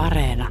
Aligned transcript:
Areena. 0.00 0.48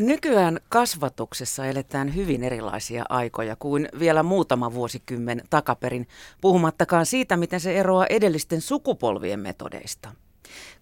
Nykyään 0.00 0.60
kasvatuksessa 0.68 1.66
eletään 1.66 2.14
hyvin 2.14 2.44
erilaisia 2.44 3.04
aikoja 3.08 3.56
kuin 3.56 3.88
vielä 3.98 4.22
muutama 4.22 4.72
vuosikymmen 4.74 5.42
takaperin, 5.50 6.08
puhumattakaan 6.40 7.06
siitä, 7.06 7.36
miten 7.36 7.60
se 7.60 7.78
eroaa 7.78 8.06
edellisten 8.06 8.60
sukupolvien 8.60 9.40
metodeista. 9.40 10.12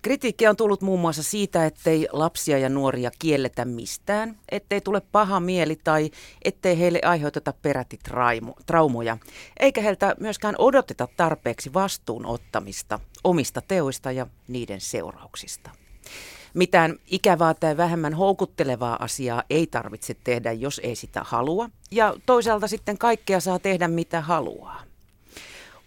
Kritiikkiä 0.03 0.51
on 0.51 0.57
tullut 0.57 0.83
muun 0.83 1.01
muassa 1.01 1.23
siitä, 1.23 1.67
ettei 1.67 2.09
lapsia 2.13 2.59
ja 2.59 2.69
nuoria 2.69 3.11
kielletä 3.19 3.65
mistään, 3.65 4.39
ettei 4.49 4.81
tule 4.81 5.03
paha 5.13 5.41
mieli 5.41 5.77
tai 5.85 6.11
ettei 6.45 6.79
heille 6.79 7.01
aiheuteta 7.05 7.55
peräti 7.63 7.99
traumo, 8.05 8.55
traumoja, 8.67 9.19
eikä 9.61 9.81
heiltä 9.81 10.15
myöskään 10.21 10.55
odoteta 10.59 11.09
tarpeeksi 11.17 11.75
vastuun 11.75 12.27
ottamista 12.27 13.01
omista 13.25 13.63
teoista 13.69 14.13
ja 14.13 14.27
niiden 14.49 14.81
seurauksista. 14.81 15.84
Mitään 16.55 16.97
ikävää 17.07 17.55
tai 17.55 17.77
vähemmän 17.77 18.15
houkuttelevaa 18.15 18.97
asiaa 19.01 19.43
ei 19.51 19.67
tarvitse 19.67 20.15
tehdä, 20.25 20.53
jos 20.53 20.81
ei 20.85 20.97
sitä 20.97 21.23
halua, 21.25 21.71
ja 21.91 22.15
toisaalta 22.27 22.69
sitten 22.69 22.99
kaikkea 22.99 23.41
saa 23.41 23.59
tehdä 23.59 23.89
mitä 23.89 24.21
haluaa. 24.21 24.83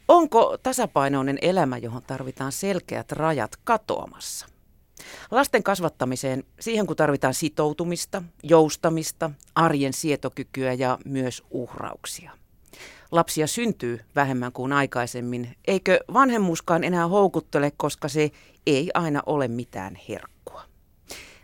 Onko 0.07 0.57
tasapainoinen 0.63 1.37
elämä, 1.41 1.77
johon 1.77 2.03
tarvitaan 2.03 2.51
selkeät 2.51 3.11
rajat, 3.11 3.51
katoamassa? 3.63 4.47
Lasten 5.31 5.63
kasvattamiseen, 5.63 6.43
siihen 6.59 6.87
kun 6.87 6.95
tarvitaan 6.95 7.33
sitoutumista, 7.33 8.23
joustamista, 8.43 9.31
arjen 9.55 9.93
sietokykyä 9.93 10.73
ja 10.73 10.97
myös 11.05 11.43
uhrauksia. 11.51 12.31
Lapsia 13.11 13.47
syntyy 13.47 13.99
vähemmän 14.15 14.51
kuin 14.51 14.73
aikaisemmin, 14.73 15.55
eikö 15.67 15.99
vanhemmuuskaan 16.13 16.83
enää 16.83 17.07
houkuttele, 17.07 17.71
koska 17.77 18.07
se 18.07 18.31
ei 18.67 18.89
aina 18.93 19.23
ole 19.25 19.47
mitään 19.47 19.97
herkkua. 20.09 20.63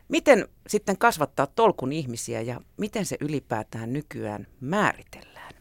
Miten 0.08 0.48
sitten 0.68 0.98
kasvattaa 0.98 1.48
tolkun 1.48 1.94
ihmisiä 1.94 2.42
ja 2.42 2.62
miten 2.78 3.06
se 3.06 3.18
ylipäätään 3.22 3.94
nykyään 3.94 4.48
määritellään? 4.60 5.54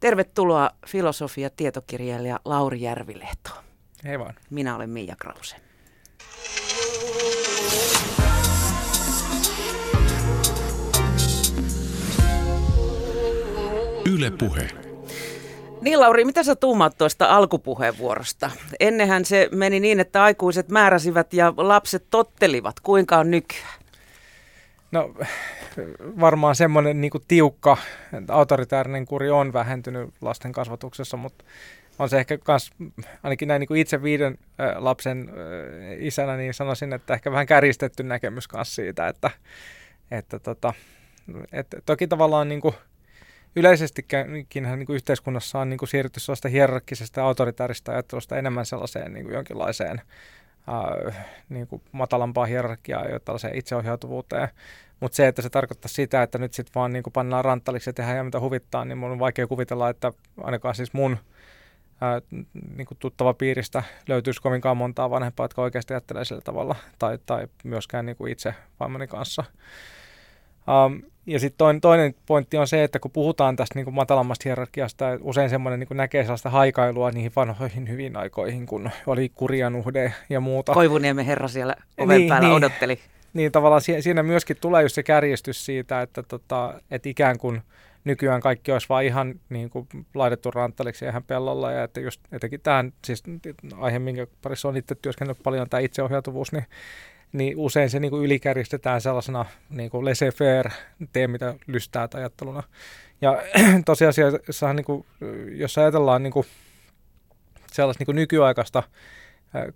Tervetuloa 0.00 0.70
filosofia 0.86 1.50
tietokirjailija 1.50 2.40
Lauri 2.44 2.80
Järvilehto. 2.80 3.50
Hei 4.04 4.18
vaan. 4.18 4.34
Minä 4.50 4.76
olen 4.76 4.90
Miia 4.90 5.16
Krause. 5.16 5.56
Yle 14.06 14.30
Puhe. 14.30 14.91
Niin 15.82 16.00
Lauri, 16.00 16.24
mitä 16.24 16.42
sä 16.42 16.56
tuumaat 16.56 16.98
tuosta 16.98 17.26
alkupuheenvuorosta? 17.26 18.50
Ennenhän 18.80 19.24
se 19.24 19.48
meni 19.52 19.80
niin, 19.80 20.00
että 20.00 20.22
aikuiset 20.22 20.68
määräsivät 20.68 21.34
ja 21.34 21.54
lapset 21.56 22.04
tottelivat. 22.10 22.80
Kuinka 22.80 23.18
on 23.18 23.30
nykyään? 23.30 23.82
No 24.92 25.14
varmaan 26.20 26.56
semmoinen 26.56 27.00
niin 27.00 27.12
tiukka, 27.28 27.76
autoritäärinen 28.28 29.06
kuri 29.06 29.30
on 29.30 29.52
vähentynyt 29.52 30.10
lasten 30.20 30.52
kasvatuksessa, 30.52 31.16
mutta 31.16 31.44
on 31.98 32.08
se 32.08 32.18
ehkä 32.18 32.38
kans, 32.38 32.70
ainakin 33.22 33.48
näin 33.48 33.60
niin 33.60 33.76
itse 33.76 34.02
viiden 34.02 34.38
lapsen 34.76 35.28
ä, 35.28 35.32
isänä, 35.98 36.36
niin 36.36 36.54
sanoisin, 36.54 36.92
että 36.92 37.14
ehkä 37.14 37.30
vähän 37.30 37.46
käristetty 37.46 38.02
näkemys 38.02 38.48
kanssa 38.48 38.74
siitä, 38.74 39.08
että, 39.08 39.30
että 40.10 40.38
tota, 40.38 40.74
että 41.52 41.76
toki 41.86 42.06
tavallaan 42.06 42.48
niin 42.48 42.60
kuin 42.60 42.74
yleisestikin 43.56 44.32
niin 44.32 44.86
kuin 44.86 44.96
yhteiskunnassa 44.96 45.58
on 45.58 45.70
niin 45.70 45.78
kuin 45.78 45.88
siirrytty 45.88 46.20
sellaista 46.20 46.48
hierarkkisesta 46.48 47.20
ja 47.20 47.26
autoritaarista 47.26 47.92
ajattelusta 47.92 48.38
enemmän 48.38 48.66
sellaiseen 48.66 49.12
niin 49.12 49.24
kuin 49.24 49.34
jonkinlaiseen 49.34 50.00
äh, 50.68 51.26
niin 51.48 51.66
kuin 51.66 51.82
matalampaa 51.92 52.46
hierarkiaa 52.46 53.04
ja 53.04 53.20
tällaiseen 53.20 53.56
itseohjautuvuuteen. 53.56 54.48
Mutta 55.00 55.16
se, 55.16 55.28
että 55.28 55.42
se 55.42 55.50
tarkoittaa 55.50 55.88
sitä, 55.88 56.22
että 56.22 56.38
nyt 56.38 56.54
sitten 56.54 56.74
vaan 56.74 56.92
niin 56.92 57.02
kuin 57.02 57.12
pannaan 57.12 57.44
ranttaliksi 57.44 57.90
ja 57.90 57.94
tehdään 57.94 58.24
mitä 58.24 58.40
huvittaa, 58.40 58.84
niin 58.84 58.98
mun 58.98 59.10
on 59.10 59.18
vaikea 59.18 59.46
kuvitella, 59.46 59.88
että 59.88 60.12
ainakaan 60.42 60.74
siis 60.74 60.92
mun 60.92 61.16
ää, 62.00 62.20
niin 62.76 62.86
kuin 62.86 62.98
tuttava 62.98 63.34
piiristä 63.34 63.82
löytyisi 64.08 64.42
kovinkaan 64.42 64.76
montaa 64.76 65.10
vanhempaa, 65.10 65.44
jotka 65.44 65.62
oikeasti 65.62 65.94
ajattelee 65.94 66.24
sillä 66.24 66.40
tavalla, 66.40 66.76
tai, 66.98 67.18
tai 67.26 67.46
myöskään 67.64 68.06
niin 68.06 68.16
kuin 68.16 68.32
itse 68.32 68.54
vaimoni 68.80 69.06
kanssa. 69.06 69.44
Um, 70.86 71.02
ja 71.26 71.38
sitten 71.38 71.58
toinen, 71.58 71.80
toinen 71.80 72.14
pointti 72.26 72.56
on 72.56 72.68
se, 72.68 72.84
että 72.84 72.98
kun 72.98 73.10
puhutaan 73.10 73.56
tästä 73.56 73.78
niin 73.78 73.84
kuin 73.84 73.94
matalammasta 73.94 74.42
hierarkiasta, 74.44 75.04
usein 75.20 75.50
semmoinen 75.50 75.80
niin 75.80 75.96
näkee 75.96 76.22
sellaista 76.22 76.50
haikailua 76.50 77.10
niihin 77.10 77.32
vanhoihin 77.36 77.88
hyvin 77.88 78.16
aikoihin, 78.16 78.66
kun 78.66 78.90
oli 79.06 79.28
kurjanuhde 79.28 80.12
ja 80.30 80.40
muuta. 80.40 80.72
Koivuniemen 80.74 81.26
herra 81.26 81.48
siellä 81.48 81.76
oven 81.98 82.18
niin, 82.18 82.28
päällä 82.28 82.48
niin, 82.48 82.56
odotteli. 82.56 82.98
Niin 83.32 83.52
tavallaan 83.52 83.82
siinä 84.00 84.22
myöskin 84.22 84.56
tulee 84.60 84.82
just 84.82 84.94
se 84.94 85.02
kärjestys 85.02 85.66
siitä, 85.66 86.02
että, 86.02 86.22
tota, 86.22 86.80
että 86.90 87.08
ikään 87.08 87.38
kuin 87.38 87.62
nykyään 88.04 88.40
kaikki 88.40 88.72
olisi 88.72 88.88
vaan 88.88 89.04
ihan 89.04 89.34
niin 89.48 89.70
kuin 89.70 89.88
laitettu 90.14 90.50
ranttaliksi 90.50 91.04
ihan 91.04 91.24
pellolla 91.24 91.72
ja 91.72 91.84
että 91.84 92.00
just 92.00 92.20
etenkin 92.32 92.60
tähän 92.60 92.92
siis 93.04 93.22
aihe, 93.76 93.98
minkä 93.98 94.26
parissa 94.42 94.68
on 94.68 94.76
itse 94.76 94.94
työskennellyt 94.94 95.42
paljon, 95.42 95.68
tämä 95.68 95.80
itseohjautuvuus, 95.80 96.52
niin 96.52 96.64
niin 97.32 97.58
usein 97.58 97.90
se 97.90 98.00
niin 98.00 98.10
kuin 98.10 98.24
ylikäristetään 98.24 99.00
sellaisena 99.00 99.44
niin 99.70 99.90
kuin 99.90 100.04
laissez-faire, 100.04 100.72
tee 101.12 101.26
mitä 101.26 101.54
lystää 101.66 102.08
ajatteluna. 102.14 102.62
Ja 103.20 103.42
tosiasiassa, 103.84 104.72
niin 104.72 104.84
kuin, 104.84 105.06
jos 105.52 105.78
ajatellaan 105.78 106.22
niin 106.22 106.32
kuin 106.32 106.46
sellaista 107.72 108.00
niin 108.00 108.06
kuin 108.06 108.16
nykyaikaista 108.16 108.82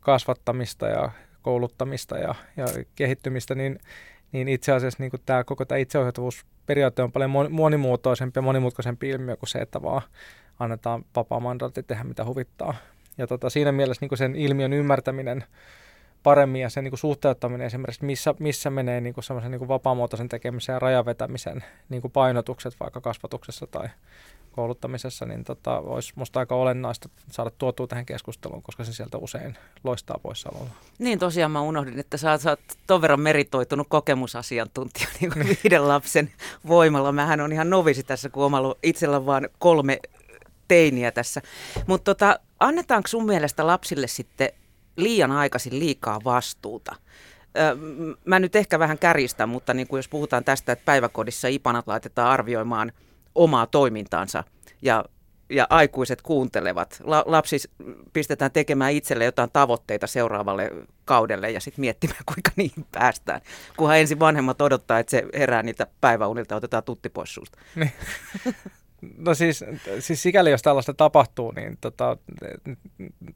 kasvattamista 0.00 0.86
ja 0.86 1.10
kouluttamista 1.42 2.18
ja, 2.18 2.34
ja 2.56 2.66
kehittymistä, 2.94 3.54
niin, 3.54 3.78
niin 4.32 4.48
itse 4.48 4.72
asiassa 4.72 5.02
niin 5.02 5.10
kuin 5.10 5.22
tämä 5.26 5.44
koko 5.44 5.64
tämä 5.64 5.78
itseohjautuvuusperiaate 5.78 7.02
on 7.02 7.12
paljon 7.12 7.52
monimuotoisempi 7.52 8.38
ja 8.38 8.42
monimutkaisempi 8.42 9.08
ilmiö 9.08 9.36
kuin 9.36 9.48
se, 9.48 9.58
että 9.58 9.82
vaan 9.82 10.02
annetaan 10.58 11.04
vapaa 11.16 11.40
mandaatti 11.40 11.82
tehdä 11.82 12.04
mitä 12.04 12.24
huvittaa. 12.24 12.74
Ja 13.18 13.26
tota, 13.26 13.50
siinä 13.50 13.72
mielessä 13.72 14.00
niin 14.00 14.08
kuin 14.08 14.18
sen 14.18 14.36
ilmiön 14.36 14.72
ymmärtäminen 14.72 15.44
paremmin 16.26 16.60
ja 16.60 16.70
sen 16.70 16.84
niin 16.84 16.90
kuin 16.90 16.98
suhteuttaminen 16.98 17.66
esimerkiksi, 17.66 18.04
missä, 18.04 18.34
missä 18.38 18.70
menee 18.70 19.00
niin 19.00 19.14
kuin 19.14 19.24
semmoisen 19.24 19.50
niin 19.50 19.58
kuin 19.58 19.68
vapaamuotoisen 19.68 20.28
tekemisen 20.28 20.72
ja 20.72 20.78
rajavetämisen 20.78 21.64
niin 21.88 22.02
kuin 22.02 22.12
painotukset 22.12 22.74
vaikka 22.80 23.00
kasvatuksessa 23.00 23.66
tai 23.66 23.88
kouluttamisessa, 24.52 25.26
niin 25.26 25.44
tota, 25.44 25.78
olisi 25.78 26.12
minusta 26.16 26.40
aika 26.40 26.54
olennaista 26.54 27.08
saada 27.30 27.50
tuotua 27.50 27.86
tähän 27.86 28.06
keskusteluun, 28.06 28.62
koska 28.62 28.84
se 28.84 28.92
sieltä 28.92 29.18
usein 29.18 29.56
loistaa 29.84 30.18
poissaololla. 30.22 30.70
Niin 30.98 31.18
tosiaan 31.18 31.50
mä 31.50 31.60
unohdin, 31.60 31.98
että 31.98 32.16
sä, 32.16 32.38
sä 32.38 32.50
oot 32.50 32.60
ton 32.86 33.02
verran 33.02 33.20
meritoitunut 33.20 33.86
kokemusasiantuntija 33.90 35.08
niin 35.20 35.32
kuin 35.32 35.46
viiden 35.64 35.88
lapsen 35.88 36.30
voimalla. 36.68 37.12
Mähän 37.12 37.40
on 37.40 37.52
ihan 37.52 37.70
novisi 37.70 38.02
tässä, 38.02 38.28
kun 38.28 38.44
omalla 38.44 38.74
itsellä 38.82 39.26
vaan 39.26 39.48
kolme 39.58 39.98
teiniä 40.68 41.10
tässä. 41.10 41.42
Mutta 41.86 42.14
tota, 42.14 42.40
annetaanko 42.60 43.08
sun 43.08 43.26
mielestä 43.26 43.66
lapsille 43.66 44.06
sitten 44.06 44.48
liian 44.96 45.32
aikaisin 45.32 45.78
liikaa 45.78 46.20
vastuuta. 46.24 46.96
Mä 48.24 48.38
nyt 48.38 48.56
ehkä 48.56 48.78
vähän 48.78 48.98
kärjistän, 48.98 49.48
mutta 49.48 49.74
niin 49.74 49.86
kuin 49.86 49.98
jos 49.98 50.08
puhutaan 50.08 50.44
tästä, 50.44 50.72
että 50.72 50.84
päiväkodissa 50.84 51.48
ipanat 51.48 51.86
laitetaan 51.86 52.30
arvioimaan 52.30 52.92
omaa 53.34 53.66
toimintaansa 53.66 54.44
ja, 54.82 55.04
ja 55.50 55.66
aikuiset 55.70 56.22
kuuntelevat. 56.22 57.00
La, 57.04 57.24
lapsi 57.26 57.58
pistetään 58.12 58.52
tekemään 58.52 58.92
itselle 58.92 59.24
jotain 59.24 59.50
tavoitteita 59.52 60.06
seuraavalle 60.06 60.70
kaudelle 61.04 61.50
ja 61.50 61.60
sitten 61.60 61.80
miettimään, 61.80 62.20
kuinka 62.34 62.50
niihin 62.56 62.86
päästään. 62.92 63.40
Kunhan 63.76 63.98
ensin 63.98 64.20
vanhemmat 64.20 64.60
odottaa, 64.60 64.98
että 64.98 65.10
se 65.10 65.24
herää 65.34 65.62
niiltä 65.62 65.86
päiväunilta, 66.00 66.56
otetaan 66.56 66.84
tutti 66.84 67.08
pois 67.08 67.34
suusta. 67.34 67.58
No 69.18 69.34
siis, 69.34 69.64
siis 69.98 70.22
sikäli 70.22 70.50
jos 70.50 70.62
tällaista 70.62 70.94
tapahtuu, 70.94 71.50
niin 71.50 71.78
tota, 71.80 72.16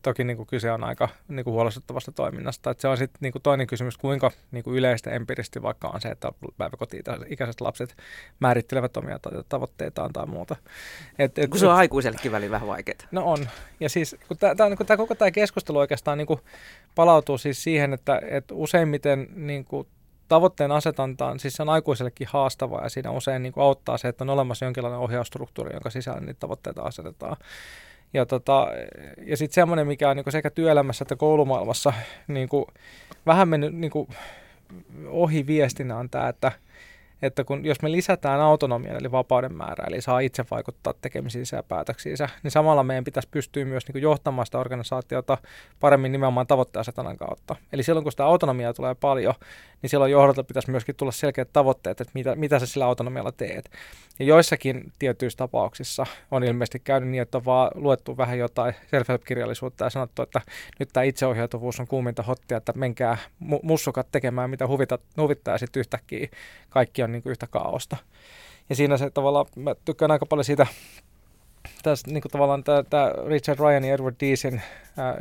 toki 0.02 0.24
niin 0.24 0.36
kuin 0.36 0.46
kyse 0.46 0.72
on 0.72 0.84
aika 0.84 1.08
niin 1.28 1.44
kuin 1.44 1.54
huolestuttavasta 1.54 2.12
toiminnasta. 2.12 2.70
Et 2.70 2.80
se 2.80 2.88
on 2.88 2.96
sitten 2.96 3.18
niin 3.20 3.32
kuin 3.32 3.42
toinen 3.42 3.66
kysymys, 3.66 3.96
kuinka 3.96 4.30
niin 4.50 4.64
kuin 4.64 4.76
yleistä 4.76 5.10
empiiristi 5.10 5.62
vaikka 5.62 5.88
on 5.88 6.00
se, 6.00 6.08
että 6.08 6.32
päiväkoti-ikäiset 6.58 7.60
lapset 7.60 7.96
määrittelevät 8.40 8.96
omia 8.96 9.18
tavoitteitaan 9.48 10.12
tai 10.12 10.26
muuta. 10.26 10.56
Et, 11.18 11.38
et, 11.38 11.50
kun 11.50 11.60
se 11.60 11.66
on 11.66 11.74
aikuisellekin 11.74 12.32
väliin 12.32 12.50
vähän 12.50 12.68
vaikeaa. 12.68 12.98
No 13.10 13.24
on. 13.24 13.48
Ja 13.80 13.88
siis 13.88 14.16
kun 14.28 14.36
tämä, 14.36 14.68
niin 14.68 14.98
koko 14.98 15.14
tämä 15.14 15.30
keskustelu 15.30 15.78
oikeastaan 15.78 16.18
niin 16.18 16.26
kuin 16.26 16.40
palautuu 16.94 17.38
siis 17.38 17.62
siihen, 17.62 17.92
että, 17.92 18.20
että 18.30 18.54
useimmiten 18.54 19.28
niin 19.34 19.64
kuin 19.64 19.86
tavoitteen 20.30 20.72
asetantaan, 20.72 21.40
siis 21.40 21.54
se 21.54 21.62
on 21.62 21.68
aikuisellekin 21.68 22.28
haastavaa 22.30 22.82
ja 22.82 22.88
siinä 22.88 23.10
usein 23.10 23.42
niin 23.42 23.52
kuin 23.52 23.64
auttaa 23.64 23.98
se, 23.98 24.08
että 24.08 24.24
on 24.24 24.30
olemassa 24.30 24.64
jonkinlainen 24.64 25.00
ohjausstruktuuri, 25.00 25.72
jonka 25.72 25.90
sisällä 25.90 26.20
niitä 26.20 26.40
tavoitteita 26.40 26.82
asetetaan. 26.82 27.36
Ja, 28.14 28.26
tota, 28.26 28.66
ja 29.26 29.36
sitten 29.36 29.54
semmoinen, 29.54 29.86
mikä 29.86 30.10
on 30.10 30.16
niin 30.16 30.24
kuin 30.24 30.32
sekä 30.32 30.50
työelämässä 30.50 31.02
että 31.02 31.16
koulumaailmassa 31.16 31.92
niin 32.28 32.48
kuin 32.48 32.64
vähän 33.26 33.48
mennyt 33.48 33.74
niin 33.74 33.90
kuin 33.90 34.08
ohi 35.06 35.46
viestinä 35.46 35.96
on 35.96 36.10
tämä, 36.10 36.28
että, 36.28 36.52
että 37.22 37.44
kun, 37.44 37.64
jos 37.64 37.82
me 37.82 37.92
lisätään 37.92 38.40
autonomian 38.40 38.96
eli 38.96 39.12
vapauden 39.12 39.54
määrää, 39.54 39.86
eli 39.88 40.00
saa 40.00 40.20
itse 40.20 40.44
vaikuttaa 40.50 40.94
tekemisiinsä 41.00 41.56
ja 41.56 41.62
päätöksiinsä, 41.62 42.28
niin 42.42 42.50
samalla 42.50 42.82
meidän 42.82 43.04
pitäisi 43.04 43.28
pystyä 43.30 43.64
myös 43.64 43.86
niin 43.86 43.92
kuin 43.92 44.02
johtamaan 44.02 44.46
sitä 44.46 44.58
organisaatiota 44.58 45.38
paremmin 45.80 46.12
nimenomaan 46.12 46.46
tavoitteasetannan 46.46 47.16
kautta. 47.16 47.56
Eli 47.72 47.82
silloin 47.82 48.04
kun 48.04 48.12
sitä 48.12 48.24
autonomiaa 48.24 48.72
tulee 48.72 48.94
paljon, 48.94 49.34
niin 49.82 49.90
silloin 49.90 50.12
johdolta 50.12 50.44
pitäisi 50.44 50.70
myöskin 50.70 50.94
tulla 50.96 51.12
selkeät 51.12 51.48
tavoitteet, 51.52 52.00
että 52.00 52.10
mitä, 52.14 52.34
mitä 52.34 52.58
sä 52.58 52.66
sillä 52.66 52.86
autonomialla 52.86 53.32
teet. 53.32 53.70
Ja 54.18 54.26
joissakin 54.26 54.92
tietyissä 54.98 55.36
tapauksissa 55.36 56.06
on 56.30 56.44
ilmeisesti 56.44 56.80
käynyt 56.80 57.10
niin, 57.10 57.22
että 57.22 57.38
on 57.38 57.44
vaan 57.44 57.70
luettu 57.74 58.16
vähän 58.16 58.38
jotain 58.38 58.74
self-help-kirjallisuutta 58.90 59.84
ja 59.84 59.90
sanottu, 59.90 60.22
että 60.22 60.40
nyt 60.78 60.88
tämä 60.92 61.04
itseohjautuvuus 61.04 61.80
on 61.80 61.86
kuuminta 61.86 62.22
hottia, 62.22 62.56
että 62.56 62.72
menkää 62.76 63.18
mussukat 63.62 64.06
tekemään 64.12 64.50
mitä 64.50 64.66
huvita, 64.66 64.98
huvittaa 65.16 65.54
ja 65.54 65.58
sitten 65.58 65.80
yhtäkkiä 65.80 66.28
kaikki 66.70 67.02
on 67.02 67.09
niin 67.12 67.22
kuin 67.22 67.30
yhtä 67.30 67.46
kaaosta. 67.46 67.96
Ja 68.68 68.76
siinä 68.76 68.96
se 68.96 69.10
tavallaan, 69.10 69.46
mä 69.56 69.74
tykkään 69.84 70.10
aika 70.10 70.26
paljon 70.26 70.44
siitä 70.44 70.66
tässä 71.82 72.10
niin 72.10 72.22
kuin 72.22 72.32
tavallaan 72.32 72.64
tämä 72.64 73.12
Richard 73.28 73.58
Ryan 73.58 73.84
ja 73.84 73.94
Edward 73.94 74.16
Deasin 74.20 74.62
ää, 74.96 75.16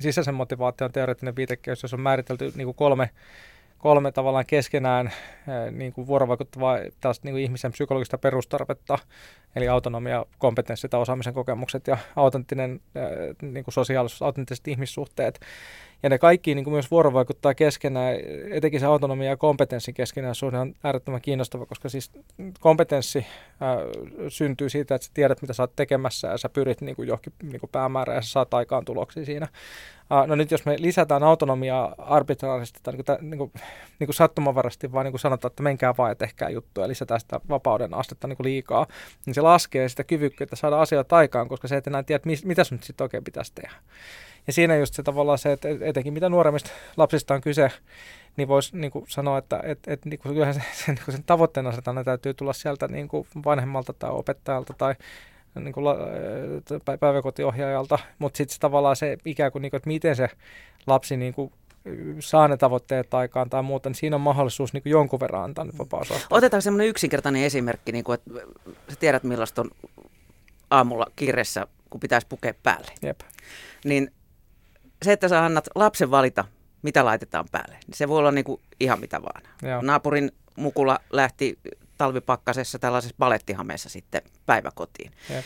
sisäisen 0.00 0.34
motivaation 0.34 0.92
teoreettinen 0.92 1.36
viitekehys, 1.36 1.82
jossa 1.82 1.96
on 1.96 2.00
määritelty 2.00 2.52
niin 2.54 2.66
kuin 2.66 2.74
kolme 2.74 3.10
kolme 3.84 4.12
tavallaan 4.12 4.46
keskenään 4.46 5.12
niin 5.70 5.92
kuin 5.92 6.06
vuorovaikuttavaa 6.06 6.78
tällaista 7.00 7.26
niin 7.26 7.32
kuin 7.34 7.42
ihmisen 7.42 7.72
psykologista 7.72 8.18
perustarvetta, 8.18 8.98
eli 9.56 9.68
autonomia, 9.68 10.26
kompetenssi 10.38 10.88
tai 10.88 11.00
osaamisen 11.00 11.34
kokemukset 11.34 11.86
ja 11.86 11.98
autenttinen 12.16 12.80
niin 13.42 13.64
kuin 13.64 13.74
sosiaalisuus, 13.74 14.22
autenttiset 14.22 14.68
ihmissuhteet. 14.68 15.40
Ja 16.02 16.10
ne 16.10 16.18
kaikki 16.18 16.54
niin 16.54 16.64
kuin 16.64 16.72
myös 16.72 16.90
vuorovaikuttaa 16.90 17.54
keskenään, 17.54 18.16
etenkin 18.50 18.80
se 18.80 18.86
autonomia 18.86 19.28
ja 19.28 19.36
kompetenssin 19.36 19.94
keskenään 19.94 20.34
suhde 20.34 20.58
on 20.58 20.74
äärettömän 20.84 21.20
kiinnostava, 21.20 21.66
koska 21.66 21.88
siis 21.88 22.10
kompetenssi 22.60 23.26
ää, 23.60 23.76
syntyy 24.28 24.68
siitä, 24.68 24.94
että 24.94 25.06
sä 25.06 25.10
tiedät, 25.14 25.42
mitä 25.42 25.52
sä 25.52 25.62
oot 25.62 25.76
tekemässä 25.76 26.28
ja 26.28 26.38
sä 26.38 26.48
pyrit 26.48 26.80
niin 26.80 26.96
kuin 26.96 27.08
johonkin 27.08 27.32
niin 27.42 27.60
kuin 27.60 27.70
päämäärään 27.70 28.16
ja 28.16 28.22
sä 28.22 28.28
saat 28.28 28.54
aikaan 28.54 28.84
tuloksia 28.84 29.24
siinä. 29.24 29.48
Ää, 30.10 30.26
no 30.26 30.34
nyt 30.34 30.50
jos 30.50 30.64
me 30.64 30.76
lisätään 30.78 31.22
autonomiaa 31.22 31.94
arbitraarisesti 31.98 32.80
tai 32.82 32.94
niin 32.94 33.04
kuin, 33.04 33.30
niin 33.30 33.38
kuin, 33.38 33.52
niin 33.98 34.06
kuin 34.06 34.14
sattumanvarasti, 34.14 34.92
vaan 34.92 35.04
niin 35.04 35.12
kuin 35.12 35.20
sanotaan, 35.20 35.52
että 35.52 35.62
menkää 35.62 35.94
vaan 35.98 36.10
ja 36.10 36.14
tehkää 36.14 36.48
juttuja 36.48 36.84
ja 36.84 36.88
lisätään 36.88 37.20
sitä 37.20 37.40
vapauden 37.48 37.94
astetta 37.94 38.28
niin 38.28 38.36
kuin 38.36 38.44
liikaa, 38.44 38.86
niin 39.26 39.34
se 39.34 39.40
laskee 39.40 39.88
sitä 39.88 40.04
kyvykkyyttä 40.04 40.56
saada 40.56 40.80
asioita 40.80 41.16
aikaan, 41.16 41.48
koska 41.48 41.68
se 41.68 41.76
et 41.76 41.86
enää 41.86 42.02
tiedä, 42.02 42.22
mitä 42.44 42.64
sun 42.64 42.76
nyt 42.76 42.84
sitten 42.84 43.04
oikein 43.04 43.24
pitäisi 43.24 43.52
tehdä. 43.54 43.76
Ja 44.46 44.52
siinä 44.52 44.76
just 44.76 44.94
se 44.94 45.02
tavallaan 45.02 45.38
se, 45.38 45.52
että 45.52 45.68
etenkin 45.80 46.12
mitä 46.12 46.28
nuoremmista 46.28 46.70
lapsista 46.96 47.34
on 47.34 47.40
kyse, 47.40 47.70
niin 48.36 48.48
voisi 48.48 48.76
niin 48.76 48.90
kuin 48.90 49.04
sanoa, 49.08 49.38
että 49.38 49.60
et, 49.64 49.78
et, 49.86 50.04
niin 50.04 50.18
kuin 50.18 50.32
kyllähän 50.32 50.54
sen, 50.54 50.64
sen, 50.72 50.94
niin 50.94 51.16
sen 51.16 51.24
tavoitteen 51.24 51.66
asetana 51.66 52.04
täytyy 52.04 52.34
tulla 52.34 52.52
sieltä 52.52 52.88
niin 52.88 53.08
kuin 53.08 53.26
vanhemmalta 53.44 53.92
tai 53.92 54.10
opettajalta 54.10 54.74
tai 54.78 54.94
niin 55.60 55.72
kuin 55.72 55.86
päiväkotiohjaajalta, 57.00 57.98
mutta 58.18 58.36
sitten 58.36 58.54
se 58.54 58.60
tavallaan 58.60 58.96
se 58.96 59.18
ikään 59.24 59.52
kuin, 59.52 59.62
niin 59.62 59.70
kuin, 59.70 59.78
että 59.78 59.88
miten 59.88 60.16
se 60.16 60.28
lapsi 60.86 61.16
niin 61.16 61.34
kuin 61.34 61.52
saa 62.20 62.48
ne 62.48 62.56
tavoitteet 62.56 63.14
aikaan 63.14 63.50
tai 63.50 63.62
muuta, 63.62 63.88
niin 63.88 63.94
siinä 63.94 64.16
on 64.16 64.20
mahdollisuus 64.20 64.72
niin 64.72 64.82
kuin 64.82 64.90
jonkun 64.90 65.20
verran 65.20 65.44
antaa 65.44 65.66
vapaus. 65.78 66.26
Otetaan 66.30 66.62
semmoinen 66.62 66.88
yksinkertainen 66.88 67.42
esimerkki, 67.42 67.92
niin 67.92 68.04
kuin, 68.04 68.14
että 68.14 68.30
sä 68.88 68.96
tiedät 69.00 69.22
millaista 69.22 69.62
on 69.62 69.70
aamulla 70.70 71.06
kiireessä, 71.16 71.66
kun 71.90 72.00
pitäisi 72.00 72.26
pukea 72.26 72.54
päälle. 72.62 72.92
Jep. 73.02 73.20
Niin 73.84 74.12
se, 75.04 75.12
että 75.12 75.28
sä 75.28 75.44
annat 75.44 75.68
lapsen 75.74 76.10
valita, 76.10 76.44
mitä 76.82 77.04
laitetaan 77.04 77.44
päälle, 77.52 77.78
niin 77.86 77.96
se 77.96 78.08
voi 78.08 78.18
olla 78.18 78.30
niin 78.30 78.44
kuin 78.44 78.60
ihan 78.80 79.00
mitä 79.00 79.22
vaan. 79.22 79.42
Joo. 79.62 79.82
Naapurin 79.82 80.32
mukula 80.56 80.98
lähti 81.10 81.58
talvipakkasessa 81.98 82.78
tällaisessa 82.78 83.16
balettihameessa 83.18 83.88
sitten 83.88 84.22
päiväkotiin. 84.46 85.12
Jep. 85.30 85.44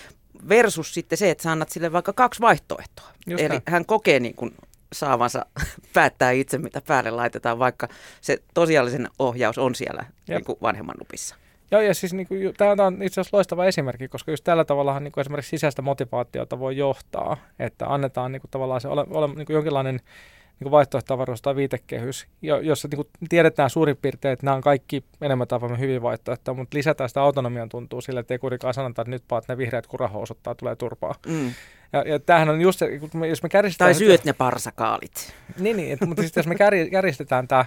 Versus 0.49 0.95
sitten 0.95 1.19
se, 1.19 1.31
että 1.31 1.43
sä 1.43 1.53
annat 1.53 1.71
sille 1.71 1.93
vaikka 1.93 2.13
kaksi 2.13 2.41
vaihtoehtoa. 2.41 3.09
Just 3.27 3.43
Eli 3.43 3.61
hän 3.67 3.87
kokee 3.87 4.21
niin 4.21 4.35
kuin 4.35 4.55
saavansa 4.93 5.47
päättää 5.95 6.31
itse, 6.31 6.59
mitä 6.59 6.83
päälle 6.87 7.11
laitetaan, 7.11 7.59
vaikka 7.59 7.89
se 8.21 8.39
tosiaalisen 8.55 9.09
ohjaus 9.19 9.59
on 9.59 9.75
siellä 9.75 10.05
niin 10.29 10.45
kuin 10.45 10.59
vanhemman 10.63 10.97
nupissa. 10.99 11.35
Joo, 11.71 11.81
ja 11.81 11.95
siis 11.95 12.15
niin 12.15 12.27
kuin, 12.27 12.55
tämä 12.57 12.87
on 12.87 13.03
itse 13.03 13.21
asiassa 13.21 13.37
loistava 13.37 13.65
esimerkki, 13.65 14.09
koska 14.09 14.31
just 14.31 14.45
tällä 14.45 14.65
tavalla 14.65 15.01
niin 15.01 15.13
kuin 15.13 15.23
esimerkiksi 15.23 15.51
sisäistä 15.51 15.83
motivaatiota 15.83 16.59
voi 16.59 16.77
johtaa, 16.77 17.37
että 17.59 17.87
annetaan 17.87 18.33
niin 18.33 18.41
kuin, 18.41 18.51
tavallaan 18.51 18.81
se 18.81 18.89
ole, 18.89 19.07
ole 19.11 19.27
niin 19.27 19.47
kuin 19.47 19.55
jonkinlainen 19.55 19.95
niin 19.95 20.65
kuin 20.65 20.71
vaihtoehtoavaruus 20.71 21.43
tai 21.43 21.57
viitekehys, 21.57 22.27
jossa 22.43 22.89
niin 22.89 22.97
kuin 22.97 23.09
tiedetään 23.29 23.71
suurin 23.71 23.97
piirtein, 23.97 24.33
että 24.33 24.47
nämä 24.47 24.55
on 24.55 24.61
kaikki 24.61 25.05
enemmän 25.21 25.49
tai 25.49 25.61
hyvin 25.79 26.03
vaihtoehtoja, 26.03 26.55
mutta 26.55 26.77
lisätään 26.77 27.11
sitä 27.11 27.23
autonomian 27.23 27.69
tuntuu 27.69 28.01
sille, 28.01 28.21
että 28.21 28.35
ei 28.35 28.39
kuitenkaan 28.39 28.75
sanota, 28.75 29.03
että 29.03 29.11
nyt 29.11 29.25
paat 29.29 29.49
ne 29.49 29.59
vihreät 29.59 29.87
kurahousut 29.87 30.39
tulee 30.57 30.77
turpaa. 30.77 31.15
Mm. 31.27 31.53
Ja, 31.93 32.03
ja 32.07 32.19
tämähän 32.19 32.49
on 32.49 32.61
just 32.61 32.79
se, 32.79 33.01
jos 33.29 33.43
me 33.43 33.49
Tai 33.79 33.95
syöt 33.95 34.25
ne 34.25 34.33
parsakaalit. 34.33 35.35
Niin, 35.59 35.77
niin 35.77 35.93
että, 35.93 36.07
mutta 36.07 36.23
siis 36.23 36.37
jos 36.37 36.47
me 36.47 36.55
kärjistetään 36.91 37.49
tämä 37.49 37.65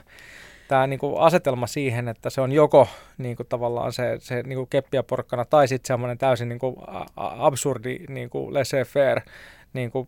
tämä 0.71 0.87
niin 0.87 0.99
kuin 0.99 1.21
asetelma 1.21 1.67
siihen, 1.67 2.07
että 2.07 2.29
se 2.29 2.41
on 2.41 2.51
joko 2.51 2.87
niin 3.17 3.35
kuin 3.35 3.47
tavallaan 3.47 3.93
se, 3.93 4.17
se 4.19 4.43
niin 4.43 4.57
kuin 4.57 4.67
keppi 4.69 4.97
ja 4.97 5.03
porkkana 5.03 5.45
tai 5.45 5.67
sitten 5.67 5.87
semmoinen 5.87 6.17
täysin 6.17 6.49
niin 6.49 6.59
kuin 6.59 6.75
absurdi 7.15 7.99
niin 8.09 8.29
kuin 8.29 8.53
laissez-faire, 8.53 9.21
niin 9.73 9.91
kuin, 9.91 10.07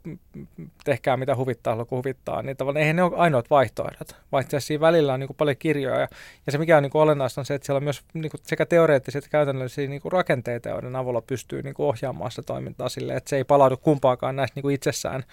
tehkää 0.83 1.17
mitä 1.17 1.35
huvittaa, 1.35 1.85
kun 1.85 1.97
huvittaa, 1.97 2.41
niin 2.41 2.57
tavallaan 2.57 2.81
eihän 2.81 2.95
ne 2.95 3.03
ole 3.03 3.17
ainoat 3.17 3.49
vaihtoehdot. 3.49 4.15
Vaikka 4.31 4.59
siinä 4.59 4.81
välillä 4.81 5.13
on 5.13 5.19
niin 5.19 5.27
kuin 5.27 5.37
paljon 5.37 5.57
kirjoja. 5.57 5.99
Ja, 5.99 6.07
ja 6.45 6.51
se 6.51 6.57
mikä 6.57 6.77
on 6.77 6.83
niin 6.83 6.91
kuin 6.91 7.01
olennaista 7.01 7.41
on 7.41 7.45
se, 7.45 7.55
että 7.55 7.65
siellä 7.65 7.77
on 7.77 7.83
myös 7.83 8.01
niin 8.13 8.31
kuin 8.31 8.41
sekä 8.43 8.65
teoreettisia 8.65 9.19
että 9.19 9.29
käytännöllisiä 9.29 9.87
niin 9.87 10.01
kuin 10.01 10.11
rakenteita, 10.11 10.69
joiden 10.69 10.95
avulla 10.95 11.21
pystyy 11.21 11.61
niin 11.61 11.73
kuin 11.73 11.87
ohjaamaan 11.87 12.31
sitä 12.31 12.43
toimintaa 12.43 12.89
silleen, 12.89 13.17
että 13.17 13.29
se 13.29 13.37
ei 13.37 13.43
palaudu 13.43 13.77
kumpaakaan 13.77 14.35
näistä 14.35 14.57
niin 14.57 14.61
kuin 14.61 14.75
itsessään 14.75 15.23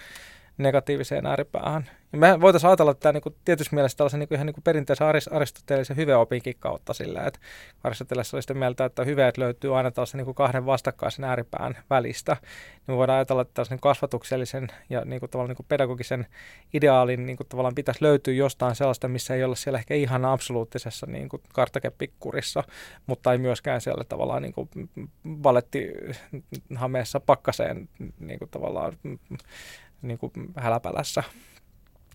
negatiiviseen 0.62 1.26
ääripäähän. 1.26 1.90
Ja 2.12 2.18
me 2.18 2.40
voitaisiin 2.40 2.68
ajatella 2.68 2.90
että 2.90 3.02
tämä 3.02 3.12
niin 3.12 3.22
kuin, 3.22 3.34
tietysti 3.44 3.74
mielessä 3.74 3.96
tällaisen 3.98 4.20
niin 4.20 4.28
kuin, 4.28 4.36
ihan 4.36 4.46
niin 4.46 4.54
kuin 4.54 4.64
perinteisen 4.64 5.06
aristoteellisen 5.30 5.96
hyveopinkin 5.96 6.54
kautta 6.58 6.94
sillä, 6.94 7.22
että 7.26 7.40
Aristoteles 7.84 8.34
oli 8.34 8.42
sitä 8.42 8.54
mieltä, 8.54 8.84
että 8.84 9.04
hyveet 9.04 9.38
löytyy 9.38 9.76
aina 9.76 9.90
tällaisen 9.90 10.18
niin 10.18 10.24
kuin 10.24 10.34
kahden 10.34 10.66
vastakkaisen 10.66 11.24
ääripään 11.24 11.78
välistä. 11.90 12.36
Niin 12.42 12.80
me 12.86 12.96
voidaan 12.96 13.16
ajatella, 13.16 13.42
että 13.42 13.54
tällaisen 13.54 13.80
kasvatuksellisen 13.80 14.68
ja 14.90 15.04
niin 15.04 15.20
kuin, 15.20 15.30
tavallaan 15.30 15.48
niin 15.48 15.56
kuin 15.56 15.66
pedagogisen 15.68 16.26
ideaalin 16.74 17.26
niin 17.26 17.36
kuin, 17.36 17.46
tavallaan 17.46 17.74
pitäisi 17.74 18.02
löytyä 18.02 18.34
jostain 18.34 18.74
sellaista, 18.74 19.08
missä 19.08 19.34
ei 19.34 19.44
olla 19.44 19.56
siellä 19.56 19.78
ehkä 19.78 19.94
ihan 19.94 20.24
absoluuttisessa 20.24 21.06
niin 21.06 21.28
kuin 21.28 21.42
karttakeppikurissa, 21.52 22.64
mutta 23.06 23.32
ei 23.32 23.38
myöskään 23.38 23.80
siellä 23.80 24.04
tavallaan 24.04 24.42
niin 24.42 24.52
kuin 24.52 24.68
balettihameessa 25.28 27.20
pakkaseen 27.20 27.88
niin 28.18 28.38
kuin, 28.38 28.50
tavallaan 28.50 28.92
niin 30.02 30.18
kuin 30.18 30.32
häläpälässä. 30.56 31.22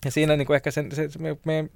Ja 0.06 0.12
siinä 0.12 0.36
niin 0.36 0.48
kuin 0.48 0.56
ehkä 0.56 0.72
sen, 0.72 0.92
se, 0.92 1.10
me, 1.20 1.38
me, 1.46 1.70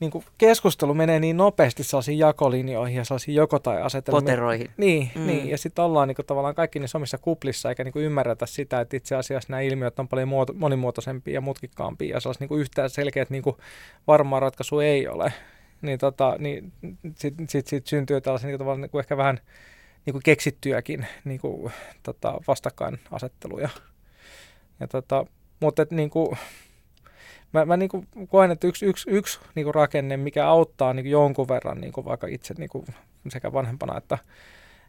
niin 0.00 0.10
kuin 0.10 0.24
keskustelu 0.38 0.94
menee 0.94 1.20
niin 1.20 1.36
nopeasti 1.36 1.84
sellaisiin 1.84 2.18
jakolinjoihin 2.18 2.96
ja 2.96 3.04
sellaisiin 3.04 3.34
joko- 3.34 3.58
tai 3.58 3.82
asetelmiin. 3.82 4.22
Poteroihin. 4.24 4.70
Niin, 4.76 5.10
mm. 5.14 5.26
niin, 5.26 5.48
ja 5.48 5.58
sitten 5.58 5.84
ollaan 5.84 6.08
niin 6.08 6.16
kuin, 6.16 6.26
tavallaan 6.26 6.54
kaikki 6.54 6.78
niissä 6.78 6.98
omissa 6.98 7.18
kuplissa, 7.18 7.68
eikä 7.68 7.84
niin 7.84 7.92
kuin 7.92 8.04
ymmärretä 8.04 8.46
sitä, 8.46 8.80
että 8.80 8.96
itse 8.96 9.14
asiassa 9.16 9.50
nämä 9.50 9.60
ilmiöt 9.60 9.98
on 9.98 10.08
paljon 10.08 10.28
muoto, 10.28 10.52
monimuotoisempia 10.52 11.34
ja 11.34 11.40
mutkikkaampia, 11.40 12.16
ja 12.16 12.20
sellaista 12.20 12.42
niin 12.42 12.48
kuin 12.48 12.60
yhtään 12.60 12.90
selkeät 12.90 13.30
niin 13.30 13.42
kuin 13.42 13.56
varmaa 14.06 14.40
ratkaisu 14.40 14.80
ei 14.80 15.08
ole. 15.08 15.32
Niin, 15.82 15.98
tota, 15.98 16.36
niin 16.38 16.72
sitten 17.16 17.48
sit, 17.48 17.66
sit 17.66 17.86
syntyy 17.86 18.20
tällaisia 18.20 18.48
niin 18.48 18.58
kuin, 18.58 18.80
niin 18.80 18.90
kuin 18.90 19.00
ehkä 19.00 19.16
vähän 19.16 19.40
niin 20.06 20.12
kuin 20.12 20.22
keksittyjäkin 20.22 21.06
niin 21.24 21.40
kuin, 21.40 21.72
tota, 22.02 22.40
vastakkainasetteluja. 22.48 23.68
Ja 24.80 24.88
tota, 24.88 25.26
mutta 25.60 25.82
et, 25.82 25.90
niin 25.90 26.10
kuin, 26.10 26.36
mä, 27.52 27.64
mä 27.64 27.76
niin 27.76 27.88
kuin 27.88 28.08
koen, 28.28 28.50
että 28.50 28.66
yksi, 28.66 28.86
yksi, 28.86 29.10
yksi 29.10 29.40
niin 29.54 29.64
kuin 29.64 29.74
rakenne, 29.74 30.16
mikä 30.16 30.46
auttaa 30.46 30.92
niin 30.92 31.04
kuin 31.04 31.12
jonkun 31.12 31.48
verran 31.48 31.80
niin 31.80 31.92
kuin 31.92 32.04
vaikka 32.04 32.26
itse 32.26 32.54
niin 32.58 32.68
kuin 32.68 32.86
sekä 33.28 33.52
vanhempana 33.52 33.98
että, 33.98 34.18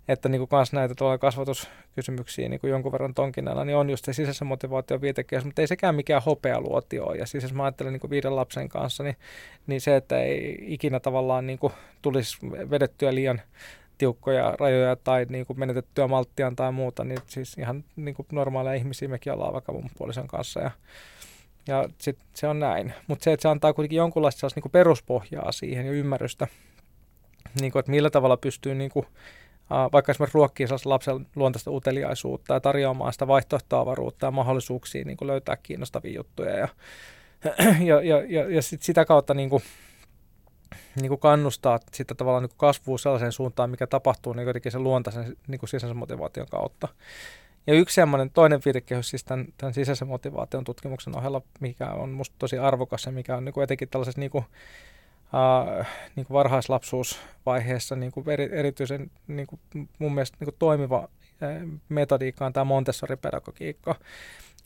että 0.08 0.29
niin 0.29 0.39
kuin 0.39 0.50
kans 0.50 0.74
näitä 0.74 0.96
tuolla 0.96 1.17
kasvatuskysymyksiä 1.17 2.50
niin 2.50 2.60
kuin 2.60 2.72
jonkun 2.72 2.91
verran 2.91 3.13
tonkinella, 3.13 3.65
niin 3.65 3.77
on 3.77 3.89
just 3.89 4.06
se 4.06 4.13
sisäisen 4.13 4.48
motivaation 4.48 5.01
viitekehys, 5.01 5.46
mutta 5.46 5.62
ei 5.62 5.67
sekään 5.67 5.96
mikään 5.96 6.24
hopealuotio 6.25 7.06
ole. 7.06 7.17
Ja 7.17 7.25
siis 7.25 7.44
jos 7.44 7.53
mä 7.53 7.63
ajattelen 7.63 7.94
niin 7.94 8.01
kuin 8.01 8.12
viiden 8.12 8.36
lapsen 8.36 8.70
kanssa, 8.70 9.03
niin, 9.03 9.15
niin 9.67 9.82
se, 9.82 9.96
että 9.96 10.20
ei 10.20 10.58
ikinä 10.62 11.00
tavallaan 11.00 11.48
niin 11.48 11.60
kuin 11.60 11.74
tulisi 12.01 12.38
vedettyä 12.70 13.15
liian 13.15 13.41
tiukkoja 13.98 14.56
rajoja 14.60 14.96
tai 14.96 15.25
niin 15.30 15.46
kuin 15.46 15.60
menetettyä 15.60 16.08
malttiaan 16.08 16.56
tai 16.56 16.72
muuta, 16.72 17.04
niin 17.04 17.20
siis 17.27 17.58
ihan 17.58 17.84
niin 17.96 18.16
kuin 18.16 18.27
normaaleja 18.32 18.75
ihmisiä 18.75 19.08
mekin 19.08 19.34
ollaan 19.34 19.54
vaikka 19.54 19.74
mun 19.74 19.89
puolison 19.98 20.27
kanssa 20.27 20.60
ja, 20.60 20.72
ja 21.68 21.89
sit 21.98 22.18
se 22.34 22.48
on 22.48 22.60
näin. 22.60 22.94
Mutta 23.08 23.24
se, 23.24 23.34
että 23.34 23.42
se 23.42 23.48
antaa 23.48 23.74
kuitenkin 23.74 23.98
jonkunlaista 23.98 24.48
niin 24.56 24.62
kuin 24.62 24.72
peruspohjaa 24.72 25.51
siihen 25.51 25.86
ja 25.86 25.92
ymmärrystä, 25.92 26.48
niin 27.62 27.72
kuin, 27.72 27.80
että 27.80 27.92
millä 27.92 28.10
tavalla 28.10 28.38
pystyy 28.38 28.75
niin 28.75 28.92
kuin, 28.92 29.06
vaikka 29.94 30.12
esimerkiksi 30.12 30.36
ruokkiin 30.36 30.70
lapsen 30.86 31.27
luontaista 31.36 31.72
uteliaisuutta 31.72 32.54
ja 32.54 32.60
tarjoamaan 32.60 33.13
sitä 33.13 33.27
vaihtoehtoavaruutta 33.27 34.25
ja 34.25 34.32
mahdollisuuksia 34.32 35.06
niin 35.06 35.18
kuin 35.18 35.27
löytää 35.27 35.58
kiinnostavia 35.58 36.16
juttuja 36.16 36.58
ja, 36.58 36.68
ja, 37.89 38.01
ja, 38.01 38.24
ja, 38.27 38.50
ja 38.50 38.62
sit 38.62 38.82
sitä 38.82 39.06
kautta 39.06 39.34
niin 39.34 39.50
kuin, 39.50 39.63
niin 40.96 41.10
kuin 41.10 41.20
kannustaa 41.20 41.80
sitä 41.94 42.16
tavallaan 42.16 42.44
niin 42.44 42.58
kasvua 42.58 42.98
sellaiseen 42.98 43.32
suuntaan, 43.32 43.70
mikä 43.70 43.88
tapahtuu 43.88 44.34
niin 44.34 44.48
jotenkin 44.48 44.72
sen 44.72 44.84
luontaisen 44.84 45.38
niin 45.48 45.60
kuin 45.60 45.70
sisäisen 45.70 45.98
motivaation 45.98 46.48
kautta. 46.52 46.88
Ja 47.68 47.74
yksi 47.74 47.96
semmoinen 47.96 48.30
toinen 48.30 48.62
viitekehys 48.66 49.10
siis 49.10 49.24
tämän, 49.24 49.48
tämän 49.58 49.74
sisäisen 49.74 50.08
motivaation 50.08 50.64
tutkimuksen 50.64 51.18
ohella, 51.18 51.42
mikä 51.60 51.90
on 51.90 52.10
musta 52.10 52.36
tosi 52.40 52.58
arvokas 52.58 53.06
ja 53.06 53.12
mikä 53.12 53.38
on 53.38 53.46
niin 53.46 53.54
kuin 53.54 53.64
etenkin 53.64 53.90
tällaisessa 53.90 54.20
niin 54.20 54.32
kuin, 54.32 54.44
uh, 55.24 55.86
niin 56.16 56.26
kuin 56.26 56.36
varhaislapsuusvaiheessa 56.36 57.96
niin 57.96 58.12
kuin 58.12 58.30
eri, 58.30 58.50
erityisen 58.52 59.12
niin 59.28 59.48
kuin 59.48 59.88
mun 60.00 60.14
mielestä 60.14 60.38
niin 60.40 60.46
kuin 60.46 60.56
toimiva 60.60 61.10
metodiikka 61.90 62.46
on 62.46 62.54
tämä 62.54 62.64
Montessori-pedagogiikka. 62.64 63.96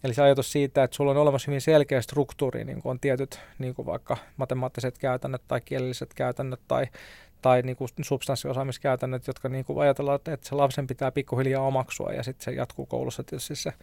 Eli 0.04 0.14
se 0.14 0.22
ajatus 0.22 0.52
siitä, 0.52 0.84
että 0.84 0.96
sulla 0.96 1.12
on 1.12 1.18
olemassa 1.18 1.46
hyvin 1.48 1.62
selkeä 1.62 2.02
struktuuri, 2.02 2.64
niin 2.64 2.82
kuin 2.82 2.92
on 2.92 3.00
tietyt 3.00 3.40
niin 3.60 3.76
kuin 3.76 3.86
vaikka 3.86 4.18
matemaattiset 4.38 4.98
käytännöt 4.98 5.42
tai 5.48 5.62
kielelliset 5.62 6.14
käytännöt 6.14 6.60
tai, 6.68 6.88
tai 7.42 7.62
niin 7.62 7.76
kuin 7.76 7.90
substanssiosaamiskäytännöt, 8.02 9.28
jotka 9.28 9.50
niin 9.50 9.66
kuin 9.66 9.82
ajatellaan, 9.82 10.16
että 10.16 10.50
se 10.50 10.56
lapsen 10.56 10.88
pitää 10.88 11.12
pikkuhiljaa 11.12 11.68
omaksua 11.68 12.14
ja 12.14 12.24
sitten 12.24 12.46
se 12.46 12.52
jatkuu 12.52 12.86
koulussa 12.86 13.24
tietysti 13.24 13.56
se, 13.56 13.74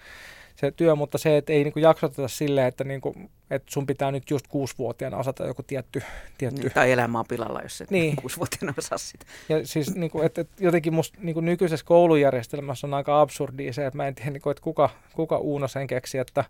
se 0.60 0.70
työ, 0.70 0.94
mutta 0.94 1.18
se, 1.18 1.36
että 1.36 1.52
ei 1.52 1.64
niin 1.64 1.72
kuin 1.72 1.82
jaksoteta 1.82 2.28
silleen, 2.28 2.66
että, 2.66 2.84
niin 2.84 3.00
kuin, 3.00 3.30
että 3.50 3.72
sun 3.72 3.86
pitää 3.86 4.10
nyt 4.10 4.30
just 4.30 4.46
kuusivuotiaana 4.48 5.16
osata 5.16 5.46
joku 5.46 5.62
tietty... 5.62 6.02
tietty... 6.38 6.62
Niin, 6.62 6.72
tai 6.72 6.92
elämä 6.92 7.18
on 7.18 7.24
pilalla, 7.28 7.60
jos 7.62 7.80
et 7.80 7.90
niin. 7.90 8.16
kuusivuotiaana 8.16 8.74
osaa 8.78 8.98
sitä. 8.98 9.26
Ja 9.48 9.66
siis 9.66 9.94
niin 9.94 10.10
kuin, 10.10 10.26
että, 10.26 10.40
että 10.40 10.64
jotenkin 10.64 10.94
musta 10.94 11.18
niin 11.22 11.34
kuin 11.34 11.46
nykyisessä 11.46 11.86
koulujärjestelmässä 11.86 12.86
on 12.86 12.94
aika 12.94 13.20
absurdia 13.20 13.72
se, 13.72 13.86
että 13.86 13.96
mä 13.96 14.06
en 14.06 14.14
tiedä, 14.14 14.30
niin 14.30 14.42
kuin, 14.42 14.50
että 14.50 14.62
kuka, 14.62 14.90
kuka 15.14 15.38
Uuno 15.38 15.68
sen 15.68 15.86
keksi, 15.86 16.18
että 16.18 16.44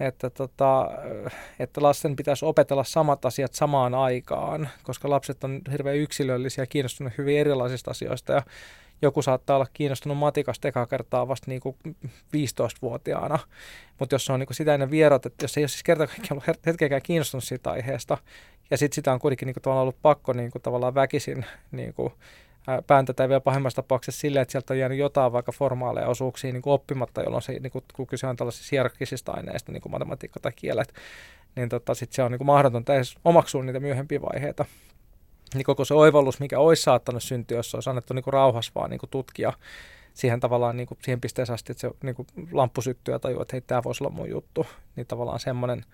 että, 0.00 0.30
tota, 0.30 0.90
että 1.58 1.82
lasten 1.82 2.16
pitäisi 2.16 2.44
opetella 2.44 2.84
samat 2.84 3.24
asiat 3.24 3.54
samaan 3.54 3.94
aikaan, 3.94 4.68
koska 4.82 5.10
lapset 5.10 5.44
on 5.44 5.60
hirveän 5.72 5.96
yksilöllisiä 5.96 6.62
ja 6.62 6.66
kiinnostuneet 6.66 7.18
hyvin 7.18 7.38
erilaisista 7.38 7.90
asioista. 7.90 8.32
Ja 8.32 8.42
joku 9.02 9.22
saattaa 9.22 9.56
olla 9.56 9.66
kiinnostunut 9.72 10.18
matikasta 10.18 10.68
ekaa 10.68 10.86
kertaa 10.86 11.28
vasta 11.28 11.50
niin 11.50 11.60
kuin 11.60 11.76
15-vuotiaana, 12.06 13.38
mutta 13.98 14.14
jos 14.14 14.24
se 14.24 14.32
on 14.32 14.40
niin 14.40 14.46
kuin 14.46 14.56
sitä 14.56 14.74
ennen 14.74 14.90
vierot, 14.90 15.26
että 15.26 15.44
jos 15.44 15.56
ei 15.56 15.62
ole 15.62 15.68
siis 15.68 15.82
kerta 15.82 16.06
kaikkiaan 16.06 16.42
ollut 16.46 16.66
hetkeäkään 16.66 17.02
kiinnostunut 17.02 17.44
siitä 17.44 17.70
aiheesta, 17.70 18.18
ja 18.70 18.76
sitten 18.76 18.94
sitä 18.94 19.12
on 19.12 19.18
kuitenkin 19.18 19.46
niin 19.46 19.56
kuin 19.64 19.76
ollut 19.76 20.02
pakko 20.02 20.32
niin 20.32 20.50
kuin 20.50 20.62
tavallaan 20.62 20.94
väkisin 20.94 21.44
niin 21.72 21.94
kuin 21.94 22.12
pääntä 22.86 23.12
tai 23.12 23.28
vielä 23.28 23.40
pahimmassa 23.40 23.82
tapauksessa 23.82 24.20
silleen, 24.20 24.42
että 24.42 24.52
sieltä 24.52 24.74
on 24.74 24.78
jäänyt 24.78 24.98
jotain 24.98 25.32
vaikka 25.32 25.52
formaaleja 25.52 26.08
osuuksia 26.08 26.52
niin 26.52 26.62
kuin 26.62 26.74
oppimatta, 26.74 27.22
jolloin 27.22 27.42
se, 27.42 27.52
niin 27.52 27.70
kuin, 27.70 27.84
kun 27.94 28.06
kyse 28.06 28.26
on 28.26 28.36
tällaisista 28.36 28.68
hierarkisista 28.72 29.32
aineista, 29.32 29.72
niin 29.72 29.80
kuin 29.82 29.92
matematiikka 29.92 30.40
tai 30.40 30.52
kielet, 30.56 30.94
niin 31.56 31.68
tota, 31.68 31.94
sit 31.94 32.12
se 32.12 32.22
on 32.22 32.30
niin 32.30 32.38
kuin 32.38 32.46
mahdotonta 32.46 32.94
edes 32.94 33.16
omaksua 33.24 33.62
niitä 33.62 33.80
myöhempiä 33.80 34.22
vaiheita. 34.22 34.64
Niin 35.54 35.64
koko 35.64 35.84
se 35.84 35.94
oivallus, 35.94 36.40
mikä 36.40 36.58
olisi 36.58 36.82
saattanut 36.82 37.22
syntyä, 37.22 37.56
jos 37.56 37.74
olisi 37.74 37.90
annettu 37.90 38.14
niin 38.14 38.24
kuin 38.24 38.34
rauhassa 38.34 38.72
vaan 38.74 38.90
niin 38.90 39.00
kuin 39.00 39.10
tutkia 39.10 39.52
siihen 40.14 40.40
tavallaan 40.40 40.76
niin 40.76 40.86
kuin 40.86 40.98
siihen 41.02 41.20
pisteeseen 41.20 41.54
asti, 41.54 41.72
että 41.72 41.80
se 41.80 41.90
niin 42.02 42.14
kuin 42.14 42.26
lamppu 42.52 42.82
syttyy 42.82 43.14
ja 43.14 43.18
tajuu, 43.18 43.42
että 43.42 43.54
hei, 43.54 43.60
tämä 43.60 43.82
voisi 43.84 44.04
olla 44.04 44.14
mun 44.14 44.30
juttu, 44.30 44.66
niin 44.96 45.06
tavallaan 45.06 45.40
semmoinen 45.40 45.84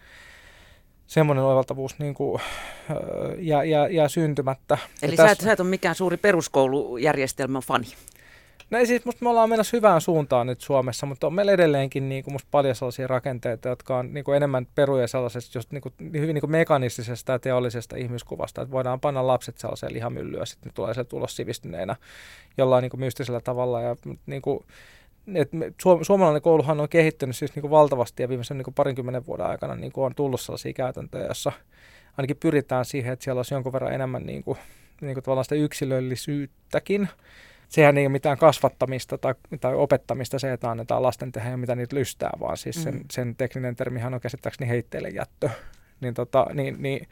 semmoinen 1.07 1.45
oivaltavuus 1.45 1.99
niin 1.99 2.15
kuin, 2.15 2.43
jää, 3.39 3.65
jää, 3.65 3.89
jää 3.89 4.09
syntymättä. 4.09 4.79
Eli 5.03 5.17
sä, 5.17 5.31
et, 5.31 5.41
sä 5.41 5.53
et 5.53 5.61
ole 5.61 5.69
mikään 5.69 5.95
suuri 5.95 6.17
peruskoulujärjestelmän 6.17 7.63
fani? 7.63 7.87
No 8.71 8.85
siis 8.85 9.05
musta 9.05 9.25
me 9.25 9.31
ollaan 9.31 9.49
menossa 9.49 9.77
hyvään 9.77 10.01
suuntaan 10.01 10.47
nyt 10.47 10.61
Suomessa, 10.61 11.07
mutta 11.07 11.27
on 11.27 11.35
meillä 11.35 11.53
edelleenkin 11.53 12.09
niin 12.09 12.25
kuin 12.25 12.35
musta 12.35 12.49
paljon 12.51 12.75
sellaisia 12.75 13.07
rakenteita, 13.07 13.69
jotka 13.69 13.99
on 13.99 14.15
niin 14.15 14.25
kuin 14.25 14.37
enemmän 14.37 14.67
peruja 14.75 15.09
sellaisesta 15.09 15.59
just 15.59 15.73
niin 15.73 15.83
kuin, 15.83 15.95
hyvin 16.01 16.35
niin 16.35 16.41
kuin 16.41 16.51
mekanistisesta 16.51 17.33
ja 17.33 17.39
teollisesta 17.39 17.97
ihmiskuvasta, 17.97 18.63
että 18.63 18.73
voidaan 18.73 19.01
panna 19.01 19.27
lapset 19.27 19.59
sellaiseen 19.59 19.93
lihamyllyyn 19.93 20.47
sitten 20.47 20.71
ne 20.71 20.73
tulee 20.75 20.95
se 20.95 21.05
tulos 21.05 21.37
sivistyneenä 21.37 21.97
jollain 22.59 22.83
niin 22.83 22.91
kuin 22.91 23.01
mystisellä 23.01 23.41
tavalla 23.41 23.81
ja 23.81 23.97
niin 24.27 24.43
kuin, 24.43 24.65
et 25.35 25.53
me, 25.53 25.73
suomalainen 26.03 26.43
kouluhan 26.43 26.81
on 26.81 26.89
kehittynyt 26.89 27.37
siis 27.37 27.55
niin 27.55 27.61
kuin 27.61 27.71
valtavasti 27.71 28.23
ja 28.23 28.29
viimeisen 28.29 28.59
niin 28.59 28.65
kuin 28.65 28.75
parinkymmenen 28.75 29.27
vuoden 29.27 29.47
aikana 29.47 29.75
niin 29.75 29.93
kuin 29.93 30.05
on 30.05 30.15
tullut 30.15 30.41
sellaisia 30.41 30.73
käytäntöjä, 30.73 31.25
joissa 31.25 31.53
ainakin 32.17 32.37
pyritään 32.37 32.85
siihen, 32.85 33.13
että 33.13 33.25
siellä 33.25 33.39
olisi 33.39 33.55
jonkun 33.55 33.73
verran 33.73 33.95
enemmän 33.95 34.27
niin 34.27 34.45
kuin, 34.45 34.59
niin 35.01 35.15
kuin 35.15 35.25
tavallaan 35.25 35.45
sitä 35.45 35.55
yksilöllisyyttäkin. 35.55 37.09
Sehän 37.69 37.99
ei 37.99 38.07
ole 38.07 38.13
mitään 38.13 38.39
kasvattamista 38.39 39.19
tai, 39.19 39.35
tai 39.61 39.75
opettamista 39.75 40.39
se, 40.39 40.53
että 40.53 40.71
annetaan 40.71 41.03
lasten 41.03 41.33
tehdä 41.33 41.51
ja 41.51 41.57
mitä 41.57 41.75
niitä 41.75 41.97
lystää, 41.97 42.31
vaan 42.41 42.57
siis 42.57 42.83
sen, 42.83 42.95
mm. 42.95 43.05
sen 43.11 43.37
tekninen 43.37 43.77
termihan 43.77 44.15
on 44.15 44.21
käsittääkseni 44.21 44.71
heitteille 44.71 45.09
jättö. 45.09 45.51
Niin 46.01 46.15
tota, 46.15 46.47
niin, 46.55 46.77
niin, 46.79 47.09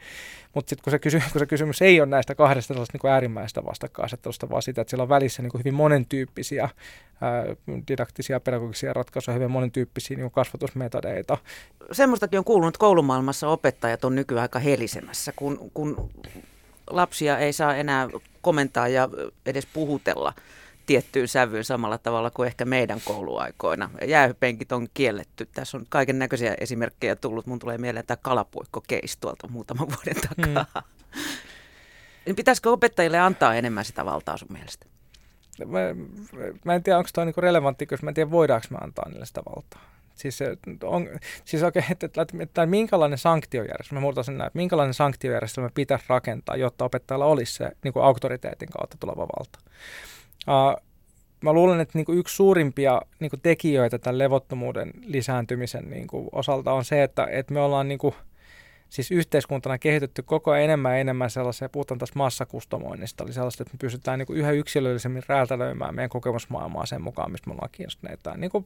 mutta 0.53 0.69
sitten 0.69 0.83
kun, 0.83 0.91
se 0.91 0.99
kysy, 0.99 1.21
kun 1.31 1.39
se 1.39 1.45
kysymys 1.45 1.81
ei 1.81 2.01
ole 2.01 2.09
näistä 2.09 2.35
kahdesta 2.35 2.73
niin 2.73 3.11
äärimmäistä 3.11 3.65
vastakkainasettelusta, 3.65 4.49
vaan 4.49 4.61
sitä, 4.61 4.81
että 4.81 4.89
siellä 4.89 5.03
on 5.03 5.09
välissä 5.09 5.41
niin 5.41 5.51
kuin 5.51 5.59
hyvin 5.59 5.73
monentyyppisiä 5.73 6.69
ää, 7.21 7.43
didaktisia 7.87 8.39
pedagogisia 8.39 8.93
ratkaisuja, 8.93 9.35
hyvin 9.35 9.51
monentyyppisiä 9.51 10.17
niin 10.17 10.23
kuin 10.23 10.31
kasvatusmetodeita. 10.31 11.37
Semmoistakin 11.91 12.37
on 12.37 12.45
kuulunut, 12.45 12.75
että 12.75 12.79
koulumaailmassa 12.79 13.47
opettajat 13.47 14.05
on 14.05 14.15
nykyään 14.15 14.41
aika 14.41 14.59
helisemässä, 14.59 15.33
kun, 15.35 15.71
kun 15.73 16.11
lapsia 16.89 17.37
ei 17.37 17.53
saa 17.53 17.75
enää 17.75 18.09
komentaa 18.41 18.87
ja 18.87 19.09
edes 19.45 19.67
puhutella 19.73 20.33
tiettyyn 20.85 21.27
sävyyn 21.27 21.63
samalla 21.63 21.97
tavalla 21.97 22.31
kuin 22.31 22.47
ehkä 22.47 22.65
meidän 22.65 23.01
kouluaikoina. 23.05 23.89
Jäähypenkit 24.07 24.71
on 24.71 24.87
kielletty. 24.93 25.49
Tässä 25.53 25.77
on 25.77 25.85
kaiken 25.89 26.19
näköisiä 26.19 26.55
esimerkkejä 26.59 27.15
tullut. 27.15 27.45
Mun 27.45 27.59
tulee 27.59 27.77
mieleen 27.77 28.05
tämä 28.05 28.17
kalapuikko-keis 28.21 29.17
tuolta 29.17 29.47
muutaman 29.47 29.87
vuoden 29.89 30.15
takaa. 30.15 30.65
Hmm. 30.73 31.23
Niin 32.25 32.35
pitäisikö 32.35 32.71
opettajille 32.71 33.19
antaa 33.19 33.55
enemmän 33.55 33.85
sitä 33.85 34.05
valtaa 34.05 34.37
sun 34.37 34.47
mielestä? 34.51 34.85
Mä, 35.65 35.79
mä 36.65 36.75
en 36.75 36.83
tiedä, 36.83 36.97
onko 36.97 37.09
tämä 37.13 37.25
niinku 37.25 37.41
relevantti, 37.41 37.85
koska 37.85 38.05
mä 38.05 38.09
en 38.09 38.13
tiedä, 38.13 38.31
voidaanko 38.31 38.67
mä 38.69 38.77
antaa 38.81 39.09
niille 39.09 39.25
sitä 39.25 39.41
valtaa. 39.45 39.81
Siis, 40.15 40.39
on, 40.83 41.09
siis 41.45 41.63
okay, 41.63 41.83
että, 41.91 42.05
että, 42.05 42.21
että, 42.21 42.37
että 42.39 42.65
minkälainen 42.65 43.17
sanktiojärjestelmä, 43.17 44.07
mä 44.15 44.23
sen 44.23 44.37
näin, 44.37 44.47
että 44.47 44.57
minkälainen 44.57 44.93
sanktiojärjestelmä 44.93 45.69
pitäisi 45.75 46.05
rakentaa, 46.09 46.55
jotta 46.55 46.85
opettajalla 46.85 47.25
olisi 47.25 47.53
se 47.53 47.71
niin 47.83 47.93
kuin 47.93 48.05
auktoriteetin 48.05 48.69
kautta 48.69 48.97
tuleva 48.99 49.27
valta. 49.37 49.59
Mä 51.41 51.53
luulen, 51.53 51.79
että 51.79 51.97
niin 51.97 52.05
kuin 52.05 52.17
yksi 52.17 52.35
suurimpia 52.35 53.01
niin 53.19 53.29
kuin 53.29 53.39
tekijöitä 53.41 53.99
tämän 53.99 54.17
levottomuuden 54.17 54.93
lisääntymisen 55.05 55.89
niin 55.89 56.07
kuin 56.07 56.29
osalta 56.31 56.73
on 56.73 56.85
se, 56.85 57.03
että, 57.03 57.27
että 57.31 57.53
me 57.53 57.59
ollaan 57.59 57.87
niin 57.87 57.99
kuin– 57.99 58.15
siis 58.93 59.11
yhteiskuntana 59.11 59.77
kehitetty 59.77 60.23
koko 60.23 60.51
ajan 60.51 60.63
enemmän 60.63 60.91
ja 60.91 60.97
enemmän 60.97 61.29
sellaisia, 61.29 61.69
puhutaan 61.69 61.97
tästä 61.97 62.19
massakustomoinnista, 62.19 63.23
eli 63.23 63.33
sellaista, 63.33 63.63
että 63.63 63.73
me 63.73 63.77
pystytään 63.77 64.19
niin 64.19 64.27
kuin 64.27 64.39
yhä 64.39 64.51
yksilöllisemmin 64.51 65.23
räätälöimään 65.27 65.95
meidän 65.95 66.09
kokemusmaailmaa 66.09 66.85
sen 66.85 67.01
mukaan, 67.01 67.31
mistä 67.31 67.47
me 67.47 67.53
ollaan 67.53 67.69
kiinnostuneita. 67.71 68.37
Niin 68.37 68.51
kuin 68.51 68.65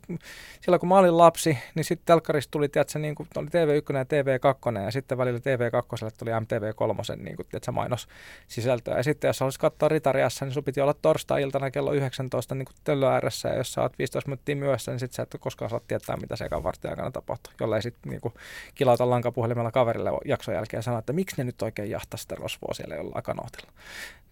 silloin 0.62 0.80
kun 0.80 0.90
mä 0.90 0.98
olin 0.98 1.18
lapsi, 1.18 1.58
niin 1.76 1.84
sitten 1.84 2.06
telkkarista 2.06 2.52
tuli, 2.52 2.70
tiedätkö, 2.70 3.00
niin 3.00 3.16
kuin, 3.16 3.28
oli 3.36 3.48
TV1 3.48 3.96
ja 3.96 4.04
TV2, 4.04 4.82
ja 4.82 4.92
sitten 4.92 5.18
välillä 5.18 5.40
TV2 5.40 6.12
tuli 6.18 6.32
MTV3, 6.32 7.16
niin 7.24 7.36
kuin, 7.36 7.48
tiedätkö, 7.48 7.72
mainos 7.72 8.08
sisältöä. 8.48 8.98
Ja 8.98 9.04
sitten 9.04 9.30
jos 9.30 9.40
haluaisit 9.40 9.62
katsoa 9.62 9.90
Ritariassa, 9.90 10.46
niin 10.46 10.54
sun 10.54 10.64
piti 10.64 10.82
olla 10.82 10.94
torstai-iltana 10.94 11.72
kello 11.72 11.94
19 11.94 12.56
niin 12.56 12.68
kuin 12.86 13.04
ääressä, 13.04 13.50
ja 13.50 13.56
jos 13.56 13.74
sä 13.74 13.82
oot 13.82 14.00
15 14.00 14.30
minuuttia 14.30 14.56
myöhässä, 14.56 14.92
niin 14.92 15.00
sitten 15.00 15.16
sä 15.16 15.24
et 15.24 15.36
koskaan 15.40 15.70
saa 15.70 15.82
tietää, 15.88 16.18
mitä 16.18 16.36
se 16.36 16.46
ekan 16.46 16.64
vartin 16.64 16.90
aikana 16.90 17.12
tapahtuu, 17.12 17.54
jollei 17.60 17.82
sitten 17.82 18.12
niin 18.12 18.34
kilauta 18.76 19.10
lankapuhelimella 19.10 19.72
kaverille 19.72 20.17
jakson 20.26 20.54
jälkeen 20.56 20.84
sanoa, 20.84 21.00
että 21.00 21.14
miksi 21.14 21.36
ne 21.38 21.44
nyt 21.44 21.62
oikein 21.62 21.90
jahtaa 21.90 22.18
sitä 22.18 22.36
rosvoa 22.36 22.74
siellä 22.74 22.96
jollain 22.96 23.24
kanootilla. 23.24 23.72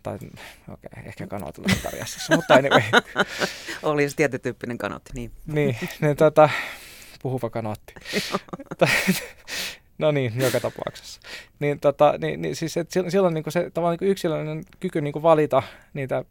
Tai 0.03 0.15
okei, 0.15 0.29
okay, 0.67 1.03
ehkä 1.05 1.27
kanootilla 1.27 1.67
tarjassa, 1.83 2.35
mutta 2.35 2.53
anyway. 2.53 2.81
Oli 3.83 4.09
se 4.09 4.15
tietytyyppinen 4.15 4.77
kanootti, 4.77 5.11
niin. 5.13 5.31
niin, 5.45 5.77
niin 6.01 6.17
tota, 6.17 6.49
puhuva 7.21 7.49
kanootti. 7.49 7.93
No 9.97 10.11
niin, 10.11 10.33
joka 10.39 10.59
tapauksessa. 10.59 11.19
Niin, 11.59 11.79
tota, 11.79 12.13
niin, 12.17 12.41
niin 12.41 12.55
siis, 12.55 12.77
et 12.77 12.91
silloin 12.91 13.33
niin 13.33 13.43
se 13.49 13.71
tavallaan 13.73 13.97
niin 14.01 14.11
yksilöllinen 14.11 14.63
kyky 14.79 15.01
niin 15.01 15.23
valita 15.23 15.63
niitä 15.93 16.25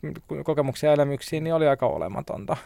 kokemuksia 0.45 0.91
ja 0.91 0.95
elämyksiä 0.95 1.41
niin 1.41 1.55
oli 1.55 1.69
aika 1.69 1.87
olematonta. 1.87 2.57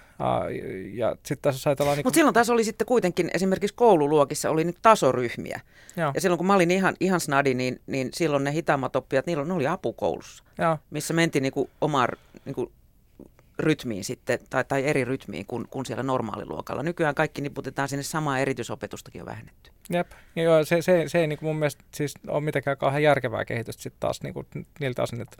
ja 0.92 1.16
sit 1.26 1.42
tässä 1.42 1.70
ajatellaan... 1.70 1.96
Niin 1.96 2.06
Mutta 2.06 2.16
silloin 2.16 2.34
taas 2.34 2.50
oli 2.50 2.64
sitten 2.64 2.86
kuitenkin 2.86 3.30
esimerkiksi 3.34 3.74
koululuokissa 3.74 4.50
oli 4.50 4.64
nyt 4.64 4.76
tasoryhmiä. 4.82 5.60
Joo. 5.96 6.12
Ja 6.14 6.20
silloin 6.20 6.38
kun 6.38 6.46
mä 6.46 6.54
olin 6.54 6.70
ihan, 6.70 6.94
ihan 7.00 7.20
snadi, 7.20 7.54
niin, 7.54 7.80
niin 7.86 8.08
silloin 8.14 8.44
ne 8.44 8.52
hitaammat 8.52 8.96
oppijat, 8.96 9.26
niillä 9.26 9.44
ne 9.44 9.52
oli 9.52 9.66
apukoulussa. 9.66 10.44
Joo. 10.58 10.78
Missä 10.90 11.14
mentiin 11.14 11.42
niin 11.42 11.70
omaan 11.80 12.08
niin 12.44 12.72
rytmiin 13.58 14.04
sitten, 14.04 14.38
tai, 14.50 14.64
tai 14.64 14.84
eri 14.84 15.04
rytmiin 15.04 15.46
kuin, 15.46 15.68
kuin 15.70 15.86
siellä 15.86 16.02
normaaliluokalla. 16.02 16.82
Nykyään 16.82 17.14
kaikki 17.14 17.42
niputetaan 17.42 17.88
sinne 17.88 18.02
samaa 18.02 18.38
erityisopetustakin 18.38 19.22
on 19.22 19.26
vähennetty. 19.26 19.70
Jep. 19.90 20.10
Joo, 20.36 20.64
se, 20.64 20.82
se, 20.82 21.04
se 21.06 21.18
ei 21.18 21.26
niin 21.26 21.38
mun 21.42 21.56
mielestä 21.56 21.84
siis 21.94 22.14
ole 22.28 22.40
mitenkään 22.40 22.76
kauhean 22.76 23.02
järkevää 23.02 23.44
kehitystä 23.44 23.82
sitten 23.82 24.00
taas 24.00 24.22
niin 24.22 24.34
kuin 24.34 24.46
niiltä 24.80 25.02
osin, 25.02 25.20
että, 25.20 25.36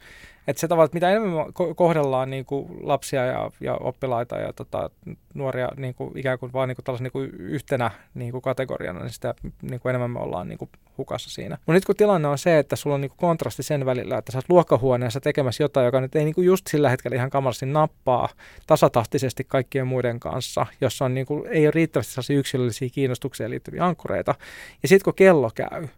että 0.47 0.61
se 0.61 0.69
tavalla, 0.69 0.85
että 0.85 0.97
mitä 0.97 1.11
enemmän 1.11 1.53
kohdellaan 1.77 2.31
niin 2.31 2.45
kuin 2.45 2.69
lapsia 2.81 3.25
ja, 3.25 3.51
ja 3.61 3.75
oppilaita 3.75 4.37
ja 4.37 4.53
tota, 4.53 4.91
nuoria 5.35 5.69
niin 5.77 5.95
kuin 5.95 6.19
ikään 6.19 6.39
kuin 6.39 6.53
vaan 6.53 6.69
niin 6.69 6.77
kuin 6.85 6.99
niin 7.01 7.13
kuin 7.13 7.31
yhtenä 7.39 7.91
niin 8.15 8.33
kuin 8.33 8.43
kategoriana, 8.43 9.01
niin 9.01 9.11
sitä 9.11 9.35
niin 9.63 9.81
kuin 9.81 9.91
enemmän 9.91 10.11
me 10.11 10.19
ollaan 10.19 10.49
niin 10.49 10.59
kuin 10.59 10.71
hukassa 10.99 11.31
siinä. 11.31 11.57
Mutta 11.57 11.73
nyt 11.73 11.85
kun 11.85 11.97
tilanne 11.97 12.29
on 12.29 12.39
se, 12.39 12.59
että 12.59 12.77
sulla 12.77 12.95
on 12.95 13.01
niin 13.01 13.11
kuin 13.11 13.19
kontrasti 13.19 13.63
sen 13.63 13.87
välillä, 13.87 14.19
että 14.19 14.33
sä 14.33 14.39
oot 14.39 14.49
luokkahuoneessa 14.49 15.21
tekemässä 15.21 15.65
jotain, 15.65 15.85
joka 15.85 16.01
nyt 16.01 16.17
ei 16.17 16.25
niin 16.25 16.35
kuin 16.35 16.47
just 16.47 16.67
sillä 16.67 16.91
hetkellä 16.91 17.15
ihan 17.15 17.31
kamalasti 17.31 17.67
nappaa 17.67 18.29
tasatahtisesti 18.67 19.45
kaikkien 19.45 19.87
muiden 19.87 20.21
kanssa, 20.21 20.67
jossa 20.81 21.05
on 21.05 21.15
niin 21.15 21.27
kuin, 21.27 21.47
ei 21.47 21.67
ole 21.67 21.71
riittävästi 21.71 22.13
sellaisia 22.13 22.39
yksilöllisiä 22.39 22.89
kiinnostukseen 22.93 23.51
liittyviä 23.51 23.85
ankkureita, 23.85 24.35
ja 24.83 24.89
sitten 24.89 25.05
kun 25.05 25.15
kello 25.15 25.51
käy, 25.55 25.89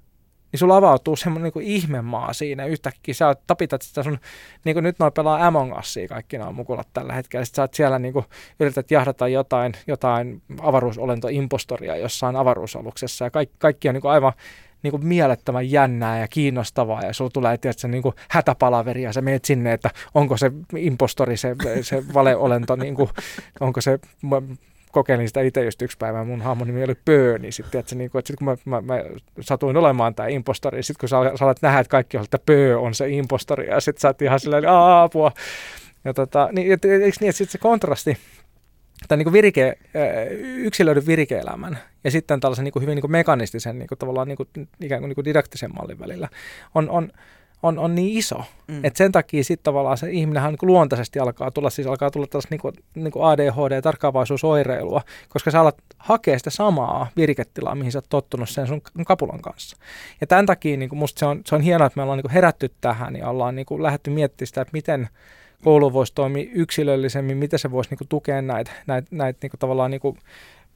niin 0.52 0.58
sulla 0.58 0.76
avautuu 0.76 1.16
semmoinen 1.16 1.52
niin 1.54 1.66
ihmemaa 1.66 2.32
siinä 2.32 2.66
yhtäkkiä. 2.66 3.14
Sä 3.14 3.36
tapitat 3.46 3.82
sitä 3.82 4.02
sun, 4.02 4.18
niin 4.64 4.74
kuin 4.74 4.84
nyt 4.84 4.98
noin 4.98 5.12
pelaa 5.12 5.46
Among 5.46 5.78
Usia 5.78 6.08
kaikki 6.08 6.38
nämä 6.38 6.52
mukulat 6.52 6.88
tällä 6.92 7.12
hetkellä. 7.12 7.44
Sitten 7.44 7.56
sä 7.56 7.62
oot 7.62 7.74
siellä 7.74 7.98
niin 7.98 8.12
kuin, 8.12 8.24
yrität 8.60 8.90
jahdata 8.90 9.28
jotain, 9.28 9.72
jotain 9.86 10.42
avaruusolentoimpostoria 10.60 11.96
jossain 11.96 12.36
avaruusaluksessa 12.36 13.24
ja 13.24 13.30
kaikki, 13.30 13.56
kaikki 13.58 13.88
on 13.88 13.94
niin 13.94 14.02
kuin 14.02 14.12
aivan 14.12 14.32
niin 14.82 14.90
kuin 14.90 15.06
mielettömän 15.06 15.70
jännää 15.70 16.20
ja 16.20 16.28
kiinnostavaa 16.28 17.02
ja 17.02 17.12
sulla 17.12 17.30
tulee 17.30 17.58
tietysti, 17.58 17.88
niin 17.88 18.02
kuin 18.02 18.14
hätäpalaveri 18.28 19.02
ja 19.02 19.12
sä 19.12 19.20
menet 19.20 19.44
sinne, 19.44 19.72
että 19.72 19.90
onko 20.14 20.36
se 20.36 20.52
impostori, 20.76 21.36
se, 21.36 21.56
se 21.82 22.02
valeolento, 22.14 22.76
niin 22.76 22.94
kuin, 22.94 23.10
onko 23.60 23.80
se 23.80 23.98
kokeilin 24.92 25.28
sitä 25.28 25.40
itse 25.40 25.64
just 25.64 25.82
yksi 25.82 25.96
päivä, 25.98 26.24
mun 26.24 26.42
hahmon 26.42 26.66
nimi 26.66 26.84
oli 26.84 26.94
Pöö, 27.04 27.38
niin 27.38 27.52
sitten 27.52 27.78
että, 27.78 27.94
niin 27.94 28.10
kuin, 28.10 28.18
että 28.18 28.26
sit 28.26 28.36
kun 28.36 28.44
mä, 28.44 28.56
mä, 28.64 28.80
mä, 28.80 29.02
satuin 29.40 29.76
olemaan 29.76 30.14
tämä 30.14 30.28
impostori, 30.28 30.82
sitten 30.82 31.00
kun 31.00 31.08
sä, 31.08 31.16
sä 31.38 31.44
alat 31.44 31.62
nähdä, 31.62 31.78
että 31.80 31.90
kaikki 31.90 32.16
on, 32.16 32.24
että 32.24 32.38
Pöö 32.46 32.78
on 32.78 32.94
se 32.94 33.08
impostori, 33.08 33.68
ja 33.68 33.80
sitten 33.80 34.00
sä 34.00 34.08
oot 34.08 34.22
ihan 34.22 34.40
silleen, 34.40 34.64
apua. 34.68 35.32
Ja 36.04 36.14
tota, 36.14 36.48
niin, 36.52 36.72
et, 36.72 36.84
eikö 36.84 37.16
niin, 37.20 37.28
että 37.28 37.38
sitten 37.38 37.52
se 37.52 37.58
kontrasti, 37.58 38.16
tai 39.08 39.18
niin 39.18 39.24
kuin 39.24 39.32
virike, 39.32 39.78
yksilöiden 40.40 41.06
virike-elämän 41.06 41.78
ja 42.04 42.10
sitten 42.10 42.40
tällaisen 42.40 42.64
niin 42.64 42.72
kuin 42.72 42.82
hyvin 42.82 42.94
niin 42.94 43.00
kuin 43.00 43.10
mekanistisen, 43.10 43.78
niin 43.78 43.88
kuin 43.88 43.98
tavallaan 43.98 44.28
niin 44.28 44.36
kuin, 44.36 44.48
ikään 44.80 45.00
kuin, 45.00 45.08
niin 45.08 45.14
kuin 45.14 45.24
didaktisen 45.24 45.74
mallin 45.74 45.98
välillä 45.98 46.28
on, 46.74 46.90
on 46.90 47.12
on, 47.62 47.78
on 47.78 47.94
niin 47.94 48.18
iso. 48.18 48.44
Mm. 48.68 48.84
Että 48.84 48.98
sen 48.98 49.12
takia 49.12 49.44
sitten 49.44 49.64
tavallaan 49.64 49.98
se 49.98 50.10
ihminenhän 50.10 50.50
niin 50.52 50.68
luontaisesti 50.70 51.18
alkaa 51.18 51.50
tulla, 51.50 51.70
siis 51.70 51.86
alkaa 51.86 52.10
tulla 52.10 52.26
tällaista 52.26 52.54
niin 52.54 52.60
kuin, 52.60 52.74
niin 52.94 53.12
kuin 53.12 53.24
ADHD, 53.24 53.82
tarkkaavaisuusoireilua, 53.82 55.02
koska 55.28 55.50
sä 55.50 55.60
alat 55.60 55.76
hakea 55.98 56.38
sitä 56.38 56.50
samaa 56.50 57.06
viriketilaa, 57.16 57.74
mihin 57.74 57.92
sä 57.92 57.98
oot 57.98 58.08
tottunut 58.08 58.48
sen 58.48 58.66
sun 58.66 58.82
kapulan 59.06 59.42
kanssa. 59.42 59.76
Ja 60.20 60.26
tämän 60.26 60.46
takia 60.46 60.76
niin 60.76 60.88
kuin 60.88 60.98
musta 60.98 61.18
se 61.18 61.26
on, 61.26 61.40
se 61.46 61.54
on 61.54 61.60
hienoa, 61.60 61.86
että 61.86 61.96
me 61.96 62.02
ollaan 62.02 62.16
niin 62.16 62.22
kuin 62.24 62.32
herätty 62.32 62.70
tähän 62.80 63.16
ja 63.16 63.28
ollaan 63.28 63.56
niin 63.56 63.66
kuin 63.66 63.82
lähdetty 63.82 64.10
miettimään 64.10 64.46
sitä, 64.46 64.60
että 64.60 64.72
miten 64.72 65.08
koulu 65.64 65.92
voisi 65.92 66.14
toimia 66.14 66.50
yksilöllisemmin, 66.52 67.36
miten 67.36 67.58
se 67.58 67.70
voisi 67.70 67.90
niin 67.90 67.98
kuin 67.98 68.08
tukea 68.08 68.42
näitä, 68.42 68.70
näitä, 68.86 69.08
näitä 69.10 69.38
niin 69.42 69.50
kuin 69.50 69.58
tavallaan 69.58 69.90
niin 69.90 70.00
kuin, 70.00 70.18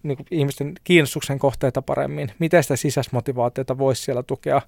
niin 0.02 0.16
kuin 0.16 0.26
ihmisten 0.30 0.72
kiinnostuksen 0.84 1.38
kohteita 1.38 1.82
paremmin, 1.82 2.32
miten 2.38 2.62
sitä 2.62 2.76
sisäismotivaatiota 2.76 3.78
voisi 3.78 4.02
siellä 4.02 4.22
tukea, 4.22 4.62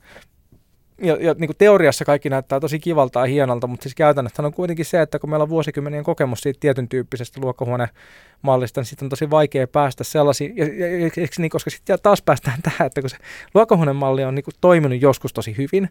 ja, 1.03 1.17
ja 1.21 1.35
niin 1.39 1.49
kuin 1.49 1.57
teoriassa 1.59 2.05
kaikki 2.05 2.31
näyttää 2.31 2.61
tosi 2.61 2.79
kivalta 2.79 3.21
ja 3.21 3.27
hienolta, 3.27 3.67
mutta 3.67 3.83
siis 3.83 3.95
käytännössä 3.95 4.43
on 4.43 4.53
kuitenkin 4.53 4.85
se, 4.85 5.03
että 5.03 5.19
kun 5.19 5.31
meillä 5.31 5.43
on 5.43 5.49
vuosikymmenien 5.49 6.05
kokemus 6.05 6.41
siitä 6.41 6.61
tietyn 6.61 6.89
tyyppisestä 6.89 7.41
luokkahuonemallista, 7.41 8.81
niin 8.81 8.87
sitten 8.87 9.07
on 9.07 9.11
tosi 9.11 9.31
vaikea 9.31 9.67
päästä 9.67 10.05
sellaisiin, 10.05 10.57
ja, 10.57 10.65
ja, 10.65 10.87
ja, 11.17 11.27
niin, 11.39 11.51
koska 11.51 11.71
sitten 11.71 11.99
taas 12.03 12.23
päästään 12.23 12.63
tähän, 12.63 12.87
että 12.87 13.01
kun 13.01 13.11
se 13.11 13.17
luokkahuonemalli 13.55 14.25
on 14.25 14.35
niin 14.35 14.45
kuin 14.45 14.55
toiminut 14.61 15.03
joskus 15.03 15.33
tosi 15.33 15.57
hyvin, 15.59 15.89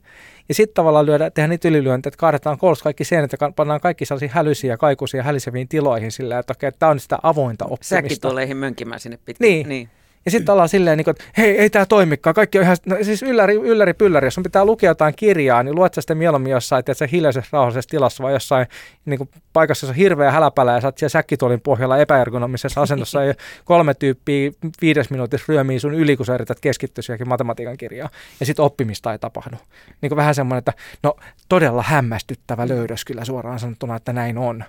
ja 0.49 0.55
sitten 0.55 0.75
tavallaan 0.75 1.05
lyödään, 1.05 1.31
tehdään 1.31 1.49
niitä 1.49 1.67
ylilyöntejä, 1.67 2.09
että 2.09 2.19
kaadetaan 2.19 2.57
koolla 2.57 2.79
kaikki 2.83 3.03
seinät 3.03 3.31
ja 3.31 3.51
pannaan 3.55 3.81
kaikki 3.81 4.05
sellaisia 4.05 4.29
hälyisiä, 4.31 4.77
kaikuisia, 4.77 5.23
häliseviin 5.23 5.67
tiloihin 5.67 6.11
sillä, 6.11 6.39
että 6.39 6.53
okei, 6.53 6.71
tämä 6.71 6.89
on 6.89 6.99
sitä 6.99 7.19
avointa 7.23 7.65
oppimista. 7.65 7.95
Säkin 7.95 8.21
tulee 8.21 8.53
mönkimään 8.53 8.99
sinne 8.99 9.19
pitkin. 9.25 9.45
Niin. 9.45 9.69
niin. 9.69 9.89
Ja 10.25 10.31
sitten 10.31 10.53
ollaan 10.53 10.69
silleen, 10.69 10.97
niin 10.97 11.05
kuin, 11.05 11.11
että 11.11 11.25
hei, 11.37 11.57
ei 11.57 11.69
tämä 11.69 11.85
toimikaan. 11.85 12.33
Kaikki 12.33 12.57
on 12.57 12.63
ihan, 12.63 12.77
no, 12.85 12.97
siis 13.01 13.23
ylläri, 13.23 13.53
ylläri 13.53 13.93
pylläri. 13.93 14.27
Jos 14.27 14.33
sun 14.33 14.43
pitää 14.43 14.65
lukea 14.65 14.89
jotain 14.89 15.13
kirjaa, 15.15 15.63
niin 15.63 15.75
luet 15.75 15.93
sä 15.93 16.01
sitten 16.01 16.17
mieluummin 16.17 16.51
jossain, 16.51 16.79
että 16.79 16.93
se 16.93 17.09
hiljaisessa 17.11 17.49
rauhallisessa 17.51 17.89
tilassa 17.89 18.23
vai 18.23 18.33
jossain 18.33 18.67
niin 19.05 19.17
kuin 19.17 19.29
paikassa, 19.53 19.85
jossa 19.85 19.91
on 19.91 19.97
hirveä 19.97 20.31
häläpälä 20.31 20.73
ja 20.73 20.81
sä 20.81 20.87
oot 20.87 20.97
siellä 20.97 21.11
säkkituolin 21.11 21.61
pohjalla 21.61 21.97
epäergonomisessa 21.97 22.81
asennossa 22.81 23.23
ja 23.23 23.33
kolme 23.65 23.93
tyyppiä 23.93 24.51
viides 24.81 25.09
minuutissa 25.09 25.45
ryömii 25.49 25.79
sun 25.79 25.93
yli, 25.93 26.17
kun 26.17 26.25
sä 26.25 26.33
yrität 26.33 26.59
keskittyä 26.59 27.03
matematiikan 27.25 27.77
kirjaan. 27.77 28.09
Ja 28.39 28.45
sitten 28.45 28.65
oppimista 28.65 29.11
ei 29.11 29.19
tapahdu. 29.19 29.55
Niin 30.01 30.09
kuin 30.09 30.17
vähän 30.17 30.35
semmoinen, 30.35 30.59
että 30.59 30.73
no 31.03 31.15
todella 31.49 31.83
hämmästyttävä 31.83 32.67
löydös 32.67 33.05
kyllä 33.05 33.25
suoraan 33.25 33.59
sanottuna, 33.59 33.95
että 33.95 34.13
näin 34.13 34.37
on. 34.37 34.63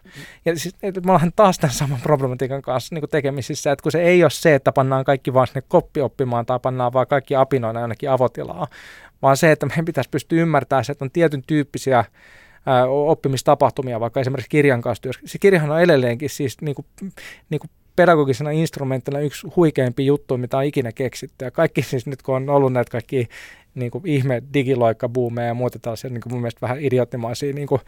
Ja 0.44 0.58
siis, 0.58 0.76
me 0.82 1.12
ollaan 1.12 1.32
taas 1.36 1.58
tämän 1.58 1.74
saman 1.74 2.00
problematiikan 2.02 2.62
kanssa 2.62 2.94
niin 2.94 3.02
kuin 3.02 3.10
tekemisissä, 3.10 3.72
että 3.72 3.82
kun 3.82 3.92
se 3.92 4.02
ei 4.02 4.24
ole 4.24 4.30
se, 4.30 4.54
että 4.54 4.72
pannaan 4.72 5.04
kaikki 5.04 5.34
vaan 5.34 5.45
sinne 5.46 5.62
koppi 5.68 6.00
oppimaan 6.00 6.46
tai 6.46 6.58
pannaan 6.62 6.92
vaan 6.92 7.06
kaikki 7.06 7.34
apinoina 7.34 7.82
ainakin 7.82 8.10
avotilaa, 8.10 8.66
vaan 9.22 9.36
se, 9.36 9.52
että 9.52 9.66
meidän 9.66 9.84
pitäisi 9.84 10.10
pystyä 10.10 10.42
ymmärtämään 10.42 10.84
se, 10.84 10.92
että 10.92 11.04
on 11.04 11.10
tietyn 11.10 11.42
tyyppisiä 11.46 12.04
oppimistapahtumia, 12.88 14.00
vaikka 14.00 14.20
esimerkiksi 14.20 14.50
kirjan 14.50 14.80
kanssa. 14.80 15.10
Se 15.24 15.38
kirjahan 15.38 15.70
on 15.70 15.80
edelleenkin 15.80 16.30
siis 16.30 16.60
niin 16.60 16.74
kuin, 16.74 16.86
niin 17.50 17.60
kuin 17.60 17.70
pedagogisena 17.96 18.50
instrumenttina 18.50 19.20
yksi 19.20 19.46
huikeampi 19.56 20.06
juttu, 20.06 20.36
mitä 20.36 20.58
on 20.58 20.64
ikinä 20.64 20.92
keksitty. 20.92 21.44
Ja 21.44 21.50
kaikki 21.50 21.82
siis 21.82 22.06
nyt, 22.06 22.22
kun 22.22 22.34
on 22.34 22.50
ollut 22.50 22.72
näitä 22.72 22.90
kaikki 22.90 23.28
niin 23.74 23.90
kuin 23.90 24.06
ihme 24.06 24.42
digiloikkabuumeja 24.54 25.46
ja 25.46 25.54
muuta 25.54 25.78
tällaisia 25.78 26.10
niin 26.10 26.20
kuin 26.20 26.32
mun 26.32 26.40
mielestä 26.40 26.60
vähän 26.60 26.80
idioottimaisia 26.80 27.52
niin 27.52 27.68
kuin, 27.68 27.80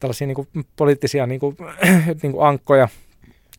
tällaisia 0.00 0.26
niin 0.26 0.34
kuin 0.34 0.48
poliittisia 0.76 1.26
niin 1.26 1.40
kuin, 1.40 1.56
niin 2.22 2.32
kuin 2.32 2.46
ankkoja– 2.46 2.88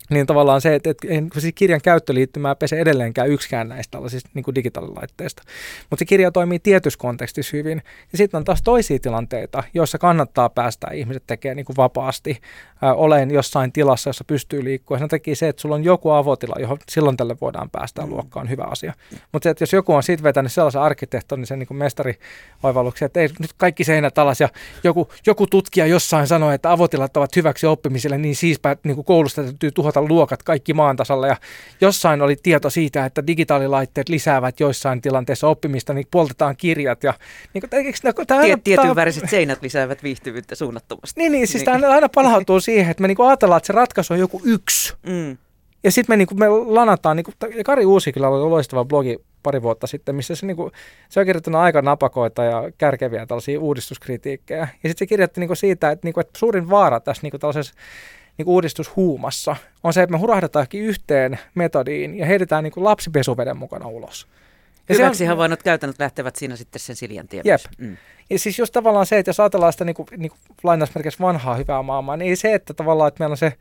niin 0.09 0.25
tavallaan 0.25 0.61
se, 0.61 0.75
että, 0.75 0.89
että 0.89 1.39
siis 1.39 1.53
kirjan 1.55 1.81
käyttöliittymää 1.83 2.55
pese 2.55 2.79
edelleenkään 2.79 3.29
yksikään 3.29 3.69
näistä 3.69 3.91
tällaisista 3.91 4.29
niin 4.33 4.55
digitaalilaitteista. 4.55 5.43
Mutta 5.89 5.99
se 6.01 6.05
kirja 6.05 6.31
toimii 6.31 6.59
tietyssä 6.59 6.99
kontekstissa 6.99 7.57
hyvin. 7.57 7.81
Ja 8.11 8.17
sitten 8.17 8.37
on 8.37 8.43
taas 8.43 8.61
toisia 8.61 8.99
tilanteita, 8.99 9.63
joissa 9.73 9.97
kannattaa 9.97 10.49
päästä 10.49 10.87
ihmiset 10.93 11.23
tekemään 11.27 11.55
niin 11.55 11.65
vapaasti, 11.77 12.37
olen 12.81 13.31
jossain 13.31 13.71
tilassa, 13.71 14.09
jossa 14.09 14.23
pystyy 14.23 14.63
liikkua. 14.63 14.99
Sen 14.99 15.07
takia 15.07 15.35
se, 15.35 15.47
että 15.47 15.61
sulla 15.61 15.75
on 15.75 15.83
joku 15.83 16.09
avotila, 16.09 16.55
johon 16.59 16.77
silloin 16.91 17.17
tälle 17.17 17.35
voidaan 17.41 17.69
päästä 17.69 18.01
mm. 18.01 18.09
luokkaan, 18.09 18.45
on 18.45 18.49
hyvä 18.49 18.63
asia. 18.63 18.93
Mutta 19.31 19.43
se, 19.43 19.49
että 19.49 19.61
jos 19.61 19.73
joku 19.73 19.93
on 19.93 20.03
siitä 20.03 20.23
vetänyt 20.23 20.51
sellaisen 20.51 20.81
arkkitehtonisen 20.81 21.59
niin 21.59 21.77
mestarioivalluksen, 21.77 23.05
että 23.05 23.19
ei 23.19 23.29
nyt 23.39 23.53
kaikki 23.57 23.83
seinät 23.83 24.17
alas 24.17 24.41
ja 24.41 24.49
joku, 24.83 25.09
joku 25.25 25.47
tutkija 25.47 25.85
jossain 25.85 26.27
sanoi, 26.27 26.55
että 26.55 26.71
avotilat 26.71 27.17
ovat 27.17 27.35
hyväksi 27.35 27.67
oppimiselle, 27.67 28.17
niin 28.17 28.35
siispä 28.35 28.75
niin 28.83 28.95
kuin 28.95 29.05
koulusta 29.05 29.43
täytyy 29.43 29.71
tuhota 29.71 29.97
tuhota 29.97 30.13
luokat 30.13 30.43
kaikki 30.43 30.73
maan 30.73 30.95
tasalla 30.95 31.27
ja 31.27 31.35
jossain 31.81 32.21
oli 32.21 32.35
tieto 32.43 32.69
siitä, 32.69 33.05
että 33.05 33.27
digitaalilaitteet 33.27 34.09
lisäävät 34.09 34.59
joissain 34.59 35.01
tilanteissa 35.01 35.47
oppimista, 35.47 35.93
niin 35.93 36.07
poltetaan 36.11 36.55
kirjat 36.57 37.03
ja 37.03 37.13
niin 37.53 37.61
kuin, 37.61 37.85
eikö, 37.85 38.25
tämä 38.27 38.41
Tiet, 38.41 38.63
tietyn 38.63 38.95
väriset 38.95 39.29
seinät 39.29 39.61
lisäävät 39.61 40.03
viihtyvyyttä 40.03 40.55
suunnattomasti. 40.55 41.21
Niin, 41.21 41.31
niin 41.31 41.47
siis 41.47 41.65
niin. 41.65 41.81
tämä 41.81 41.93
aina 41.93 42.09
palautuu 42.09 42.59
siihen, 42.67 42.91
että 42.91 43.01
me 43.01 43.07
niin 43.07 43.17
ajatellaan, 43.27 43.57
että 43.57 43.67
se 43.67 43.73
ratkaisu 43.73 44.13
on 44.13 44.19
joku 44.19 44.41
yksi. 44.43 44.93
Mm. 45.07 45.37
Ja 45.83 45.91
sitten 45.91 46.13
me, 46.13 46.17
niin 46.17 46.27
kuin, 46.27 46.39
me 46.39 46.49
lanataan, 46.49 47.17
niin 47.17 47.23
kuin, 47.23 47.63
Kari 47.65 47.85
Uusikilla 47.85 48.27
oli 48.27 48.49
loistava 48.49 48.85
blogi 48.85 49.17
pari 49.43 49.61
vuotta 49.61 49.87
sitten, 49.87 50.15
missä 50.15 50.35
se, 50.35 50.45
niin 50.45 50.57
kuin, 50.57 50.71
se 51.09 51.19
on 51.19 51.25
kirjoittanut 51.25 51.61
aika 51.61 51.81
napakoita 51.81 52.43
ja 52.43 52.71
kärkeviä 52.77 53.25
tällaisia 53.25 53.59
uudistuskritiikkejä. 53.59 54.59
Ja 54.59 54.89
sitten 54.89 54.97
se 54.99 55.05
kirjoitti 55.05 55.39
niin 55.39 55.47
kuin 55.47 55.57
siitä, 55.57 55.91
että, 55.91 56.05
niin 56.07 56.13
kuin, 56.13 56.21
että 56.25 56.39
suurin 56.39 56.69
vaara 56.69 56.99
tässä 56.99 57.23
niin 57.23 57.31
kuin 57.31 57.41
tällaisessa 57.41 57.73
niin 58.37 58.47
uudistushuumassa 58.47 59.55
on 59.83 59.93
se, 59.93 60.01
että 60.01 60.11
me 60.11 60.19
hurahdetaan 60.19 60.67
yhteen 60.73 61.39
metodiin 61.55 62.17
ja 62.17 62.25
heitetään 62.25 62.63
niin 62.63 62.73
kuin 62.73 62.83
lapsipesuveden 62.83 63.57
mukana 63.57 63.87
ulos. 63.87 64.27
Ja 64.89 64.95
Hyväksi 64.95 65.23
on, 65.23 65.29
havainnot 65.29 65.63
käytännöt 65.63 65.99
lähtevät 65.99 66.35
siinä 66.35 66.55
sitten 66.55 66.79
sen 66.79 66.95
Siljan 66.95 67.27
tien 67.27 67.41
Jep. 67.45 67.61
Mm. 67.77 67.97
Ja 68.29 68.39
siis 68.39 68.59
just 68.59 68.73
tavallaan 68.73 69.05
se, 69.05 69.17
että 69.17 69.29
jos 69.29 69.39
ajatellaan 69.39 69.71
sitä 69.73 69.85
niin 69.85 69.95
kuin, 69.95 70.07
niin 70.17 70.29
kuin 70.29 70.39
lainausmerkeissä 70.63 71.23
vanhaa 71.23 71.55
hyvää 71.55 71.81
maailmaa, 71.81 72.17
niin 72.17 72.29
ei 72.29 72.35
se, 72.35 72.53
että 72.53 72.73
tavallaan, 72.73 73.07
että 73.07 73.21
meillä 73.21 73.33
on 73.33 73.37
se 73.37 73.53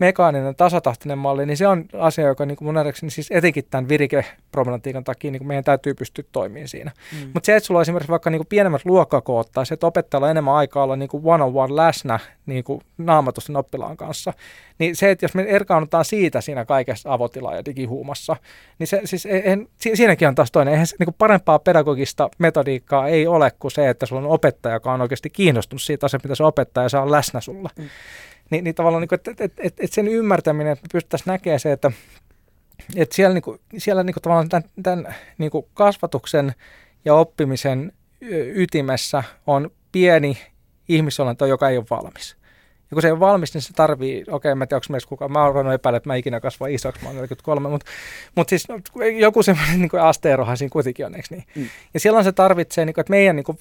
mekaaninen, 0.00 0.56
tasatahtinen 0.56 1.18
malli, 1.18 1.46
niin 1.46 1.56
se 1.56 1.66
on 1.66 1.84
asia, 1.98 2.26
joka 2.26 2.46
niin 2.46 2.56
kuin 2.56 2.66
mun 2.66 2.74
nähdäkseni 2.74 3.10
siis 3.10 3.30
etenkin 3.30 3.64
tämän 3.70 3.88
virikeproblematiikan 3.88 5.04
takia 5.04 5.30
niin 5.30 5.46
meidän 5.46 5.64
täytyy 5.64 5.94
pystyä 5.94 6.24
toimimaan 6.32 6.68
siinä. 6.68 6.92
Mm. 7.12 7.30
Mutta 7.34 7.46
se, 7.46 7.56
että 7.56 7.66
sulla 7.66 7.78
on 7.78 7.82
esimerkiksi 7.82 8.10
vaikka 8.10 8.30
niin 8.30 8.38
kuin 8.38 8.46
pienemmät 8.46 8.84
luokkakoot 8.84 9.52
tai 9.52 9.66
se, 9.66 9.74
että 9.74 9.86
opettajalla 9.86 10.26
on 10.26 10.30
enemmän 10.30 10.54
aikaa 10.54 10.84
olla 10.84 10.96
niin 10.96 11.08
kuin 11.08 11.22
one-on-one 11.26 11.76
läsnä 11.76 12.18
niin 12.46 12.64
kuin 12.64 12.80
naamatusten 12.98 13.56
oppilaan 13.56 13.96
kanssa, 13.96 14.32
niin 14.78 14.96
se, 14.96 15.10
että 15.10 15.24
jos 15.24 15.34
me 15.34 15.42
erkaannutaan 15.42 16.04
siitä 16.04 16.40
siinä 16.40 16.64
kaikessa 16.64 17.10
avotila- 17.12 17.56
ja 17.56 17.64
digihuumassa, 17.64 18.36
niin 18.78 18.86
se, 18.86 19.00
siis 19.04 19.28
en, 19.30 19.68
siinäkin 19.76 20.28
on 20.28 20.34
taas 20.34 20.50
toinen. 20.50 20.72
Eihän 20.72 20.86
se, 20.86 20.96
niin 20.98 21.06
kuin 21.06 21.16
parempaa 21.18 21.58
pedagogista 21.58 22.28
metodiikkaa 22.38 23.08
ei 23.08 23.26
ole 23.26 23.50
kuin 23.58 23.72
se, 23.72 23.88
että 23.88 24.06
sulla 24.06 24.22
on 24.22 24.28
opettaja, 24.28 24.74
joka 24.74 24.92
on 24.92 25.00
oikeasti 25.00 25.30
kiinnostunut 25.30 25.82
siitä 25.82 26.06
asiasta, 26.06 26.28
mitä 26.28 26.34
se 26.34 26.44
opettaja 26.44 26.88
saa 26.88 27.10
läsnä 27.10 27.40
sulla. 27.40 27.70
Mm. 27.78 27.88
Niin, 28.50 28.64
niin 28.64 28.74
tavallaan, 28.74 29.00
niin 29.00 29.14
että, 29.14 29.30
että, 29.30 29.44
että, 29.44 29.82
että 29.84 29.94
sen 29.94 30.08
ymmärtäminen, 30.08 30.72
että 30.72 30.86
pystyttäisiin 30.92 31.32
näkemään 31.32 31.60
se, 31.60 31.72
että 31.72 31.92
että 32.96 33.16
siellä, 33.16 33.34
niin 33.34 33.42
kuin, 33.42 33.60
siellä 33.78 34.02
niin 34.02 34.14
kuin 34.14 34.22
tavallaan 34.22 34.48
tämän, 34.48 34.70
tämän 34.82 35.14
niin 35.38 35.50
kuin 35.50 35.66
kasvatuksen 35.74 36.54
ja 37.04 37.14
oppimisen 37.14 37.92
ytimessä 38.54 39.24
on 39.46 39.70
pieni 39.92 40.38
ihmisolento, 40.88 41.46
joka 41.46 41.68
ei 41.68 41.76
ole 41.76 41.86
valmis. 41.90 42.36
Ja 42.90 42.94
kun 42.94 43.02
se 43.02 43.08
ei 43.08 43.12
ole 43.12 43.20
valmis, 43.20 43.54
niin 43.54 43.62
se 43.62 43.72
tarvii, 43.72 44.22
okei, 44.22 44.32
okay, 44.32 44.54
mä 44.54 44.64
en 44.64 44.68
tiedä, 44.68 44.76
onko 44.76 44.86
meistä 44.90 45.08
kukaan, 45.08 45.32
mä 45.32 45.44
oon 45.44 45.72
epäillä, 45.72 45.96
että 45.96 46.08
mä 46.08 46.14
ikinä 46.14 46.40
kasvaa 46.40 46.68
isoksi, 46.68 47.02
mä 47.02 47.08
oon 47.08 47.16
43, 47.16 47.68
mutta, 47.68 47.86
mutta 48.34 48.50
siis 48.50 48.68
no, 48.68 48.80
joku 49.18 49.42
semmoinen 49.42 49.80
niin 49.80 50.00
asteerohan 50.00 50.56
siinä 50.56 50.72
kuitenkin 50.72 51.06
on, 51.06 51.14
eikö 51.14 51.28
niin? 51.30 51.44
Mm. 51.54 51.68
Ja 51.94 52.00
silloin 52.00 52.24
se 52.24 52.32
tarvitsee, 52.32 52.84
niin 52.84 52.94
kuin, 52.94 53.02
että 53.02 53.10
meidän 53.10 53.36
niin 53.36 53.44
kuin, 53.44 53.58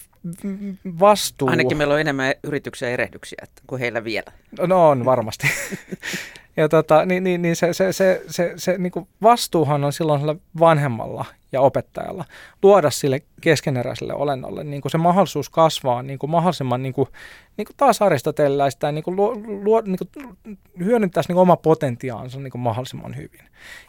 vastuu... 0.99 1.49
Ainakin 1.49 1.77
meillä 1.77 1.93
on 1.93 2.01
enemmän 2.01 2.33
yrityksiä 2.43 2.87
ja 2.87 2.93
erehdyksiä 2.93 3.47
kuin 3.67 3.79
heillä 3.79 4.03
vielä. 4.03 4.31
No 4.67 4.89
on 4.89 5.05
varmasti. 5.05 5.47
ja 6.57 6.69
tota, 6.69 7.05
niin, 7.05 7.23
niin, 7.23 7.41
niin 7.41 7.55
se, 7.55 7.73
se, 7.73 7.93
se, 7.93 8.21
se, 8.27 8.53
se 8.55 8.77
niin 8.77 8.91
kuin 8.91 9.07
vastuuhan 9.21 9.83
on 9.83 9.93
silloin 9.93 10.19
sillä 10.19 10.35
vanhemmalla 10.59 11.25
ja 11.51 11.61
opettajalla 11.61 12.25
luoda 12.63 12.89
sille 12.89 13.21
keskeneräiselle 13.41 14.13
olennolle 14.13 14.63
niin 14.63 14.81
kuin 14.81 14.91
se 14.91 14.97
mahdollisuus 14.97 15.49
kasvaa 15.49 16.03
niin 16.03 16.19
kuin 16.19 16.29
mahdollisimman 16.29 16.83
niin 16.83 16.93
kuin, 16.93 17.09
niin 17.57 17.65
kuin 17.65 17.77
taas 17.77 18.01
aristotelläistä 18.01 18.91
niin 18.91 19.03
kuin 19.03 19.15
luo, 19.15 19.35
luo, 19.63 19.81
niin 19.81 19.97
kuin 19.97 20.37
hyödyntäisi 20.79 21.29
niin 21.29 21.35
kuin 21.35 21.41
oma 21.41 21.57
potentiaansa 21.57 22.39
niin 22.39 22.51
kuin 22.51 22.61
mahdollisimman 22.61 23.15
hyvin. 23.15 23.41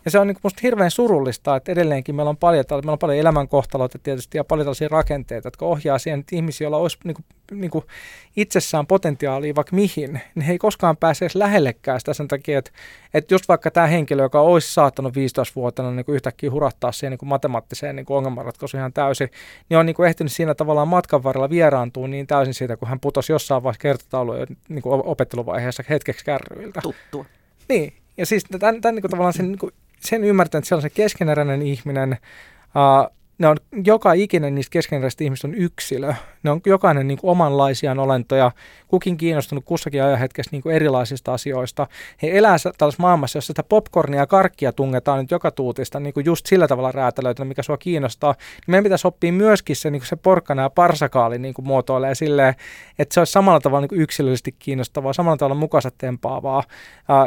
Ja 0.04 0.10
se 0.10 0.18
on 0.18 0.26
niin 0.26 0.34
kuin 0.34 0.40
musta 0.42 0.60
hirveän 0.62 0.90
surullista, 0.90 1.56
että 1.56 1.72
edelleenkin 1.72 2.14
meillä 2.14 2.30
on 2.30 2.36
paljon, 2.36 2.64
meillä 2.70 2.92
on 2.92 2.98
paljon 2.98 3.18
elämänkohtaloita 3.18 3.98
tietysti 3.98 4.38
ja 4.38 4.44
paljon 4.44 4.64
tällaisia 4.64 4.88
rakenteita, 4.88 5.46
jotka 5.46 5.66
ohjaa 5.66 5.98
siihen, 5.98 6.20
että 6.20 6.36
ihmisiä, 6.36 6.64
joilla 6.64 6.76
olisi 6.76 6.98
niin 7.04 7.14
kuin, 7.14 7.24
niin 7.50 7.70
kuin 7.70 7.84
itsessään 8.36 8.86
potentiaalia 8.86 9.54
vaikka 9.54 9.76
mihin, 9.76 10.20
niin 10.34 10.42
he 10.42 10.52
ei 10.52 10.58
koskaan 10.58 10.96
pääse 10.96 11.24
edes 11.24 11.34
lähellekään 11.34 12.00
sitä 12.00 12.14
sen 12.14 12.28
takia, 12.28 12.58
että, 12.58 12.70
että 13.14 13.34
just 13.34 13.48
vaikka 13.48 13.70
tämä 13.70 13.86
henkilö, 13.86 14.22
joka 14.22 14.40
olisi 14.40 14.74
saattanut 14.74 15.14
15-vuotiaana 15.14 15.94
niin 15.94 16.04
kuin 16.04 16.14
yhtäkkiä 16.14 16.50
hurahtaa 16.50 16.92
siihen 16.92 17.10
niin 17.10 17.18
kuin 17.18 17.28
matemaattiseen 17.28 17.96
niin 17.96 18.06
kuin 18.06 18.16
ongelmanratkaisuun 18.16 18.78
ihan 18.78 18.92
täysin, 18.92 19.30
niin 19.68 19.78
on 19.78 19.86
niin 19.86 19.96
kuin 19.96 20.08
ehtinyt 20.08 20.32
siinä 20.32 20.54
tavallaan 20.54 20.88
matkan 20.88 21.22
varrella 21.22 21.50
vieraantua 21.50 22.08
niin 22.08 22.26
täysin 22.26 22.54
siitä, 22.54 22.76
kun 22.76 22.88
hän 22.88 23.00
putosi 23.00 23.32
jossain 23.32 23.62
vaiheessa 23.62 23.82
kertotauluja 23.82 24.46
niin 24.68 24.82
kuin 24.82 25.02
opetteluvaiheessa 25.04 25.84
hetkeksi 25.88 26.24
kärryiltä. 26.24 26.80
Tuttua. 26.80 27.24
Niin, 27.68 27.92
ja 28.16 28.26
siis 28.26 28.44
tämän, 28.44 28.80
tämän 28.80 28.94
niin 28.94 29.02
kuin 29.02 29.10
tavallaan 29.10 29.32
sen, 29.32 29.48
niin 29.48 29.58
kuin, 29.58 29.72
sen 30.00 30.24
ymmärtää, 30.24 30.58
että 30.58 30.68
se 30.68 30.74
on 30.74 30.82
se 30.82 30.90
keskeneräinen 30.90 31.62
ihminen, 31.62 32.18
uh, 32.74 33.19
ne 33.40 33.48
on, 33.48 33.56
joka 33.84 34.12
ikinen 34.12 34.54
niistä 34.54 34.70
keskeneräisistä 34.70 35.24
ihmistä 35.24 35.48
on 35.48 35.54
yksilö. 35.54 36.14
Ne 36.42 36.50
on 36.50 36.60
jokainen 36.66 37.08
niin 37.08 37.18
kuin 37.18 37.30
omanlaisiaan 37.30 37.98
olentoja, 37.98 38.52
kukin 38.88 39.16
kiinnostunut 39.16 39.64
kussakin 39.64 40.02
ajanhetkessä 40.02 40.50
niin 40.52 40.62
kuin 40.62 40.74
erilaisista 40.74 41.34
asioista. 41.34 41.86
He 42.22 42.38
elää 42.38 42.56
tällaisessa 42.78 43.02
maailmassa, 43.02 43.36
jossa 43.36 43.46
sitä 43.46 43.62
popcornia 43.62 44.20
ja 44.20 44.26
karkkia 44.26 44.72
tungetaan 44.72 45.18
nyt 45.18 45.30
joka 45.30 45.50
tuutista 45.50 46.00
niin 46.00 46.14
kuin 46.14 46.26
just 46.26 46.46
sillä 46.46 46.68
tavalla 46.68 46.92
räätälöitä, 46.92 47.44
mikä 47.44 47.62
sua 47.62 47.78
kiinnostaa. 47.78 48.32
Niin 48.32 48.64
meidän 48.66 48.84
pitäisi 48.84 49.06
oppia 49.06 49.32
myöskin 49.32 49.76
se, 49.76 49.90
niin 49.90 50.00
kuin 50.00 50.08
se 50.08 50.16
porkkana 50.16 50.62
ja 50.62 50.70
parsakaali 50.70 51.38
niin 51.38 51.54
kuin 51.54 51.66
muotoilee 51.66 52.14
silleen, 52.14 52.54
että 52.98 53.14
se 53.14 53.20
olisi 53.20 53.32
samalla 53.32 53.60
tavalla 53.60 53.80
niin 53.80 53.88
kuin 53.88 54.00
yksilöllisesti 54.00 54.54
kiinnostavaa, 54.58 55.12
samalla 55.12 55.36
tavalla 55.36 55.60
mukaansa 55.60 55.90
tempaavaa 55.98 56.62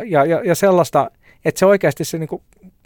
ja, 0.05 0.25
ja, 0.25 0.41
ja 0.45 0.55
sellaista, 0.55 1.11
että 1.45 1.59
se 1.59 1.65
oikeasti 1.65 2.05
se 2.05 2.17
niin 2.17 2.27
kuin 2.27 2.41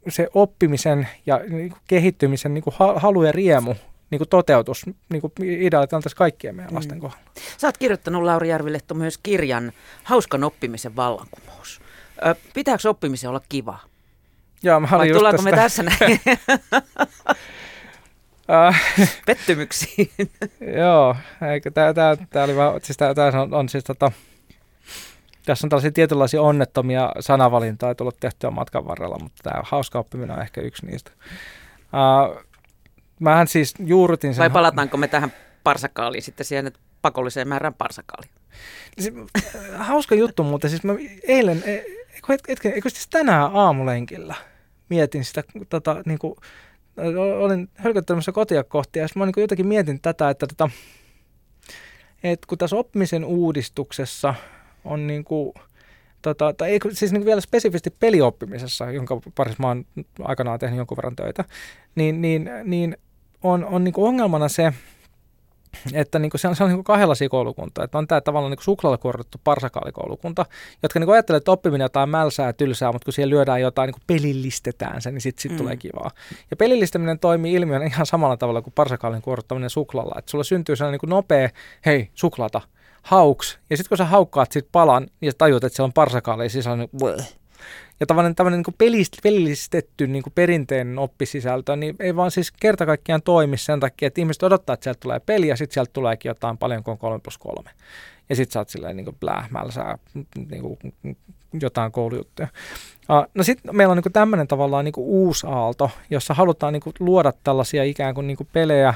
se 0.09 0.27
oppimisen 0.33 1.07
ja 1.25 1.41
niin 1.49 1.69
kuin 1.69 1.81
kehittymisen 1.87 2.53
niin 2.53 2.63
kuin 2.63 2.75
halu 2.95 3.23
ja 3.23 3.31
riemu 3.31 3.75
niin 4.09 4.19
kuin 4.19 4.29
toteutus 4.29 4.85
niin 5.09 5.21
kuin 5.21 5.33
ideaalit 5.39 5.89
tässä 5.89 6.17
kaikkien 6.17 6.55
meidän 6.55 6.75
lasten 6.75 6.97
mm. 6.97 7.01
kohdalla. 7.01 7.23
Sä 7.57 7.67
oot 7.67 7.77
kirjoittanut 7.77 8.23
Lauri 8.23 8.49
Järvilehto 8.49 8.93
myös 8.93 9.17
kirjan 9.17 9.71
Hauskan 10.03 10.43
oppimisen 10.43 10.95
vallankumous. 10.95 11.81
Ö, 12.25 12.35
pitääkö 12.53 12.89
oppimisen 12.89 13.29
olla 13.29 13.41
kiva? 13.49 13.79
Joo, 14.63 14.79
mä 14.79 14.87
Vai 14.91 15.11
tullaanko 15.11 15.43
tästä... 15.43 15.51
me 15.51 15.57
tässä 15.57 15.83
näin? 15.83 16.21
Pettymyksiin. 19.25 20.11
Joo, 20.77 21.15
eikö 21.51 21.71
tää, 21.71 21.93
tää, 21.93 22.17
tää 22.29 22.43
oli 22.43 22.55
vaan, 22.55 22.81
siis 22.83 22.97
tää, 22.97 23.13
tää 23.13 23.41
on, 23.41 23.53
on 23.53 23.69
siis 23.69 23.83
tota, 23.83 24.11
tässä 25.47 25.65
on 25.65 25.69
tällaisia 25.69 25.91
tietynlaisia 25.91 26.41
onnettomia 26.41 27.11
sanavalintoja 27.19 27.95
tullut 27.95 28.17
tehtyä 28.19 28.51
matkan 28.51 28.87
varrella, 28.87 29.19
mutta 29.19 29.43
tämä 29.43 29.61
hauska 29.65 29.99
oppiminen 29.99 30.35
on 30.35 30.41
ehkä 30.41 30.61
yksi 30.61 30.85
niistä. 30.85 31.11
Uh, 31.81 32.43
mähän 33.19 33.47
siis 33.47 33.73
juurutin 33.79 34.33
sen... 34.33 34.41
Vai 34.41 34.49
palataanko 34.49 34.97
me 34.97 35.07
tähän 35.07 35.33
parsakaaliin 35.63 36.23
sitten 36.23 36.45
siihen, 36.45 36.67
että 36.67 36.79
pakolliseen 37.01 37.47
määrään 37.47 37.73
parsakaali? 37.73 38.27
Siis, 38.99 39.13
hauska 39.77 40.15
juttu, 40.15 40.43
mutta 40.43 40.69
siis 40.69 40.83
mä 40.83 40.93
eilen, 41.27 41.63
e, 41.65 41.71
eikö, 42.13 42.37
eikö, 42.47 42.69
eikö 42.69 42.89
siis 42.89 43.07
tänään 43.07 43.51
aamulenkillä 43.53 44.35
mietin 44.89 45.25
sitä, 45.25 45.43
tota, 45.69 46.01
niin 46.05 46.19
kuin, 46.19 46.35
olin 47.39 47.69
hölköttelemässä 47.75 48.31
kotia 48.31 48.63
kohti 48.63 48.99
ja 48.99 49.07
mä 49.15 49.25
niin 49.25 49.33
jotenkin 49.37 49.67
mietin 49.67 50.01
tätä, 50.01 50.29
että, 50.29 50.47
tota, 50.47 50.69
että 52.23 52.47
kun 52.47 52.57
tässä 52.57 52.75
oppimisen 52.75 53.25
uudistuksessa– 53.25 54.33
on 54.87 55.07
niin 55.07 55.23
kuin, 55.23 55.53
tota, 56.21 56.53
tai 56.53 56.69
ei, 56.69 56.79
siis 56.91 57.11
niin 57.11 57.25
vielä 57.25 57.41
spesifisti 57.41 57.89
pelioppimisessa, 57.99 58.91
jonka 58.91 59.21
parissa 59.35 59.63
mä 59.63 59.67
oon 59.67 59.85
aikanaan 60.21 60.59
tehnyt 60.59 60.77
jonkun 60.77 60.97
verran 60.97 61.15
töitä, 61.15 61.45
niin, 61.95 62.21
niin, 62.21 62.49
niin 62.63 62.97
on, 63.43 63.65
on 63.65 63.83
niin 63.83 63.93
ongelmana 63.97 64.47
se, 64.47 64.73
että 65.93 66.19
niin 66.19 66.31
se 66.35 66.47
on, 66.47 66.55
se 66.55 66.63
on 66.63 66.69
niin 66.69 66.83
kahdenlaisia 66.83 67.29
koulukuntaa. 67.29 67.85
Että 67.85 67.97
on 67.97 68.07
tämä 68.07 68.21
tavallaan 68.21 68.51
niin 68.51 68.63
suklaalla 68.63 68.97
kuoritettu 68.97 69.41
parsakaalikoulukunta, 69.43 70.45
jotka 70.83 70.99
niin 70.99 71.09
ajattelee, 71.09 71.37
että 71.37 71.51
oppiminen 71.51 71.85
jotain 71.85 72.09
mälsää 72.09 72.53
tylsää, 72.53 72.91
mutta 72.91 73.05
kun 73.05 73.13
siellä 73.13 73.29
lyödään 73.29 73.61
jotain, 73.61 73.87
niin 73.87 74.03
pelillistetään 74.07 75.01
se, 75.01 75.11
niin 75.11 75.21
sitten 75.21 75.41
sit 75.41 75.51
mm. 75.51 75.57
tulee 75.57 75.77
kivaa. 75.77 76.11
Ja 76.51 76.57
pelillistäminen 76.57 77.19
toimii 77.19 77.53
ilmiön 77.53 77.83
ihan 77.83 78.05
samalla 78.05 78.37
tavalla 78.37 78.61
kuin 78.61 78.73
parsakaalin 78.73 79.21
kuorittaminen 79.21 79.69
suklaalla. 79.69 80.15
Että 80.19 80.31
sulla 80.31 80.43
syntyy 80.43 80.75
sellainen 80.75 80.99
niin 81.01 81.09
nopea, 81.09 81.49
hei, 81.85 82.09
suklata, 82.13 82.61
hauks, 83.07 83.59
ja 83.69 83.77
sitten 83.77 83.89
kun 83.89 83.97
sä 83.97 84.05
haukkaat 84.05 84.51
sit 84.51 84.67
palan 84.71 85.07
ja 85.21 85.31
tajut, 85.37 85.63
että 85.63 85.75
se 85.75 85.83
on 85.83 85.93
parsakaali 85.93 86.49
sisällä, 86.49 86.77
niin 86.77 86.89
ja 87.99 88.05
tavallaan 88.05 88.35
tämmöinen 88.35 88.63
niin 88.67 88.75
pelist, 88.77 89.13
pelillistetty 89.23 90.07
niin 90.07 90.23
kuin 90.23 90.33
perinteinen 90.33 90.99
oppisisältö, 90.99 91.75
niin 91.75 91.95
ei 91.99 92.15
vaan 92.15 92.31
siis 92.31 92.51
kerta 92.51 92.85
kaikkiaan 92.85 93.21
toimi 93.21 93.57
sen 93.57 93.79
takia, 93.79 94.07
että 94.07 94.21
ihmiset 94.21 94.43
odottaa, 94.43 94.73
että 94.73 94.83
sieltä 94.83 94.99
tulee 94.99 95.19
peli 95.19 95.47
ja 95.47 95.55
sitten 95.57 95.73
sieltä 95.73 95.91
tuleekin 95.93 96.29
jotain 96.29 96.57
paljon 96.57 96.83
kuin 96.83 96.97
3 96.97 97.19
plus 97.19 97.37
3. 97.37 97.69
Ja 98.29 98.35
sitten 98.35 98.53
sä 98.53 98.59
oot 98.59 98.69
silleen 98.69 98.97
niin 98.97 99.05
kuin 99.05 99.17
blähmälsää 99.19 99.97
niin 100.49 100.61
kuin 100.61 100.77
jotain 101.61 101.91
koulujuttuja. 101.91 102.47
No 103.33 103.43
sitten 103.43 103.75
meillä 103.75 103.91
on 103.91 103.97
niin 103.97 104.13
tämmöinen 104.13 104.47
tavallaan 104.47 104.85
niin 104.85 104.93
uusi 104.97 105.47
aalto, 105.49 105.91
jossa 106.09 106.33
halutaan 106.33 106.73
niin 106.73 106.83
luoda 106.99 107.33
tällaisia 107.43 107.83
ikään 107.83 108.15
kuin, 108.15 108.27
niin 108.27 108.37
kuin 108.37 108.49
pelejä, 108.53 108.93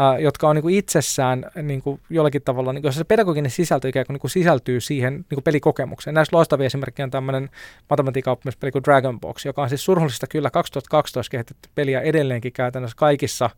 äh, 0.00 0.20
jotka 0.20 0.48
on 0.48 0.56
niin 0.56 0.62
kuin 0.62 0.74
itsessään 0.74 1.50
niin 1.62 1.82
kuin 1.82 2.00
jollakin 2.10 2.42
tavalla, 2.42 2.72
niin 2.72 2.82
kuin, 2.82 2.92
se 2.92 3.04
pedagoginen 3.04 3.50
sisältö 3.50 3.88
ikään 3.88 4.06
kuin, 4.06 4.14
niin 4.14 4.20
kuin 4.20 4.30
sisältyy 4.30 4.80
siihen 4.80 5.12
niin 5.14 5.34
kuin 5.34 5.44
pelikokemukseen. 5.44 6.14
Näistä 6.14 6.36
loistavia 6.36 6.66
esimerkkejä 6.66 7.04
on 7.04 7.10
tämmöinen 7.10 7.50
matematiikan 7.90 8.32
oppimispeli 8.32 8.72
kuin 8.72 8.84
Dragon 8.84 9.20
Box, 9.20 9.44
joka 9.44 9.62
on 9.62 9.68
siis 9.68 9.84
surhullista 9.84 10.26
kyllä 10.26 10.50
2012 10.50 11.30
kehitetty 11.30 11.68
peliä 11.74 12.00
edelleenkin 12.00 12.52
käytännössä 12.52 12.96
kaikissa 12.96 13.50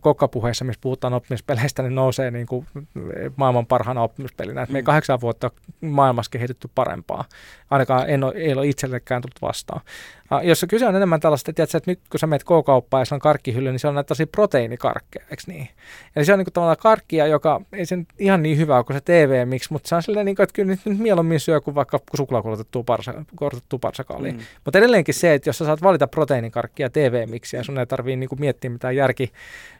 kokkapuheissa, 0.00 0.64
missä 0.64 0.80
puhutaan 0.80 1.14
oppimispeleistä, 1.14 1.82
niin 1.82 1.94
nousee 1.94 2.30
niin 2.30 2.46
kuin 2.46 2.66
maailman 3.36 3.66
parhaana 3.66 4.02
oppimispelinä. 4.02 4.62
Et 4.62 4.70
me 4.70 4.78
ei 4.78 4.82
mm. 4.82 4.86
kahdeksan 4.86 5.20
vuotta 5.20 5.50
maailmassa 5.80 6.30
kehitetty 6.30 6.70
parempaa. 6.74 7.24
Ainakaan 7.70 8.10
en 8.10 8.24
ole, 8.24 8.34
ei 8.36 8.52
ole 8.52 8.66
itsellekään 8.66 9.22
tullut 9.22 9.42
vastaan. 9.42 9.80
Uh, 10.36 10.48
jos 10.48 10.66
kyse 10.68 10.86
on 10.86 10.96
enemmän 10.96 11.20
tällaista, 11.20 11.50
että, 11.50 11.56
tiedätkö, 11.56 11.78
että 11.78 11.90
nyt 11.90 12.00
kun 12.10 12.20
sä 12.20 12.26
menet 12.26 12.44
K-kauppaan 12.44 13.00
ja 13.00 13.04
se 13.04 13.14
on 13.14 13.20
karkkihylly, 13.20 13.70
niin 13.70 13.78
se 13.78 13.88
on 13.88 13.94
näitä 13.94 14.08
tosi 14.08 14.26
proteiinikarkkeja, 14.26 15.24
eikö 15.30 15.42
niin? 15.46 15.68
Eli 16.16 16.24
se 16.24 16.32
on 16.32 16.38
niin 16.38 16.46
kuin 16.46 16.52
tavallaan 16.52 16.76
karkkia, 16.76 17.26
joka 17.26 17.60
ei 17.72 17.86
sen 17.86 18.06
ihan 18.18 18.42
niin 18.42 18.58
hyvä 18.58 18.84
kuin 18.84 18.96
se 18.96 19.00
TV 19.00 19.46
miksi, 19.48 19.72
mutta 19.72 19.88
se 19.88 19.94
on 19.94 20.02
silleen, 20.02 20.26
niin 20.26 20.36
kuin, 20.36 20.44
että 20.44 20.54
kyllä 20.54 20.70
nyt, 20.70 20.80
nyt 20.84 20.98
mieluummin 20.98 21.40
syö 21.40 21.60
kuin 21.60 21.74
vaikka 21.74 22.00
suklaakorotettua 22.16 22.82
parsa, 22.82 23.14
parsakalia. 23.80 24.32
Mm. 24.32 24.38
Mutta 24.64 24.78
edelleenkin 24.78 25.14
se, 25.14 25.34
että 25.34 25.48
jos 25.48 25.58
sä 25.58 25.64
saat 25.64 25.82
valita 25.82 26.06
proteiinikarkkia 26.06 26.90
TV 26.90 27.28
miksi 27.28 27.56
ja 27.56 27.64
sun 27.64 27.78
ei 27.78 27.86
tarvii 27.86 28.16
niin 28.16 28.28
kuin 28.28 28.40
miettiä 28.40 28.70
mitään 28.70 28.96
järki 28.96 29.32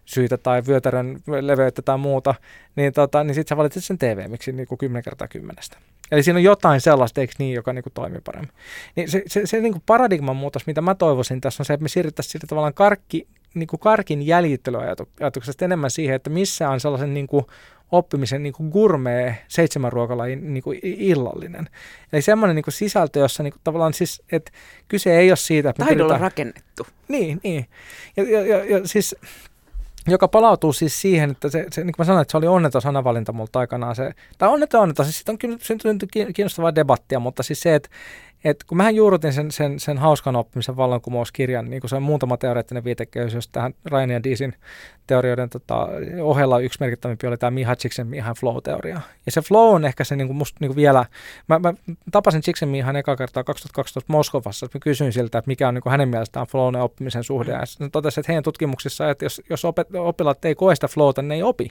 syitä 0.05 0.39
tai 0.39 0.63
vyötärön 0.67 1.21
leveyttä 1.41 1.83
tai 1.83 1.99
muuta, 1.99 2.35
niin, 2.77 2.93
tota, 2.93 3.25
niin 3.25 3.35
sitten 3.35 3.49
sä 3.49 3.57
valitset 3.57 3.85
sen 3.85 3.99
TV 3.99 4.31
miksi 4.31 4.53
niin 4.53 4.69
kuin 4.69 4.79
10 4.79 5.03
kertaa 5.03 5.29
kymmenestä. 5.29 5.79
Eli 6.11 6.23
siinä 6.23 6.39
on 6.39 6.43
jotain 6.43 6.81
sellaista, 6.81 7.21
eikö 7.21 7.33
niin, 7.39 7.55
joka 7.55 7.73
niin 7.73 7.83
kuin 7.83 7.93
toimii 7.93 8.21
paremmin. 8.25 8.53
Niin 8.97 9.11
se, 9.11 9.23
se, 9.27 9.47
se 9.47 9.61
niin 9.61 9.73
kuin 9.73 9.83
paradigman 9.87 10.37
muutos, 10.37 10.67
mitä 10.67 10.81
mä 10.81 10.95
toivoisin 10.95 11.41
tässä 11.41 11.61
on 11.63 11.65
se, 11.65 11.73
että 11.73 11.83
me 11.83 11.89
siirryttäisiin 11.89 12.33
siitä 12.33 12.47
tavallaan 12.47 12.75
karkki, 12.75 13.27
niin 13.55 13.67
kuin 13.67 13.81
karkin 13.81 14.27
jäljittelyajatukset 14.27 15.63
enemmän 15.63 15.91
siihen, 15.91 16.17
että 16.17 16.31
missä 16.31 16.71
on 16.71 16.81
sellaisen 16.81 17.15
niin 17.15 17.27
kuin 17.27 17.45
oppimisen 17.93 18.43
niin 18.43 18.53
kuin 18.53 18.69
gourmet 18.69 19.35
seitsemän 19.49 19.93
ruokalajin 19.93 20.55
niin 20.55 20.63
kuin 20.63 20.81
illallinen. 20.83 21.69
Eli 22.13 22.23
semmoinen 22.23 22.57
niin 22.57 22.65
kuin 22.65 22.75
sisältö, 22.75 23.19
jossa 23.19 23.43
niin 23.43 23.53
kuin 23.53 23.61
tavallaan 23.65 23.95
siis, 23.95 24.23
että 24.33 24.53
kyse 24.89 25.19
ei 25.19 25.31
ole 25.31 25.37
siitä, 25.37 25.71
että... 25.71 25.85
Taidolla 25.85 26.09
pyritään... 26.09 26.21
rakennettu. 26.21 26.87
Niin, 27.09 27.41
niin. 27.43 27.67
Ja, 28.17 28.23
ja, 28.23 28.47
ja, 28.47 28.65
ja 28.65 28.89
siis 28.89 29.17
joka 30.09 30.29
palautuu 30.29 30.73
siis 30.73 31.01
siihen, 31.01 31.31
että 31.31 31.49
se, 31.49 31.67
se, 31.73 31.85
niin 31.85 31.93
kuin 31.93 32.05
mä 32.05 32.05
sanoin, 32.05 32.23
että 32.23 32.33
se 32.33 32.37
oli 32.37 32.47
onneton 32.47 32.83
sanavalinta 32.83 33.33
multa 33.33 33.59
aikanaan. 33.59 33.97
Se, 33.97 34.13
tai 34.39 34.49
onneton 34.49 34.81
onneton, 34.81 35.05
siis 35.05 35.17
siitä 35.17 35.33
on 35.33 35.39
kyllä 35.39 35.57
syntynyt 35.61 36.11
kiinnostavaa 36.35 36.75
debattia, 36.75 37.21
mutta 37.21 37.43
siis 37.43 37.61
se, 37.61 37.75
että 37.75 37.89
Et 38.45 38.65
kun 38.65 38.77
mähän 38.77 38.95
juurutin 38.95 39.33
sen, 39.33 39.51
sen, 39.51 39.81
sen 39.81 39.99
hauskan 39.99 40.37
oppimisen 40.37 40.77
vallankumouskirjan, 40.77 41.71
niin 41.71 41.81
kuin 41.81 41.89
se 41.89 41.97
on 41.97 42.03
muutama 42.03 42.37
teoreettinen 42.37 42.85
viitekehys, 42.85 43.35
jos 43.35 43.49
tähän 43.49 43.75
Ryan 43.85 44.11
ja 44.11 44.23
Deesin 44.23 44.55
teorioiden 45.07 45.51
tota, 45.51 45.89
ohella 46.23 46.61
yksi 46.61 46.79
merkittävimpi 46.81 47.27
oli 47.27 47.37
tämä 47.37 47.51
Mihachiksen 47.51 48.07
Mihan 48.07 48.35
flow-teoria. 48.41 49.01
Ja 49.27 49.33
se 49.33 49.41
flow 49.41 49.75
on 49.75 49.85
ehkä 49.85 50.05
se 50.05 50.17
niin 50.17 50.27
kuin 50.27 50.37
musta 50.37 50.57
niin 50.61 50.69
kuin 50.69 50.77
vielä, 50.77 51.07
mä, 51.49 51.59
mä 51.59 51.75
tapasin 52.11 52.41
Chiksen 52.43 52.69
Mihan 52.69 52.97
eka 52.97 53.17
kertaa 53.17 53.45
2012 53.45 54.13
Moskovassa, 54.13 54.67
että 54.67 54.79
mä 54.79 54.81
kysyin 54.81 55.13
siltä, 55.13 55.39
että 55.39 55.49
mikä 55.49 55.69
on 55.69 55.75
niin 55.75 55.83
kuin 55.83 55.91
hänen 55.91 56.09
mielestään 56.09 56.47
flow 56.47 56.75
ja 56.75 56.83
oppimisen 56.83 57.25
suhde. 57.25 57.53
Ja 57.53 57.63
hän 57.81 57.91
totesi, 57.91 58.21
että 58.21 58.33
heidän 58.33 58.45
tutkimuksissa, 58.45 59.11
että 59.11 59.25
jos, 59.25 59.43
jos 59.51 59.65
opet, 59.65 59.89
oppilaat 59.95 60.45
ei 60.45 60.55
koe 60.55 60.75
sitä 60.75 60.89
flowta, 60.89 61.23
niin 61.23 61.29
ne 61.29 61.35
ei 61.35 61.43
opi. 61.43 61.71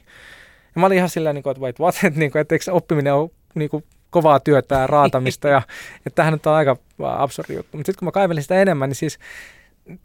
Ja 0.76 0.80
mä 0.82 0.86
olin 0.86 0.98
ihan 0.98 1.10
silleen, 1.10 1.36
niin 1.36 1.44
kuin, 1.44 1.52
että 1.52 1.62
wait, 1.62 1.80
what? 1.80 1.96
että, 2.04 2.20
niin 2.20 2.32
kuin, 2.32 2.40
että 2.40 2.56
eikö 2.56 2.72
oppiminen 2.72 3.14
ole 3.14 3.30
niin 3.56 3.70
kuin, 3.70 3.84
kovaa 4.14 4.40
työtä 4.40 4.76
ja 4.76 4.88
raatamista. 4.88 5.48
ja, 5.48 5.62
että 6.06 6.16
tämähän 6.16 6.40
on 6.46 6.54
aika 6.54 6.78
absurdi 7.00 7.54
juttu. 7.54 7.78
Mutta 7.78 7.90
sitten 7.90 8.00
kun 8.00 8.06
mä 8.06 8.12
kaivelin 8.12 8.44
sitä 8.44 8.62
enemmän, 8.62 8.90
niin 8.90 8.96
siis 8.96 9.20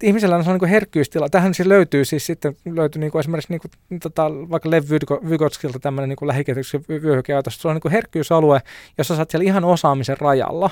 ihmisellä 0.03 0.37
on 0.37 0.45
sellainen 0.45 0.61
niin 0.61 0.71
herkkyystila. 0.71 1.29
Tähän 1.29 1.55
siis 1.55 1.69
löytyy 1.69 2.05
siis 2.05 2.27
sitten 2.27 2.57
löytyy 2.75 3.01
niin 3.01 3.11
kuin 3.11 3.21
esimerkiksi 3.21 3.53
niin 3.53 3.61
kuin, 3.61 4.01
tota, 4.01 4.31
vaikka 4.51 4.71
Lev 4.71 4.83
Vygotskilta 5.29 5.79
tämmöinen 5.79 6.09
niin 6.09 6.29
lähikehityksen 6.29 6.85
vyöhykeajatus. 6.89 7.63
Se 7.63 7.69
on 7.69 7.75
niin 7.75 7.81
kuin 7.81 7.93
herkkyysalue, 7.93 8.61
jossa 8.99 9.15
sä 9.15 9.23
oot 9.23 9.31
siellä 9.31 9.45
ihan 9.45 9.65
osaamisen 9.65 10.17
rajalla. 10.21 10.71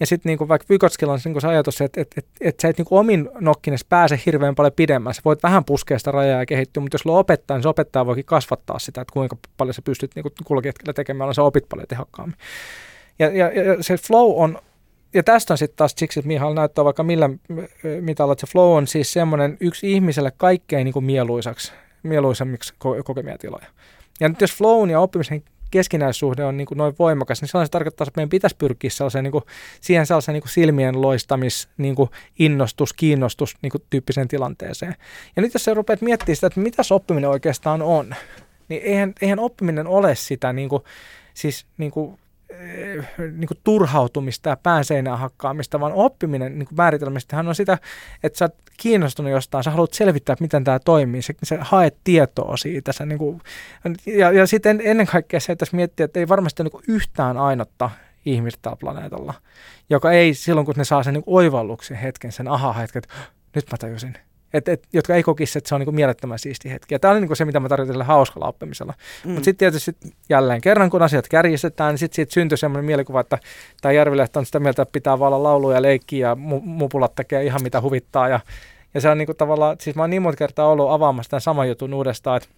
Ja 0.00 0.06
sitten 0.06 0.30
niin 0.30 0.38
kuin 0.38 0.48
vaikka 0.48 0.66
Vygotskilla 0.70 1.12
on 1.12 1.20
niin 1.24 1.34
kuin 1.34 1.42
se 1.42 1.48
ajatus, 1.48 1.80
että, 1.80 2.00
että, 2.00 2.14
että, 2.18 2.30
että 2.40 2.62
sä 2.62 2.68
et 2.68 2.78
niin 2.78 2.86
kuin 2.86 2.98
omin 2.98 3.28
nokkines 3.40 3.84
pääse 3.84 4.20
hirveän 4.26 4.54
paljon 4.54 4.72
pidemmälle. 4.72 5.14
Sä 5.14 5.22
voit 5.24 5.42
vähän 5.42 5.64
puskea 5.64 5.98
sitä 5.98 6.10
rajaa 6.10 6.40
ja 6.40 6.46
kehittyä, 6.46 6.80
mutta 6.80 6.94
jos 6.94 7.00
sulla 7.00 7.18
opettaa, 7.18 7.56
niin 7.56 7.62
se 7.62 7.68
opettaja 7.68 8.06
voikin 8.06 8.24
kasvattaa 8.24 8.78
sitä, 8.78 9.00
että 9.00 9.12
kuinka 9.12 9.36
paljon 9.56 9.74
sä 9.74 9.82
pystyt 9.82 10.14
niin 10.14 10.24
kulketkella 10.44 10.92
tekemään, 10.92 11.34
sä 11.34 11.42
opit 11.42 11.68
paljon 11.68 11.88
tehokkaammin. 11.88 12.36
Ja, 13.18 13.28
ja, 13.28 13.46
ja 13.46 13.82
se 13.82 13.96
flow 13.96 14.32
on 14.36 14.58
ja 15.14 15.22
tästä 15.22 15.54
on 15.54 15.58
sitten 15.58 15.76
taas 15.76 15.94
siksi, 15.96 16.20
että 16.20 16.28
Mihal 16.28 16.54
näyttää 16.54 16.84
vaikka 16.84 17.02
millä 17.02 17.30
mitalla, 18.00 18.32
että 18.32 18.46
se 18.46 18.52
flow 18.52 18.76
on 18.76 18.86
siis 18.86 19.12
semmoinen 19.12 19.56
yksi 19.60 19.92
ihmiselle 19.92 20.32
kaikkein 20.36 20.84
niin 20.84 20.92
kuin 20.92 21.04
mieluisaksi, 21.04 21.72
mieluisemmiksi 22.02 22.74
kokemia 23.04 23.38
tiloja. 23.38 23.66
Ja 24.20 24.28
nyt 24.28 24.40
jos 24.40 24.54
flown 24.54 24.90
ja 24.90 25.00
oppimisen 25.00 25.42
keskinäissuhde 25.70 26.44
on 26.44 26.56
niin 26.56 26.66
kuin 26.66 26.78
noin 26.78 26.94
voimakas, 26.98 27.40
niin 27.40 27.48
sellainen 27.48 27.66
se 27.66 27.70
tarkoittaa, 27.70 28.04
että 28.04 28.18
meidän 28.18 28.28
pitäisi 28.28 28.56
pyrkiä 28.56 28.90
sellaiseen, 28.90 29.24
niin 29.24 29.32
kuin, 29.32 29.44
siihen 29.80 30.06
sellaiseen 30.06 30.32
niin 30.32 30.42
kuin 30.42 30.50
silmien 30.50 31.02
loistamis, 31.02 31.68
niin 31.76 31.94
kuin 31.94 32.10
innostus, 32.38 32.92
kiinnostus 32.92 33.56
niin 33.62 33.70
kuin 33.70 33.82
tyyppiseen 33.90 34.28
tilanteeseen. 34.28 34.94
Ja 35.36 35.42
nyt 35.42 35.54
jos 35.54 35.64
sä 35.64 35.74
rupeat 35.74 36.00
miettimään 36.00 36.36
sitä, 36.36 36.46
että 36.46 36.60
mitä 36.60 36.82
oppiminen 36.90 37.30
oikeastaan 37.30 37.82
on, 37.82 38.14
niin 38.68 38.82
eihän, 38.84 39.12
eihän 39.22 39.38
oppiminen 39.38 39.86
ole 39.86 40.14
sitä 40.14 40.52
niin 40.52 40.68
kuin, 40.68 40.82
siis 41.34 41.66
niin 41.78 41.90
kuin 41.90 42.18
niin 43.18 43.48
kuin 43.48 43.58
turhautumista 43.64 44.48
ja 44.48 44.56
päänseinään 44.56 45.18
hakkaamista, 45.18 45.80
vaan 45.80 45.92
oppiminen 45.92 46.58
niin 46.58 46.68
määritelmästähän 46.76 47.48
on 47.48 47.54
sitä, 47.54 47.78
että 48.22 48.38
sä 48.38 48.44
oot 48.44 48.54
kiinnostunut 48.76 49.32
jostain, 49.32 49.64
sä 49.64 49.70
haluat 49.70 49.92
selvittää, 49.92 50.36
miten 50.40 50.64
tämä 50.64 50.78
toimii, 50.78 51.22
sä, 51.22 51.32
sä 51.42 51.58
haet 51.60 51.96
tietoa 52.04 52.56
siitä. 52.56 52.92
Sä, 52.92 53.06
niin 53.06 53.18
kuin, 53.18 53.40
ja, 54.06 54.32
ja 54.32 54.46
sitten 54.46 54.80
ennen 54.84 55.06
kaikkea 55.06 55.40
se, 55.40 55.52
että 55.52 55.62
jos 55.62 55.72
miettii, 55.72 56.04
että 56.04 56.20
ei 56.20 56.28
varmasti 56.28 56.62
niin 56.62 56.82
yhtään 56.88 57.36
ainotta 57.36 57.90
ihmistä 58.24 58.58
tällä 58.62 58.76
planeetalla, 58.76 59.34
joka 59.90 60.12
ei 60.12 60.34
silloin, 60.34 60.66
kun 60.66 60.74
ne 60.76 60.84
saa 60.84 61.02
sen 61.02 61.14
niin 61.14 61.24
oivalluksen 61.26 61.96
hetken, 61.96 62.32
sen 62.32 62.48
aha-hetken, 62.48 63.02
että 63.04 63.14
nyt 63.54 63.64
mä 63.72 63.78
tajusin, 63.78 64.14
et, 64.54 64.68
et, 64.68 64.82
jotka 64.92 65.14
ei 65.14 65.22
kokisi, 65.22 65.58
että 65.58 65.68
se 65.68 65.74
on 65.74 65.80
niin 65.80 65.94
mielettömän 65.94 66.38
siisti 66.38 66.70
hetki. 66.70 66.94
Ja 66.94 66.98
tämä 66.98 67.14
on 67.14 67.22
niin 67.22 67.36
se, 67.36 67.44
mitä 67.44 67.60
mä 67.60 67.68
tarkoitan 67.68 67.92
tällä 67.92 68.04
hauskalla 68.04 68.48
oppimisella. 68.48 68.94
Mm. 69.24 69.30
Mutta 69.30 69.44
sitten 69.44 69.58
tietysti 69.58 69.92
jälleen 70.28 70.60
kerran, 70.60 70.90
kun 70.90 71.02
asiat 71.02 71.28
kärjistetään, 71.28 71.92
niin 71.92 71.98
sitten 71.98 72.16
siitä 72.16 72.32
syntyy 72.32 72.56
sellainen 72.56 72.84
mielikuva, 72.84 73.20
että 73.20 73.38
tämä 73.80 73.92
Järvilehto 73.92 74.38
on 74.38 74.46
sitä 74.46 74.60
mieltä, 74.60 74.82
että 74.82 74.92
pitää 74.92 75.18
vaan 75.18 75.42
lauluja 75.42 75.76
ja 75.76 75.82
leikkiä 75.82 76.28
ja 76.28 76.34
mu- 76.34 76.64
mupulat 76.64 77.14
tekee 77.14 77.44
ihan 77.44 77.62
mitä 77.62 77.80
huvittaa. 77.80 78.28
Ja, 78.28 78.40
ja 78.94 79.00
se 79.00 79.08
on 79.08 79.18
niin 79.18 79.26
kuin 79.26 79.36
tavallaan, 79.36 79.76
siis 79.80 79.96
mä 79.96 80.02
oon 80.02 80.10
niin 80.10 80.22
monta 80.22 80.36
kertaa 80.36 80.68
ollut 80.68 80.90
avaamassa 80.90 81.30
tämän 81.30 81.40
saman 81.40 81.68
jutun 81.68 81.94
uudestaan, 81.94 82.36
että 82.36 82.48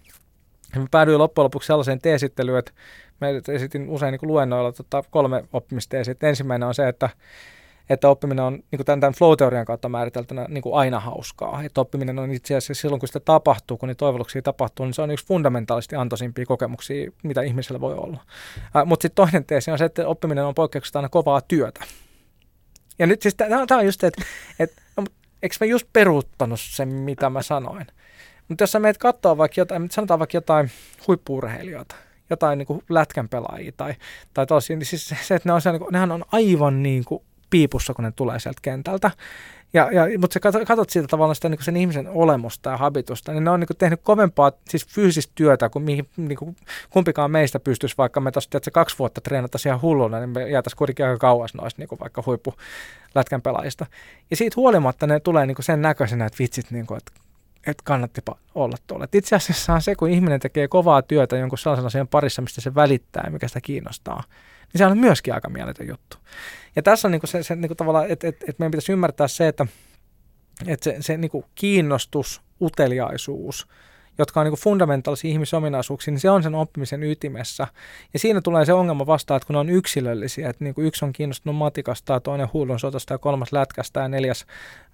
mä 0.81 0.87
päädyin 0.91 1.19
loppujen 1.19 1.45
lopuksi 1.45 1.67
sellaiseen 1.67 1.99
teesittelyyn, 1.99 2.59
että 2.59 2.73
mä 3.21 3.29
esitin 3.55 3.89
usein 3.89 4.13
niin 4.13 4.31
luennoilla 4.31 4.73
tota, 4.73 5.03
kolme 5.11 5.45
oppimisteesiä. 5.53 6.15
Ensimmäinen 6.23 6.69
on 6.69 6.75
se, 6.75 6.89
että 6.89 7.09
että 7.91 8.09
oppiminen 8.09 8.45
on 8.45 8.53
niin 8.53 8.77
kuin 8.77 8.87
tämän, 8.87 9.01
tämän 9.01 9.15
flow-teorian 9.15 9.65
kautta 9.65 9.89
määriteltynä 9.89 10.47
niin 10.49 10.63
kuin 10.63 10.75
aina 10.75 11.01
hauskaa. 11.01 11.63
Että 11.63 11.81
oppiminen 11.81 12.19
on 12.19 12.31
itse 12.31 12.55
asiassa 12.55 12.83
silloin, 12.83 13.01
kun 13.01 13.07
sitä 13.07 13.21
tapahtuu, 13.21 13.77
kun 13.77 13.89
niitä 13.89 13.99
toivelluksia 13.99 14.43
tapahtuu, 14.43 14.87
niin 14.87 14.95
se 14.95 15.03
on 15.03 15.11
yksi 15.11 15.27
fundamentaalisti 15.27 15.97
antoisimpia 15.97 16.47
kokemuksia, 16.47 17.11
mitä 17.23 17.43
ihmisellä 17.43 17.81
voi 17.81 17.95
olla. 17.95 18.21
Äh, 18.77 18.87
mutta 18.87 19.03
sitten 19.03 19.25
toinen 19.25 19.45
teesi 19.45 19.71
on 19.71 19.79
se, 19.79 19.85
että 19.85 20.09
oppiminen 20.09 20.45
on 20.45 20.55
poikkeuksesta 20.55 20.99
aina 20.99 21.09
kovaa 21.09 21.41
työtä. 21.41 21.85
Ja 22.99 23.07
nyt 23.07 23.23
siis 23.23 23.35
tämä 23.35 23.79
on 23.79 23.87
just, 23.87 24.05
että 24.05 24.23
et, 24.59 24.73
no, 24.97 25.05
eikö 25.43 25.57
mä 25.61 25.67
just 25.67 25.87
peruuttanut 25.93 26.61
sen, 26.61 26.89
mitä 26.89 27.31
mä 27.31 27.43
sanoin. 27.43 27.87
Mutta 28.49 28.63
jos 28.63 28.73
sä 28.73 28.79
meet 28.79 28.99
katsoa 28.99 29.39
vaikka 29.39 29.61
jotain, 29.61 29.91
sanotaan 29.91 30.19
vaikka 30.19 30.37
jotain 30.37 30.71
huippuurheilijoita, 31.07 31.95
jotain 32.31 32.59
niin 32.59 32.83
lätkän 32.89 33.29
pelaajia 33.29 33.73
tai, 33.77 33.95
tai 34.35 34.47
tosi, 34.47 34.77
niin 34.77 34.87
siis 34.87 35.15
se, 35.23 35.35
että 35.35 35.49
ne 35.49 35.53
on, 35.53 35.61
se, 35.61 35.73
niin 35.73 35.81
kuin, 35.81 35.93
nehän 35.93 36.13
on 36.13 36.25
aivan 36.33 36.83
niin 36.83 37.05
kuin 37.05 37.23
piipussa, 37.53 37.95
kun 37.95 38.05
ne 38.05 38.13
tulee 38.17 38.41
sieltä 38.41 38.59
kentältä. 38.63 39.11
Ja, 39.75 39.89
ja, 39.93 40.19
mutta 40.19 40.35
sä 40.35 40.65
katsot 40.67 40.91
siitä 40.91 41.09
tavallaan 41.09 41.35
sitä, 41.35 41.49
niin 41.49 41.63
sen 41.63 41.77
ihmisen 41.77 42.09
olemusta 42.09 42.71
ja 42.71 42.77
habitusta, 42.77 43.33
niin 43.33 43.45
ne 43.45 43.51
on 43.51 43.61
niin 43.61 43.69
tehnyt 43.79 44.01
kovempaa 44.03 44.53
siis 44.69 44.87
fyysistä 44.87 45.33
työtä 45.35 45.69
kuin, 45.69 45.83
mihin, 45.83 46.09
niin 46.17 46.39
kuin 46.39 46.57
kumpikaan 46.91 47.31
meistä 47.31 47.61
pystyisi, 47.61 47.95
vaikka 47.99 48.21
me 48.21 48.31
tuossa 48.31 48.71
kaksi 48.73 48.99
vuotta 48.99 49.21
treenattaisiin 49.21 49.71
ihan 49.71 49.83
hulluna, 49.83 50.19
niin 50.19 50.31
me 50.31 50.51
jäätäisiin 50.51 50.79
kuitenkin 50.79 51.07
aika 51.07 51.19
kauas 51.19 51.55
noista 51.55 51.83
niin 51.83 52.01
vaikka 52.01 52.23
huippulätkän 52.27 53.43
pelaajista. 53.43 53.87
Ja 54.31 54.37
siitä 54.37 54.55
huolimatta 54.57 55.07
ne 55.07 55.21
tulee 55.21 55.47
niin 55.47 55.57
sen 55.61 55.83
näköisenä, 55.83 56.27
että 56.27 56.39
vitsit, 56.39 56.71
niin 56.71 56.87
kuin, 56.87 56.99
että 56.99 57.13
että 57.67 57.83
kannattipa 57.85 58.37
olla 58.55 58.77
tuolla. 58.87 59.05
Et 59.05 59.15
itse 59.15 59.37
asiassa 59.37 59.75
on 59.75 59.83
se, 59.83 59.95
kun 59.95 60.11
ihminen 60.11 60.41
tekee 60.41 60.69
kovaa 60.69 61.03
työtä 61.03 61.37
jonkun 61.37 61.59
sellaisen 61.59 61.87
asian 61.87 62.09
parissa, 62.09 62.43
mistä 62.43 62.61
se 62.61 62.75
välittää 62.75 63.23
ja 63.27 63.31
mikä 63.31 63.49
sitä 63.49 63.61
kiinnostaa, 63.61 64.23
niin 64.73 64.79
se 64.79 64.87
on 64.87 64.99
myöskin 64.99 65.35
aika 65.35 65.49
mieletön 65.49 65.89
juttu. 65.89 66.17
Ja 66.77 66.83
tässä 66.83 67.09
on 67.09 67.13
niinku 67.13 67.27
se, 67.27 67.43
se 67.43 67.57
niinku 67.57 67.75
tavallaan, 67.75 68.11
että 68.11 68.29
et, 68.29 68.37
et 68.49 68.59
meidän 68.59 68.71
pitäisi 68.71 68.93
ymmärtää 68.93 69.29
se, 69.29 69.49
että 69.49 69.67
et 70.67 70.83
se, 70.83 70.97
se 71.01 71.17
niinku 71.17 71.45
kiinnostus, 71.55 72.43
uteliaisuus– 72.61 73.67
jotka 74.19 74.41
on 74.41 74.47
niin 74.47 74.59
fundamentaalisia 74.59 75.31
ihmisominaisuuksia, 75.31 76.13
niin 76.13 76.21
se 76.21 76.31
on 76.31 76.43
sen 76.43 76.55
oppimisen 76.55 77.03
ytimessä. 77.03 77.67
Ja 78.13 78.19
siinä 78.19 78.41
tulee 78.41 78.65
se 78.65 78.73
ongelma 78.73 79.07
vastaan, 79.07 79.37
että 79.37 79.47
kun 79.47 79.55
ne 79.55 79.61
on 79.61 79.71
yksilöllisiä, 79.71 80.51
että 80.51 80.65
niin 80.65 80.75
kuin 80.75 80.87
yksi 80.87 81.05
on 81.05 81.13
kiinnostunut 81.13 81.57
matikasta, 81.57 82.21
toinen 82.21 82.49
huulun 82.53 82.81
sotasta 82.81 83.15
ja 83.15 83.19
kolmas 83.19 83.53
lätkästä 83.53 84.01
ja 84.01 84.09
neljäs, 84.09 84.47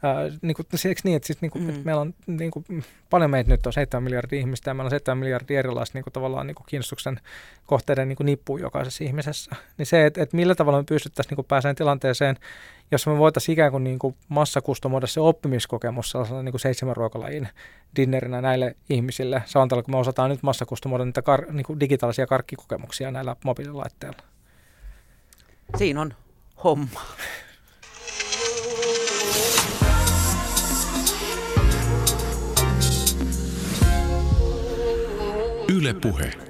ää, 0.02 0.14
niin 0.42 0.56
kuin, 0.56 0.66
eikö 0.88 1.00
niin, 1.04 1.16
että, 1.16 1.26
siis, 1.26 1.40
niin 1.40 1.50
kuin, 1.50 1.64
mm. 1.64 1.70
että 1.70 1.84
meillä 1.84 2.00
on 2.00 2.14
niin 2.26 2.50
kuin, 2.50 2.64
paljon 3.10 3.30
meitä 3.30 3.50
nyt 3.50 3.66
on 3.66 3.72
7 3.72 4.02
miljardia 4.02 4.40
ihmistä 4.40 4.70
ja 4.70 4.74
meillä 4.74 4.86
on 4.86 4.90
7 4.90 5.18
miljardia 5.18 5.58
erilaista 5.58 5.98
niin 5.98 6.04
kuin, 6.04 6.12
tavallaan 6.12 6.46
niin 6.46 6.54
kuin 6.54 6.66
kiinnostuksen 6.66 7.20
kohteiden 7.66 8.08
niin 8.08 8.16
kuin 8.16 8.26
nippu 8.26 8.56
jokaisessa 8.58 9.04
ihmisessä. 9.04 9.56
Niin 9.78 9.86
se, 9.86 10.06
että, 10.06 10.22
että 10.22 10.36
millä 10.36 10.54
tavalla 10.54 10.78
me 10.78 10.84
pystyttäisiin 10.88 11.36
niin 11.36 11.46
pääsemään 11.46 11.76
tilanteeseen, 11.76 12.36
jos 12.90 13.06
me 13.06 13.18
voitaisiin 13.18 13.52
ikään 13.52 13.70
kuin, 13.70 13.84
niin 13.84 13.98
kuin 13.98 14.16
massakustomoida 14.28 15.06
se 15.06 15.20
oppimiskokemus 15.20 16.10
sellaisella 16.10 16.42
niin 16.42 16.52
kuin 16.52 16.60
seitsemän 16.60 16.96
ruokalajin 16.96 17.48
dinnerinä 17.96 18.40
näille 18.40 18.76
ihmisille, 18.90 19.42
samalla 19.46 19.82
kun 19.82 19.94
me 19.94 19.98
osataan 19.98 20.30
nyt 20.30 20.42
massakustomoida 20.42 21.04
niitä 21.04 21.22
kar, 21.22 21.52
niin 21.52 21.66
kuin 21.66 21.80
digitaalisia 21.80 22.26
karkkikokemuksia 22.26 23.10
näillä 23.10 23.36
mobiililaitteilla. 23.44 24.22
Siinä 25.78 26.00
on 26.00 26.14
homma. 26.64 27.00
Yle 35.68 35.94
Puhe. 35.94 36.47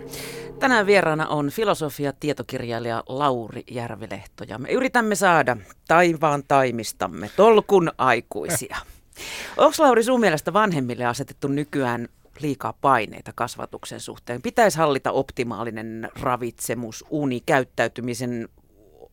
Tänään 0.61 0.87
vieraana 0.87 1.29
on 1.29 1.51
filosofia-tietokirjailija 1.51 3.03
Lauri 3.09 3.65
Järvilehto 3.71 4.45
ja 4.49 4.59
me 4.59 4.69
yritämme 4.69 5.15
saada 5.15 5.57
taivaan 5.89 6.43
taimistamme 6.49 7.31
tolkun 7.37 7.93
aikuisia. 7.99 8.77
Onko 9.57 9.75
Lauri 9.79 10.03
sun 10.05 10.21
mielestä 10.21 10.53
vanhemmille 10.53 11.05
asetettu 11.05 11.49
nykyään 11.49 12.09
liikaa 12.41 12.73
paineita 12.81 13.33
kasvatuksen 13.35 14.01
suhteen? 14.01 14.43
Pitäisi 14.43 14.79
hallita 14.79 15.13
optimaalinen 15.13 16.09
ravitsemus, 16.21 17.05
uni, 17.11 17.41
käyttäytymisen 17.47 18.49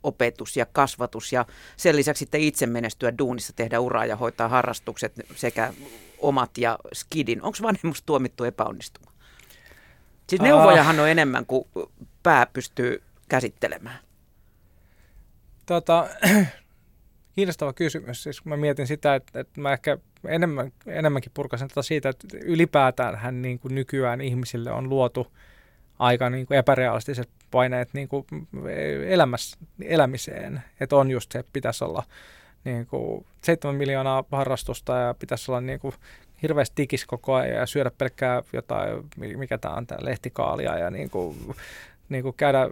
opetus 0.03 0.57
ja 0.57 0.65
kasvatus 0.65 1.33
ja 1.33 1.45
sen 1.77 1.95
lisäksi 1.95 2.19
sitten 2.19 2.41
itse 2.41 2.65
menestyä 2.65 3.17
duunissa, 3.17 3.53
tehdä 3.53 3.79
uraa 3.79 4.05
ja 4.05 4.15
hoitaa 4.15 4.47
harrastukset 4.47 5.13
sekä 5.35 5.73
omat 6.19 6.57
ja 6.57 6.79
skidin. 6.93 7.41
Onko 7.41 7.57
vanhemmus 7.61 8.03
tuomittu 8.03 8.43
epäonnistumaan? 8.43 9.14
Siis 10.27 10.41
neuvojahan 10.41 10.99
on 10.99 11.09
enemmän 11.09 11.45
kuin 11.45 11.67
pää 12.23 12.45
pystyy 12.45 13.01
käsittelemään. 13.29 13.99
Tota, 15.65 16.07
kiinnostava 17.35 17.73
kysymys. 17.73 18.23
Siis 18.23 18.45
mä 18.45 18.57
mietin 18.57 18.87
sitä, 18.87 19.15
että, 19.15 19.39
että 19.39 19.61
mä 19.61 19.73
ehkä 19.73 19.97
enemmän, 20.27 20.71
enemmänkin 20.87 21.31
purkasin 21.33 21.67
tätä 21.67 21.81
siitä, 21.81 22.09
että 22.09 22.27
ylipäätään 22.41 23.15
hän 23.15 23.41
niin 23.41 23.59
kuin 23.59 23.75
nykyään 23.75 24.21
ihmisille 24.21 24.71
on 24.71 24.89
luotu 24.89 25.27
aika 25.99 26.29
niin 26.29 26.47
kuin 26.47 26.57
epärealistiset 26.57 27.29
paineet 27.51 27.93
niin 27.93 28.07
kuin 28.07 28.25
elämässä, 29.07 29.57
elämiseen. 29.81 30.63
Että 30.79 30.95
on 30.95 31.11
just 31.11 31.31
se, 31.31 31.39
että 31.39 31.49
pitäisi 31.53 31.83
olla 31.83 32.03
niin 32.63 32.85
kuin 32.85 33.25
7 33.43 33.75
miljoonaa 33.75 34.23
harrastusta 34.31 34.97
ja 34.97 35.13
pitäisi 35.13 35.51
olla 35.51 35.61
niin 35.61 35.79
kuin 35.79 35.95
hirveästi 36.45 36.73
tikis 36.75 37.05
koko 37.05 37.33
ajan 37.33 37.55
ja 37.55 37.65
syödä 37.65 37.91
pelkkää 37.97 38.43
jotain, 38.53 39.03
mikä 39.17 39.57
tämä 39.57 39.73
on, 39.73 39.87
tämä 39.87 40.05
lehtikaalia 40.05 40.77
ja 40.77 40.89
niin 40.89 41.09
kuin 41.09 41.55
niin 42.09 42.23
kuin 42.23 42.35
käydä 42.37 42.69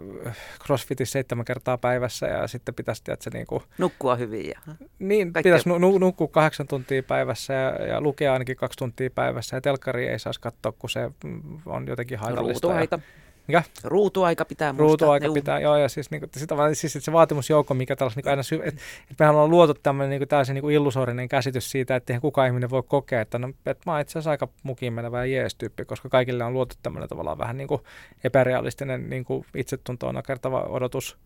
crossfitissä 0.64 1.12
seitsemän 1.12 1.44
kertaa 1.44 1.78
päivässä 1.78 2.26
ja 2.26 2.46
sitten 2.46 2.74
pitäisi, 2.74 3.02
että 3.08 3.24
se 3.24 3.30
niin 3.30 3.46
kuin, 3.46 3.62
Nukkua 3.78 4.16
hyvin 4.16 4.48
ja 4.48 4.60
Niin, 4.98 5.32
pitäisi 5.32 5.68
nu- 5.68 5.98
nukkua 5.98 6.28
kahdeksan 6.28 6.68
tuntia 6.68 7.02
päivässä 7.02 7.54
ja, 7.54 7.86
ja 7.86 8.00
lukea 8.00 8.32
ainakin 8.32 8.56
kaksi 8.56 8.78
tuntia 8.78 9.10
päivässä 9.14 9.56
ja 9.56 9.60
telkkari 9.60 10.08
ei 10.08 10.18
saisi 10.18 10.40
katsoa, 10.40 10.72
kun 10.72 10.90
se 10.90 11.10
on 11.66 11.86
jotenkin 11.86 12.18
haitallista. 12.18 12.68
Ruutuaika. 12.68 12.96
Ja, 12.96 13.23
mikä? 13.46 13.62
Ruutuaika 13.84 14.44
pitää 14.44 14.72
muistaa. 14.72 14.86
Ruutuaika 14.86 15.32
pitää, 15.32 15.60
joo, 15.60 15.76
ja 15.76 15.88
siis, 15.88 16.10
niin 16.10 16.22
sitä, 16.36 16.54
siis 16.72 16.96
että 16.96 17.04
se 17.04 17.12
vaatimusjoukko, 17.12 17.74
mikä 17.74 17.96
tällaisen 17.96 18.22
niin 18.22 18.30
aina 18.30 18.42
syy, 18.42 18.58
että, 18.58 18.80
että 19.10 19.14
mehän 19.18 19.34
ollaan 19.34 19.50
luotu 19.50 19.74
tämmöinen 19.74 20.20
niin 20.20 20.28
täysin 20.28 20.54
niin 20.54 20.70
illusorinen 20.70 21.28
käsitys 21.28 21.70
siitä, 21.70 21.96
että 21.96 22.12
eihän 22.12 22.20
kukaan 22.20 22.48
ihminen 22.48 22.70
voi 22.70 22.82
kokea, 22.82 23.20
että, 23.20 23.38
no, 23.38 23.48
että 23.48 23.82
mä 23.86 23.92
oon 23.92 24.00
itse 24.00 24.12
asiassa 24.12 24.30
aika 24.30 24.48
mukiin 24.62 24.92
menevä 24.92 25.18
ja 25.18 25.32
jees-tyyppi, 25.32 25.84
koska 25.84 26.08
kaikille 26.08 26.44
on 26.44 26.52
luotu 26.52 26.74
tämmöinen 26.82 27.08
tavallaan 27.08 27.38
vähän 27.38 27.56
niin 27.56 27.68
kuin 27.68 27.80
epärealistinen 28.24 29.10
niin 29.10 29.24
kuin 29.24 29.46
itsetuntoon 29.54 30.14
nakertava 30.14 30.62
odotus 30.62 31.16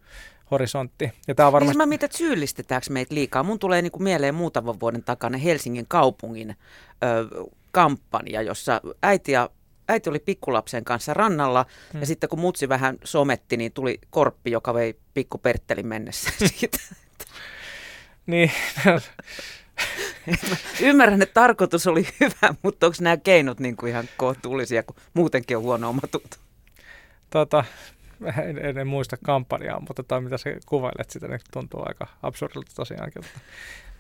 horisontti. 0.51 1.13
Ja 1.29 1.35
tämä 1.35 1.47
on 1.47 1.53
varmasti... 1.53 1.73
Niin 1.73 1.79
mä 1.79 1.87
mietin, 1.87 2.07
että 2.07 2.19
syyllistetäänkö 2.19 2.87
meitä 2.91 3.15
liikaa. 3.15 3.43
Mun 3.43 3.59
tulee 3.59 3.83
niin 3.83 3.93
kuin 3.93 4.03
mieleen 4.03 4.35
muutaman 4.35 4.81
vuoden 4.81 5.03
takana 5.03 5.39
Helsingin 5.39 5.85
kaupungin 5.89 6.57
ö, 7.03 7.45
kampanja, 7.73 8.43
jossa 8.43 8.81
äiti 9.03 9.33
ja 9.33 9.51
äiti 9.89 10.11
oli 10.11 10.19
pikkulapsen 10.19 10.85
kanssa 10.85 11.15
rannalla 11.15 11.67
hmm. 11.93 12.01
ja 12.01 12.07
sitten 12.07 12.29
kun 12.29 12.39
mutsi 12.39 12.69
vähän 12.69 12.99
sometti, 13.05 13.57
niin 13.57 13.73
tuli 13.73 13.99
korppi, 14.11 14.51
joka 14.51 14.75
vei 14.75 14.95
pikku 15.15 15.39
Perttelin 15.39 15.87
mennessä 15.87 16.31
siitä. 16.47 16.79
niin. 18.27 18.51
Ymmärrän, 20.81 21.23
että 21.23 21.35
tarkoitus 21.35 21.87
oli 21.87 22.09
hyvä, 22.21 22.55
mutta 22.63 22.87
onko 22.87 22.97
nämä 23.01 23.17
keinot 23.17 23.61
niin 23.61 23.77
kuin 23.77 23.91
ihan 23.91 24.09
kohtuullisia, 24.17 24.83
kun 24.83 24.97
muutenkin 25.15 25.57
on 25.57 25.63
huono 25.63 25.89
omatunto? 25.89 26.37
Tota, 27.31 27.65
en, 28.43 28.59
en, 28.59 28.79
en, 28.79 28.87
muista 28.87 29.17
kampanjaa, 29.25 29.81
mutta 29.81 29.95
tota, 29.95 30.21
mitä 30.21 30.39
sä 30.39 30.51
kuvailet 30.67 31.11
sitä, 31.11 31.29
niin 31.29 31.41
tuntuu 31.53 31.83
aika 31.87 32.07
absurdilta 32.23 32.73
tosiaankin. 32.77 33.23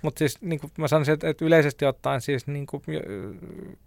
Mutta 0.03 0.19
siis 0.19 0.41
niin 0.41 0.61
kuin 0.61 0.73
mä 0.79 0.89
sanoisin, 0.89 1.15
että, 1.15 1.29
että 1.29 1.45
yleisesti 1.45 1.85
ottaen 1.85 2.21
siis 2.21 2.47
niin 2.47 2.67
kuin, 2.67 2.83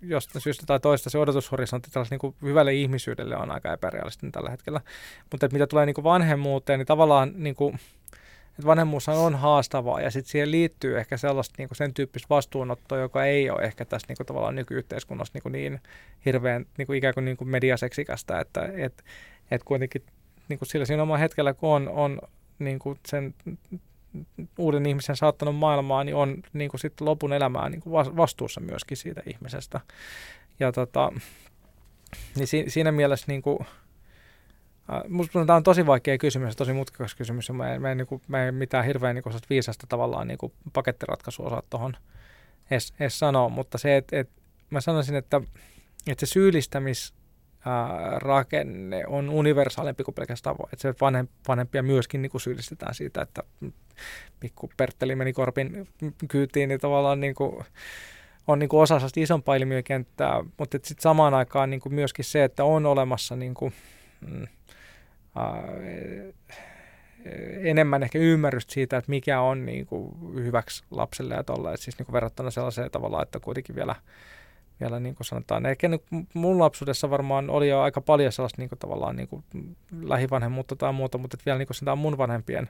jostain 0.02 0.42
syystä 0.42 0.66
tai 0.66 0.80
toista 0.80 1.10
se 1.10 1.18
odotushorisontti 1.18 1.90
niin 2.10 2.20
kuin 2.20 2.36
hyvälle 2.42 2.74
ihmisyydelle 2.74 3.38
on 3.38 3.52
aika 3.52 3.74
epärealistinen 3.74 4.32
tällä 4.32 4.50
hetkellä. 4.50 4.82
Mutta 5.32 5.50
mitä 5.52 5.68
tulee 5.68 5.86
niin 5.86 5.94
kuin 5.94 6.04
vanhemmuuteen, 6.04 6.80
niin 6.80 6.88
tavallaan 6.88 7.34
niin 7.36 7.56
kuin, 7.56 7.80
että 8.52 8.66
vanhemmuus 8.66 9.10
on 9.10 9.36
haastavaa 9.36 10.02
ja 10.02 10.12
sitten 10.12 10.32
siihen 10.32 10.52
liittyy 10.52 11.00
ehkä 11.00 11.18
sellaista 11.18 11.56
niin 11.58 11.70
kuin 11.70 11.78
sen 11.78 11.94
tyyppistä 11.94 12.30
vastuunottoa, 12.30 12.98
joka 12.98 13.26
ei 13.26 13.50
ole 13.50 13.62
ehkä 13.62 13.86
tässä 13.86 14.06
niin 14.08 14.18
kuin 14.18 14.28
tavallaan 14.28 14.56
nykyyhteiskunnassa 14.56 15.32
niin, 15.34 15.44
kuin 15.44 15.52
niin 15.52 15.80
hirveän 16.26 16.66
niin 16.78 16.88
kuin 16.88 16.98
ikään 16.98 17.14
kuin, 17.14 17.26
niin 17.26 17.38
kuin 17.38 17.48
mediaseksikästä, 17.48 18.40
että 18.40 18.70
et, 18.78 19.04
et 19.52 19.64
kuitenkin 19.64 20.04
niin 20.52 20.60
kuin 20.60 20.70
sillä 20.70 20.86
siinä 20.86 21.04
omalla 21.04 21.18
hetkellä, 21.18 21.54
kun 21.54 21.70
on, 21.70 21.90
on 21.90 22.22
niin 22.60 22.80
kuin 22.80 23.00
sen 23.08 23.34
uuden 24.58 24.86
ihmisen 24.86 25.16
saattanut 25.16 25.56
maailmaan, 25.56 26.06
niin 26.06 26.16
on 26.16 26.38
niin 26.54 26.72
kuin 26.72 26.80
sit 26.82 27.02
lopun 27.02 27.34
elämää 27.34 27.70
niin 27.70 27.82
kuin 27.82 28.18
vastuussa 28.18 28.62
myöskin 28.62 28.98
siitä 28.98 29.22
ihmisestä. 29.26 29.80
Ja 30.60 30.72
tota, 30.72 31.12
niin 32.36 32.48
si, 32.48 32.66
siinä 32.68 32.92
mielessä 32.92 33.26
niin 33.28 33.42
kuin, 33.42 33.60
Minusta 35.08 35.46
tämä 35.46 35.58
on 35.58 35.64
tosi 35.64 35.86
vaikea 35.86 36.18
kysymys, 36.18 36.56
tosi 36.56 36.74
mutkikas 36.74 37.16
kysymys, 37.16 37.48
ja 37.48 37.54
mä 37.54 37.74
en, 37.74 37.82
mä 37.82 37.92
en, 37.92 37.98
niin 37.98 38.08
kuin, 38.08 38.22
mä 38.28 38.48
en 38.48 38.56
mitään 38.56 38.86
hirveän 38.86 39.16
niin 39.16 39.24
kuin, 39.24 39.36
viisasta 39.50 39.88
tavallaan 39.90 40.28
niin 40.28 40.38
kuin, 40.38 40.54
pakettiratkaisua 40.74 41.46
osaa 41.46 41.64
tuohon 41.70 41.98
edes, 42.72 42.94
edes 43.00 43.20
sanoa, 43.20 43.50
mutta 43.50 43.78
se, 43.78 43.98
että 43.98 44.20
et, 44.20 44.30
mä 44.70 44.82
sanoisin, 44.82 45.16
että, 45.16 45.42
että 46.08 46.26
se 46.26 46.30
syyllistämis, 46.32 47.14
rakenne 48.18 49.04
on 49.08 49.30
universaalimpi 49.30 50.04
kuin 50.04 50.16
pelkästään. 50.16 50.56
Että 50.74 50.82
se 50.82 50.94
vanhempia 51.48 51.84
myöskin 51.84 52.22
niin 52.22 52.30
kuin 52.30 52.42
syyllistetään 52.42 52.96
siitä, 52.96 53.22
että 53.22 53.44
pikku 54.40 54.70
Pertteli 54.78 55.16
meni 55.16 55.34
korpin 55.34 55.88
kyytiin, 56.28 56.70
niin 56.70 56.80
tavallaan 56.80 57.20
niin 57.20 57.36
kuin, 57.36 57.66
on 58.48 58.60
niin 58.60 58.70
kuin 58.70 58.82
osa 58.82 59.00
isompaa 59.16 59.56
ilmiökenttää, 59.56 60.44
mutta 60.58 60.78
sitten 60.84 61.02
samaan 61.02 61.34
aikaan 61.34 61.70
niin 61.70 61.80
kuin 61.80 61.96
myöskin 61.96 62.26
se, 62.26 62.44
että 62.44 62.64
on 62.64 62.86
olemassa 62.86 63.36
niin 63.36 63.54
kuin, 63.54 63.74
mm, 64.28 64.48
ää, 65.36 65.64
enemmän 67.64 68.04
ehkä 68.04 68.20
ymmärrystä 68.20 68.74
siitä, 68.74 68.98
että 68.98 69.10
mikä 69.10 69.42
on 69.42 69.66
niin 69.66 69.86
kuin 69.86 70.16
hyväksi 70.36 70.84
lapselle 70.92 71.34
ja 71.34 71.44
tolle. 71.44 71.78
Siis 71.78 71.98
niin 71.98 72.06
kuin 72.06 72.14
verrattuna 72.14 72.52
sellaiseen 72.52 72.92
tavallaan, 72.92 73.24
että 73.24 73.40
kuitenkin 73.40 73.76
vielä 73.76 73.96
vielä 74.82 75.00
niin 75.00 75.16
kuin 75.16 75.28
sanotaan. 75.28 75.66
Ehkä 75.66 75.90
mun 76.34 76.60
lapsuudessa 76.60 77.10
varmaan 77.10 77.50
oli 77.50 77.70
jo 77.70 77.82
aika 77.82 78.02
paljon 78.02 78.32
sellaista 78.32 78.62
niin 78.62 78.70
kuin 78.70 78.80
tavallaan 78.80 79.16
niin 79.16 79.28
kuin 79.28 79.44
lähivanhemmuutta 80.02 80.76
tai 80.76 80.94
muuta, 80.94 81.18
mutta 81.18 81.38
vielä 81.46 81.58
niin 81.58 81.68
kuin 81.68 82.00
mun 82.00 82.18
vanhempien 82.18 82.70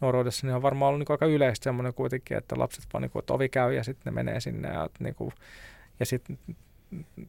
nuoruudessa 0.00 0.46
niin 0.46 0.54
on 0.56 0.62
varmaan 0.62 0.88
ollut 0.88 0.98
niin 0.98 1.06
kuin 1.06 1.14
aika 1.14 1.26
yleistä 1.26 1.64
semmoinen 1.64 1.94
kuitenkin, 1.94 2.36
että 2.36 2.58
lapset 2.58 2.84
vaan 2.92 3.02
niin 3.02 3.10
kuin, 3.10 3.20
että 3.20 3.34
ovi 3.34 3.48
käy 3.48 3.74
ja 3.74 3.84
sitten 3.84 4.02
ne 4.04 4.22
menee 4.22 4.40
sinne 4.40 4.68
ja, 4.68 4.88
niin 4.98 5.14
kuin, 5.14 5.32
ja 6.00 6.06
sitten 6.06 6.38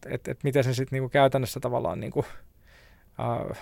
että 0.06 0.32
et 0.32 0.44
miten 0.44 0.64
se 0.64 0.74
sitten 0.74 1.00
niin 1.00 1.10
käytännössä 1.10 1.60
tavallaan 1.60 2.00
niin 2.00 2.12
kuin, 2.12 2.26
uh, 3.20 3.58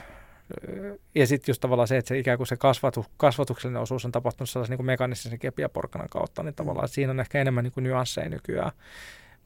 ja 1.16 1.28
sitten 1.28 1.52
just 1.52 1.62
tavallaan 1.62 1.88
se, 1.88 1.98
että 1.98 2.10
se 2.10 2.20
ikään 2.20 2.38
kuin 2.38 2.48
se 2.48 2.58
kasvatu, 2.58 3.06
kasvatuksellinen 3.18 3.82
osuus 3.82 4.06
on 4.06 4.12
tapahtunut 4.12 4.50
sellaisen 4.50 4.72
niin 4.72 4.78
kuin 4.78 4.86
mekanistisen 4.86 5.40
kepiä 5.40 5.70
porkkanan 5.70 6.10
kautta, 6.10 6.44
niin 6.44 6.56
tavallaan 6.56 6.88
siinä 6.88 7.12
on 7.12 7.20
ehkä 7.20 7.42
enemmän 7.42 7.64
niin 7.64 7.72
kuin 7.72 7.84
nyansseja 7.84 8.30
nykyään. 8.30 8.72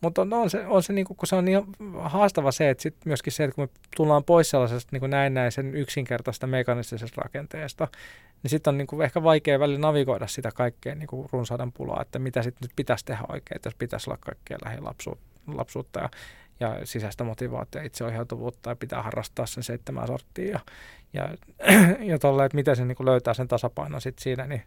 Mutta 0.01 0.21
on, 0.21 0.33
on, 0.33 0.49
se, 0.49 0.65
on 0.65 0.83
se, 0.83 0.93
niin 0.93 1.05
kuin, 1.05 1.17
kun 1.17 1.27
se 1.27 1.35
on 1.35 1.45
niin 1.45 1.65
haastava 1.99 2.51
se, 2.51 2.69
että 2.69 2.81
sit 2.81 2.95
myöskin 3.05 3.33
se, 3.33 3.43
että 3.43 3.55
kun 3.55 3.63
me 3.63 3.69
tullaan 3.95 4.23
pois 4.23 4.49
sellaisesta 4.49 4.89
niin 4.91 4.99
kuin 4.99 5.09
näennäisen 5.09 5.75
yksinkertaista 5.75 6.47
mekanistisesta 6.47 7.21
rakenteesta, 7.21 7.87
niin 8.43 8.49
sitten 8.49 8.71
on 8.71 8.77
niin 8.77 8.87
kuin 8.87 9.01
ehkä 9.01 9.23
vaikea 9.23 9.59
välillä 9.59 9.79
navigoida 9.79 10.27
sitä 10.27 10.51
kaikkea 10.51 10.95
niin 10.95 11.07
kuin 11.07 11.29
runsaadan 11.31 11.71
pulaa, 11.71 12.01
että 12.01 12.19
mitä 12.19 12.43
sitten 12.43 12.65
nyt 12.65 12.75
pitäisi 12.75 13.05
tehdä 13.05 13.23
oikein, 13.29 13.61
jos 13.65 13.75
pitäisi 13.75 14.09
olla 14.09 14.17
kaikkea 14.21 14.57
lähilapsuutta 14.65 15.99
ja, 15.99 16.09
ja 16.59 16.85
sisäistä 16.85 17.23
motivaatiota, 17.23 17.85
itseohjautuvuutta 17.85 18.69
ja 18.69 18.75
pitää 18.75 19.03
harrastaa 19.03 19.45
sen 19.45 19.63
seitsemän 19.63 20.07
sorttia 20.07 20.51
ja, 20.51 20.59
ja, 21.13 21.29
ja 22.11 22.19
tolle, 22.19 22.45
että 22.45 22.55
miten 22.55 22.75
se 22.75 22.85
niin 22.85 22.95
kuin 22.95 23.05
löytää 23.05 23.33
sen 23.33 23.47
tasapainon 23.47 24.01
sitten 24.01 24.23
siinä, 24.23 24.47
niin, 24.47 24.63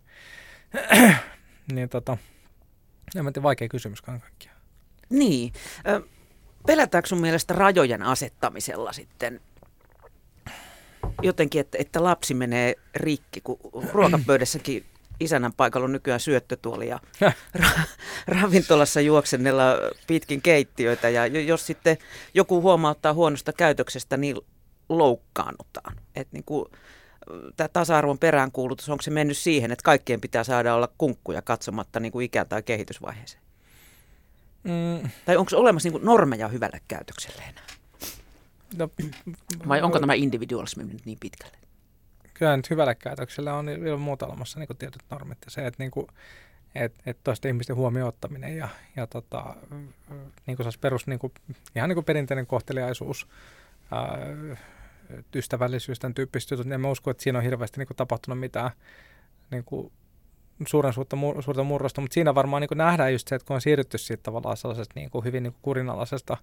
niin 1.72 1.88
tota, 1.88 2.16
en 3.16 3.24
mä 3.24 3.32
tiedä, 3.32 3.42
vaikea 3.42 3.68
kysymys 3.68 4.02
kaikkiaan. 4.02 4.51
Niin. 5.12 5.53
Pelätäänkö 6.66 7.09
sun 7.09 7.20
mielestä 7.20 7.55
rajojen 7.55 8.03
asettamisella 8.03 8.92
sitten 8.92 9.40
jotenkin, 11.22 11.61
että, 11.61 11.79
että 11.81 12.05
lapsi 12.05 12.35
menee 12.35 12.75
rikki, 12.94 13.40
kun 13.40 13.59
ruokapöydässäkin 13.92 14.87
isänän 15.20 15.53
paikalla 15.53 15.85
on 15.85 15.92
nykyään 15.92 16.20
syöttötuoli 16.20 16.88
ja 16.88 17.01
ra- 17.59 17.88
ravintolassa 18.27 19.01
juoksennella 19.01 19.64
pitkin 20.07 20.42
keittiöitä 20.42 21.09
ja 21.09 21.27
jos 21.27 21.66
sitten 21.66 21.96
joku 22.35 22.62
huomauttaa 22.62 23.14
huonosta 23.14 23.53
käytöksestä, 23.53 24.16
niin 24.16 24.37
loukkaannutaan. 24.88 25.96
Että 26.14 26.37
niin 26.37 26.44
kuin, 26.44 26.66
tämä 27.57 27.68
tasa-arvon 27.68 28.18
peräänkuulutus, 28.18 28.88
onko 28.88 29.03
se 29.03 29.11
mennyt 29.11 29.38
siihen, 29.38 29.72
että 29.72 29.85
kaikkien 29.85 30.20
pitää 30.20 30.44
saada 30.44 30.75
olla 30.75 30.88
kunkkuja 30.98 31.42
katsomatta 31.42 32.01
niin 32.01 32.12
kuin 32.12 32.25
ikään 32.25 32.48
tai 32.48 32.62
kehitysvaiheeseen? 32.62 33.41
Mm. 34.64 35.11
Tai 35.25 35.37
onko 35.37 35.57
olemassa 35.57 35.88
niin 35.88 36.05
normeja 36.05 36.48
hyvälle 36.48 36.81
käytökselle 36.88 37.42
enää? 37.42 37.64
No, 38.77 38.88
Vai 39.68 39.83
onko 39.83 40.01
tämä 40.01 40.14
individualismi 40.14 40.85
nyt 40.85 41.07
niin 41.07 41.18
pitkälle? 41.20 41.57
Kyllä 42.35 42.57
nyt 42.57 42.70
hyvälle 42.70 42.94
käytökselle 42.94 43.53
on 43.53 43.68
ilman 43.68 44.01
muuta 44.01 44.27
olemassa 44.27 44.59
niin 44.59 44.77
tietyt 44.79 45.03
normit. 45.11 45.38
Ja 45.44 45.51
se, 45.51 45.66
että 45.66 45.83
niin 45.83 45.90
kuin, 45.90 46.07
et, 46.75 46.94
et 47.07 47.18
toisten 47.25 47.48
ihmisten 47.48 47.77
huomioon 47.77 48.09
ottaminen 48.09 48.57
ja, 48.57 48.68
ja 48.96 49.07
tota, 49.07 49.57
niin 50.46 50.57
kuin 50.57 50.68
perus, 50.81 51.07
niin 51.07 51.18
kuin, 51.18 51.33
ihan 51.77 51.88
niin 51.88 51.96
kuin 51.96 52.05
perinteinen 52.05 52.46
kohteliaisuus, 52.46 53.27
ää, 53.90 54.18
ystävällisyys, 55.35 55.98
tämän 55.98 56.14
tyyppiset 56.14 56.51
jutut, 56.51 56.66
niin 56.66 56.72
en 56.72 56.81
mä 56.81 56.90
usko, 56.90 57.11
että 57.11 57.22
siinä 57.22 57.38
on 57.38 57.44
hirveästi 57.44 57.79
niin 57.79 57.87
kuin, 57.87 57.96
tapahtunut 57.96 58.38
mitään 58.38 58.70
niin 59.51 59.64
kuin, 59.64 59.92
suuren 60.66 60.92
suurta, 60.92 61.16
suurta 61.40 61.64
murrosta, 61.64 62.01
mutta 62.01 62.14
siinä 62.14 62.35
varmaan 62.35 62.61
niin 62.61 62.79
nähdään 62.79 63.12
just 63.12 63.29
se, 63.29 63.35
että 63.35 63.46
kun 63.46 63.55
on 63.55 63.61
siirrytty 63.61 63.98
siitä 63.98 64.22
tavallaan 64.22 64.57
sellaisesta 64.57 64.92
niin 64.94 65.11
kuin 65.11 65.25
hyvin 65.25 65.42
niin 65.42 65.53
kuin 65.53 65.62
kurinalaisesta 65.62 66.37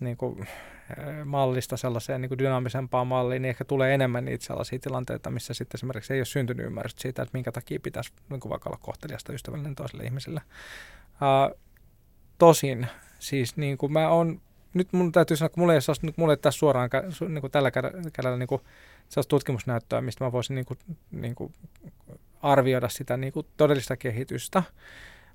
niin 0.00 0.16
kuin, 0.16 0.40
eh, 0.40 1.24
mallista 1.24 1.76
sellaiseen 1.76 2.20
niin 2.20 2.28
kuin 2.28 2.38
dynaamisempaan 2.38 3.06
malliin, 3.06 3.42
niin 3.42 3.50
ehkä 3.50 3.64
tulee 3.64 3.94
enemmän 3.94 4.24
niitä 4.24 4.44
sellaisia 4.44 4.78
tilanteita, 4.78 5.30
missä 5.30 5.54
sitten 5.54 5.78
esimerkiksi 5.78 6.12
ei 6.12 6.20
ole 6.20 6.24
syntynyt 6.24 6.66
ymmärrystä 6.66 7.02
siitä, 7.02 7.22
että 7.22 7.32
minkä 7.32 7.52
takia 7.52 7.80
pitäisi 7.82 8.12
niin 8.30 8.40
kuin 8.40 8.50
vaikka 8.50 8.70
olla 8.70 8.78
kohteliasta 8.82 9.32
ystävällinen 9.32 9.74
toiselle 9.74 10.04
ihmiselle. 10.04 10.40
Uh, 11.12 11.58
tosin, 12.38 12.86
siis 13.18 13.56
niin 13.56 13.78
kuin 13.78 13.92
mä 13.92 14.08
oon 14.08 14.40
nyt 14.74 14.92
mun 14.92 15.12
täytyy 15.12 15.36
sanoa, 15.36 15.46
että 15.46 15.60
mulla 15.60 15.74
ei, 15.74 15.80
saisi, 15.80 16.14
mulla 16.16 16.32
ei 16.32 16.36
tässä 16.36 16.58
suoraan 16.58 16.90
niin 17.28 17.40
kuin 17.40 17.50
tällä 17.50 17.70
kädellä 18.12 18.36
niin 18.36 18.46
kuin, 18.46 18.62
tutkimusnäyttöä, 19.28 20.00
mistä 20.00 20.24
mä 20.24 20.32
voisin 20.32 20.54
niin 20.54 20.66
kuin, 20.66 20.78
niin 21.10 21.34
kuin 21.34 21.52
arvioida 22.42 22.88
sitä 22.88 23.16
niin 23.16 23.32
kuin 23.32 23.46
todellista 23.56 23.96
kehitystä. 23.96 24.62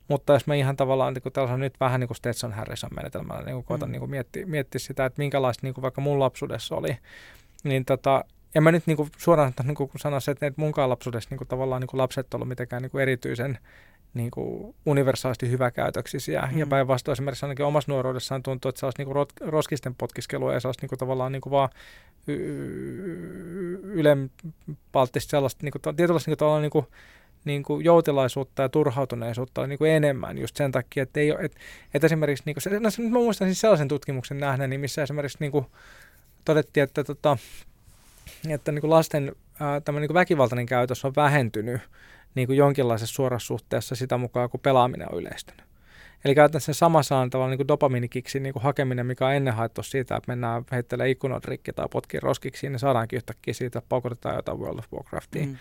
Mutta 0.08 0.34
jos 0.34 0.48
mä 0.48 0.56
ihan 0.56 0.76
tavallaan 0.76 1.14
niin 1.14 1.22
kuin 1.24 1.60
nyt 1.60 1.80
vähän 1.80 2.00
niin 2.00 2.08
kuin 2.08 2.18
Stetson 2.18 2.54
Harrison 2.54 2.90
menetelmällä 2.96 3.44
niin 3.44 3.54
kuin 3.54 3.64
koitan 3.64 3.90
mm. 3.90 3.92
niin 3.92 4.00
kuin 4.00 4.10
miettiä, 4.10 4.46
miettiä 4.46 4.80
sitä, 4.80 5.06
että 5.06 5.22
minkälaista 5.22 5.68
niin 5.68 5.74
kuin 5.74 5.82
vaikka 5.82 6.02
mun 6.02 6.20
lapsuudessa 6.20 6.76
oli, 6.76 6.98
niin 7.64 7.86
tota, 7.86 8.26
en 8.56 8.64
mä 8.64 8.72
nyt 8.72 8.88
niin 8.88 8.98
kuin 8.98 9.10
suoraan 9.18 9.54
niin 9.64 9.76
kuin 9.76 9.92
sanoisi, 9.96 10.32
että 10.32 10.52
munkaan 10.56 10.90
lapsuudessa 10.90 11.28
niin 11.30 11.38
kuin 11.38 11.48
tavallaan 11.48 11.82
niin 11.82 11.88
kuin 11.88 11.98
lapset 11.98 12.34
ollut 12.34 12.48
mitenkään 12.48 12.82
niin 12.82 12.92
kuin 12.92 13.02
erityisen 13.02 13.58
niin 14.14 14.32
kuin 14.32 14.76
universaalisti 14.86 15.50
hyväkäytöksisiä. 15.50 16.50
Mm. 16.52 16.58
Ja 16.58 16.68
päinvastoin 16.68 17.14
esimerkiksi 17.14 17.46
ainakin 17.46 17.66
omassa 17.66 17.92
nuoruudessaan 17.92 18.44
tuntuu, 18.44 18.70
että 18.70 18.80
se 18.80 18.86
olisi 18.86 19.04
niin 19.04 19.28
roskisten 19.52 19.96
potkiskelua 19.96 20.54
ja 20.54 20.60
se 20.60 20.68
olisi 20.68 20.82
niin 20.82 20.90
kuin 20.90 21.00
tavallaan 21.00 21.32
niin 21.32 21.42
kuin 21.42 21.52
vaan 21.52 21.70
ylempalttista 23.84 25.30
sellaista 25.30 25.64
niin 25.64 25.72
kuin, 25.72 25.96
tietynlaista 25.96 26.32
niin 26.32 26.38
kuin, 26.38 26.62
niin 26.62 26.72
kuin, 26.72 26.86
niin 27.46 27.64
kuin 27.64 27.86
joutilaisuutta 27.86 28.62
ja 28.62 28.70
turhautuneisuutta 28.70 29.68
niin 29.68 29.78
kuin 29.78 29.92
enemmän 29.92 30.38
just 30.38 30.56
sen 30.56 30.72
takia, 30.72 31.04
että, 31.04 31.20
ei 31.20 31.32
ole, 31.32 31.40
että, 31.40 31.58
että 31.94 32.06
esimerkiksi, 32.06 32.44
niin 32.46 32.56
kuin, 32.56 32.62
se, 32.62 32.70
no, 32.80 33.10
mä 33.10 33.20
muistan 33.20 33.48
siis 33.48 33.62
sellaisen 33.62 33.88
tutkimuksen 33.88 34.40
nähneen, 34.40 34.80
missä 34.80 35.04
esimerkiksi 35.04 35.38
niin 35.40 35.52
kuin, 35.52 35.66
todettiin, 36.46 36.84
että, 36.84 37.04
tota, 37.04 37.38
että 38.50 38.72
niin 38.72 38.82
kuin 38.82 38.92
lasten 38.92 39.36
ää, 39.60 39.82
niin 39.92 40.08
kuin 40.08 40.14
väkivaltainen 40.14 40.66
käytös 40.66 41.06
on 41.06 41.14
vähentynyt 41.16 41.82
niin 42.36 42.48
kuin 42.48 42.58
jonkinlaisessa 42.58 43.16
suorassa 43.16 43.48
suhteessa 43.48 43.96
sitä 43.96 44.18
mukaan, 44.18 44.50
kun 44.50 44.60
pelaaminen 44.60 45.08
on 45.12 45.20
yleistynyt. 45.20 45.64
Eli 46.26 46.36
käytännössä 46.36 46.74
se 46.74 46.78
sama 46.78 47.04
saa 47.04 47.30
tavallaan 47.30 47.52
niin 47.52 47.58
kuin 47.58 47.68
dopaminikiksi 47.68 48.40
niin 48.40 48.54
kuin 48.54 48.64
hakeminen, 48.64 49.06
mikä 49.06 49.28
on 49.28 49.34
ennen 49.34 49.54
haettu 49.54 49.84
siitä, 49.84 50.16
että 50.16 50.32
mennään 50.32 50.64
heittelemään 50.72 51.10
ikkunat 51.10 51.46
rikki 51.46 51.74
tai 51.74 51.88
potkii 51.92 52.20
roskiksi, 52.20 52.70
niin 52.70 52.80
saadaankin 52.80 53.18
yhtäkkiä 53.18 53.54
siitä, 53.54 53.80
että 53.80 53.90
paukutetaan 53.90 54.36
jotain 54.36 54.60
World 54.60 54.80
of 54.80 54.94
Warcraftia. 54.94 55.46
Mm. 55.46 55.58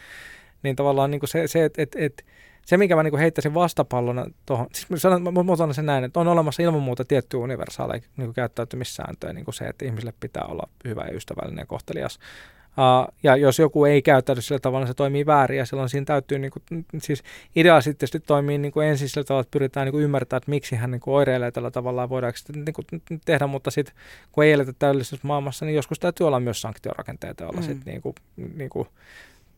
Niin 0.62 0.76
tavallaan 0.76 1.10
niin 1.10 1.20
kuin 1.20 1.28
se, 1.28 1.48
se 1.48 1.64
että 1.64 1.82
et, 1.82 1.96
et, 1.96 2.24
se, 2.66 2.76
mikä 2.76 2.96
mä 2.96 3.02
niin 3.02 3.10
kuin 3.10 3.20
heittäisin 3.20 3.54
vastapallona 3.54 4.26
tuohon, 4.46 4.66
siis 4.72 4.90
mä, 4.90 4.96
sanon, 4.96 5.22
mä, 5.22 5.42
mä 5.42 5.56
sanon 5.56 5.74
sen 5.74 5.86
näin, 5.86 6.04
että 6.04 6.20
on 6.20 6.28
olemassa 6.28 6.62
ilman 6.62 6.82
muuta 6.82 7.04
tiettyä 7.04 7.40
universaaleja 7.40 8.02
niin 8.16 8.34
käyttäytymissääntöjä, 8.34 9.32
niin 9.32 9.44
kuin 9.44 9.54
se, 9.54 9.64
että 9.64 9.84
ihmisille 9.84 10.12
pitää 10.20 10.44
olla 10.44 10.68
hyvä 10.84 11.04
ja 11.04 11.14
ystävällinen 11.14 11.62
ja 11.62 11.66
kohtelias 11.66 12.18
Uh, 12.72 13.14
ja 13.22 13.36
jos 13.36 13.58
joku 13.58 13.84
ei 13.84 14.02
käyttäydy 14.02 14.42
sillä 14.42 14.58
tavalla, 14.58 14.86
se 14.86 14.94
toimii 14.94 15.26
väärin 15.26 15.58
ja 15.58 15.66
silloin 15.66 15.88
siinä 15.88 16.04
täytyy, 16.04 16.38
niin 16.38 16.50
kuin, 16.50 16.84
siis 17.02 17.22
sitten 18.04 18.22
toimii 18.26 18.58
niin 18.58 18.72
kuin 18.72 18.86
ensin 18.86 19.08
sillä 19.08 19.24
tavalla, 19.24 19.40
että 19.40 19.50
pyritään 19.50 19.84
niin 19.84 19.92
kuin 19.92 20.04
ymmärtämään, 20.04 20.38
että 20.38 20.50
miksi 20.50 20.76
hän 20.76 20.90
niin 20.90 21.00
kuin 21.00 21.14
oireilee 21.14 21.50
tällä 21.50 21.70
tavalla 21.70 22.02
ja 22.02 22.08
voidaanko 22.08 22.36
sitä 22.36 22.52
niin 22.52 22.74
kuin 22.74 22.86
tehdä, 23.24 23.46
mutta 23.46 23.70
sitten 23.70 23.94
kun 24.32 24.44
ei 24.44 24.52
eletä 24.52 24.72
täydellisessä 24.78 25.26
maailmassa, 25.26 25.64
niin 25.64 25.76
joskus 25.76 25.98
täytyy 25.98 26.26
olla 26.26 26.40
myös 26.40 26.60
sanktiorakenteita, 26.60 27.48
olla 27.48 27.60
mm. 27.60 27.66
sitten 27.66 27.92
niin 27.92 28.02
kuin, 28.02 28.14
niin 28.54 28.70
kuin, 28.70 28.88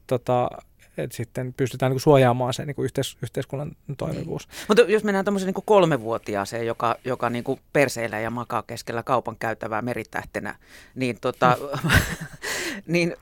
tota, 0.07 0.49
että 0.97 1.17
sitten 1.17 1.55
pystytään 1.57 1.91
niin 1.91 1.95
kuin 1.95 2.03
suojaamaan 2.03 2.55
se 2.55 2.65
niin 2.65 2.75
kuin 2.75 2.85
yhteis- 2.85 3.17
yhteiskunnan 3.23 3.73
toimivuus. 3.97 4.49
Niin. 4.49 4.65
Mutta 4.69 4.83
jos 4.83 5.05
mennään 5.05 5.25
tämmöiseen 5.25 5.53
niin 5.55 5.65
kolmevuotiaaseen, 5.67 6.67
joka, 6.67 6.97
joka 7.05 7.31
niin 7.31 7.45
kuin 7.45 7.61
perseillä 7.73 8.21
ja 8.21 8.31
makaa 8.31 8.63
keskellä 8.63 9.03
kaupan 9.03 9.37
käytävää 9.39 9.83
meritähtenä, 9.83 10.57
niin, 10.95 11.19
tota. 11.21 11.59
niin 12.87 13.17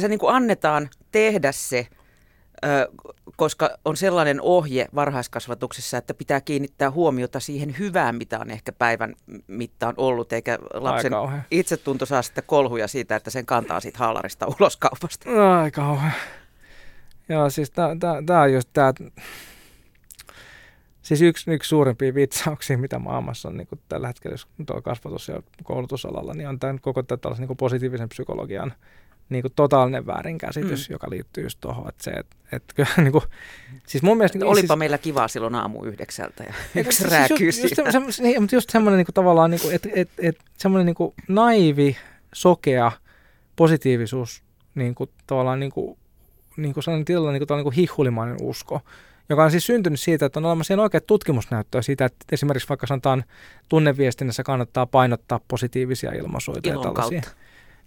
se 0.00 0.08
niin 0.08 0.18
kuin 0.18 0.34
annetaan 0.34 0.90
tehdä 1.12 1.52
se, 1.52 1.86
koska 3.36 3.70
on 3.84 3.96
sellainen 3.96 4.40
ohje 4.40 4.86
varhaiskasvatuksessa, 4.94 5.98
että 5.98 6.14
pitää 6.14 6.40
kiinnittää 6.40 6.90
huomiota 6.90 7.40
siihen 7.40 7.78
hyvään, 7.78 8.16
mitä 8.16 8.38
on 8.38 8.50
ehkä 8.50 8.72
päivän 8.72 9.14
mittaan 9.46 9.94
ollut, 9.96 10.32
eikä 10.32 10.58
lapsen 10.74 11.12
itsetunto 11.50 12.06
saa 12.06 12.22
sitten 12.22 12.44
kolhuja 12.46 12.88
siitä, 12.88 13.16
että 13.16 13.30
sen 13.30 13.46
kantaa 13.46 13.80
siitä 13.80 13.98
haalarista 13.98 14.46
ulos 14.46 14.76
kaupasta. 14.76 15.30
Aika 15.60 15.82
kauhean. 15.82 16.12
Joo, 17.28 17.50
siis 17.50 17.70
tämä 17.70 18.42
on 18.42 18.52
just 18.52 18.68
tämä, 18.72 18.92
siis 21.02 21.22
yksi, 21.22 21.50
yksi 21.50 21.68
suurimpia 21.68 22.14
vitsauksia, 22.14 22.78
mitä 22.78 22.98
maailmassa 22.98 23.48
on 23.48 23.56
niin 23.56 23.66
kuin 23.66 23.80
tällä 23.88 24.06
hetkellä 24.06 24.36
tuo 24.66 24.82
kasvatus- 24.82 25.28
ja 25.28 25.42
koulutusalalla, 25.62 26.34
niin 26.34 26.48
on 26.48 26.60
tämän 26.60 26.80
koko 26.80 27.02
tämän 27.02 27.38
niin 27.38 27.46
kuin 27.46 27.56
positiivisen 27.56 28.08
psykologian 28.08 28.72
niin 29.28 29.42
kuin 29.42 29.52
totaalinen 29.56 30.06
väärinkäsitys, 30.06 30.88
mm. 30.88 30.92
joka 30.92 31.10
liittyy 31.10 31.44
just 31.44 31.58
tuohon, 31.60 31.88
että 31.88 32.04
se, 32.04 32.10
että, 32.10 32.36
että 32.52 32.74
kyllä 32.74 32.88
niin 32.96 33.12
kuin, 33.12 33.24
siis 33.86 34.02
mun 34.02 34.16
mielestä... 34.16 34.38
Niin, 34.38 34.46
Olipa 34.46 34.66
siis, 34.66 34.78
meillä 34.78 34.98
kivaa 34.98 35.28
silloin 35.28 35.54
aamu 35.54 35.84
yhdeksältä 35.84 36.44
ja 36.44 36.54
yksi 36.80 36.98
siis 36.98 37.10
rääkyy 37.10 37.46
just, 37.46 37.62
just, 37.62 37.78
just, 37.78 38.16
se, 38.16 38.22
niin, 38.22 38.42
mutta 38.42 38.56
just 38.56 38.70
semmoinen 38.70 38.98
niin 38.98 39.06
kuin, 39.06 39.14
tavallaan, 39.14 39.50
niin 39.50 39.60
kuin, 39.60 39.74
että, 39.74 39.88
että, 39.94 40.14
että 40.18 40.44
semmoinen 40.58 40.86
niin 40.86 40.94
kuin 40.94 41.14
naivi, 41.28 41.96
sokea 42.34 42.92
positiivisuus 43.56 44.42
niin 44.74 44.94
kuin, 44.94 45.10
tavallaan 45.26 45.60
niin 45.60 45.72
kuin, 45.72 45.98
niin 46.56 46.74
kuin 46.74 46.84
sellainen 46.84 47.04
tilalla 47.04 47.32
niin 47.32 47.46
kuin, 47.46 47.56
niin 47.56 47.64
kuin 47.64 47.74
hihulimainen 47.74 48.36
usko, 48.40 48.80
joka 49.28 49.44
on 49.44 49.50
siis 49.50 49.66
syntynyt 49.66 50.00
siitä, 50.00 50.26
että 50.26 50.38
on 50.40 50.46
olemassa 50.46 50.74
ihan 50.74 50.82
oikeat 50.82 51.06
tutkimusnäyttöä 51.06 51.82
siitä, 51.82 52.04
että 52.04 52.24
esimerkiksi 52.32 52.68
vaikka 52.68 52.86
sanotaan 52.86 53.24
tunneviestinnässä 53.68 54.42
kannattaa 54.42 54.86
painottaa 54.86 55.40
positiivisia 55.48 56.12
ilmaisuja. 56.12 56.60
Ilon 56.64 56.82
tällaisia. 56.82 57.20
kautta. 57.20 57.42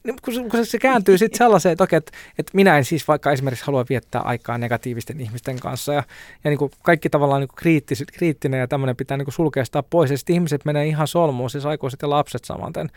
Niin, 0.05 0.15
kun, 0.25 0.49
kun 0.49 0.65
se 0.65 0.77
kääntyy 0.77 1.17
sitten 1.17 1.37
sellaiseen, 1.37 1.73
että, 1.73 1.83
okei, 1.83 1.97
että, 1.97 2.11
että 2.39 2.51
minä 2.55 2.77
en 2.77 2.85
siis 2.85 3.07
vaikka 3.07 3.31
esimerkiksi 3.31 3.65
halua 3.65 3.85
viettää 3.89 4.21
aikaa 4.21 4.57
negatiivisten 4.57 5.21
ihmisten 5.21 5.59
kanssa 5.59 5.93
ja, 5.93 6.03
ja 6.43 6.49
niin 6.49 6.57
kuin 6.57 6.71
kaikki 6.83 7.09
tavallaan 7.09 7.41
niin 7.41 7.47
kuin 7.47 7.55
kriittis, 7.55 8.03
kriittinen 8.13 8.59
ja 8.59 8.67
tämmöinen 8.67 8.95
pitää 8.95 9.17
niin 9.17 9.25
kuin 9.25 9.33
sulkeesta 9.33 9.83
pois 9.83 10.11
ja 10.11 10.17
sitten 10.17 10.33
ihmiset 10.33 10.65
menee 10.65 10.87
ihan 10.87 11.07
solmuun, 11.07 11.49
siis 11.49 11.65
aikuiset 11.65 12.01
ja 12.01 12.09
lapset 12.09 12.45
samanten. 12.45 12.89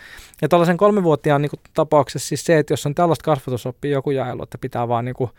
Ja 0.43 0.49
tällaisen 0.49 0.77
kolmevuotiaan 0.77 1.43
niin 1.43 1.51
kuin 1.51 1.61
tapauksessa 1.75 2.29
siis 2.29 2.45
se, 2.45 2.59
että 2.59 2.73
jos 2.73 2.87
on 2.87 2.95
tällaista 2.95 3.25
kasvatusoppia 3.25 3.91
joku 3.91 4.11
jaelu, 4.11 4.43
että 4.43 4.59
pitää 4.59 4.89
vaan 4.89 5.05
niin 5.05 5.17
kuin, 5.17 5.31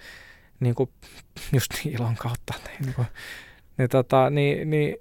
niin 0.60 0.76
kuin, 0.76 0.90
just 1.54 1.72
ilon 1.86 2.16
kautta, 2.16 2.54
niin, 2.80 2.94
kuin, 2.94 3.08
niin, 3.78 3.90
tota, 3.90 4.30
niin, 4.30 4.70
niin 4.70 4.96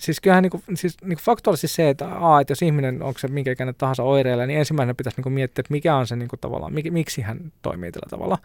siis 0.00 0.20
kyllähän 0.20 0.42
niin 0.42 0.50
kuin, 0.50 0.62
siis, 0.74 0.96
niin 1.00 1.16
kuin 1.16 1.24
faktuaalisesti 1.24 1.76
se, 1.76 1.88
että, 1.88 2.08
a, 2.10 2.40
että 2.40 2.50
jos 2.50 2.62
ihminen, 2.62 3.02
onko 3.02 3.18
se 3.18 3.28
minkä 3.28 3.52
ikäinen 3.52 3.74
tahansa 3.74 4.02
oireilla, 4.02 4.46
niin 4.46 4.58
ensimmäinen 4.58 4.96
pitäisi 4.96 5.18
niin 5.18 5.22
kuin 5.22 5.32
miettiä, 5.32 5.60
että 5.60 5.72
mikä 5.72 5.96
on 5.96 6.06
se 6.06 6.16
niin 6.16 6.28
kuin, 6.28 6.40
tavallaan, 6.40 6.74
mik, 6.74 6.92
miksi 6.92 7.22
hän 7.22 7.52
toimii 7.62 7.92
tällä 7.92 8.10
tavalla. 8.10 8.38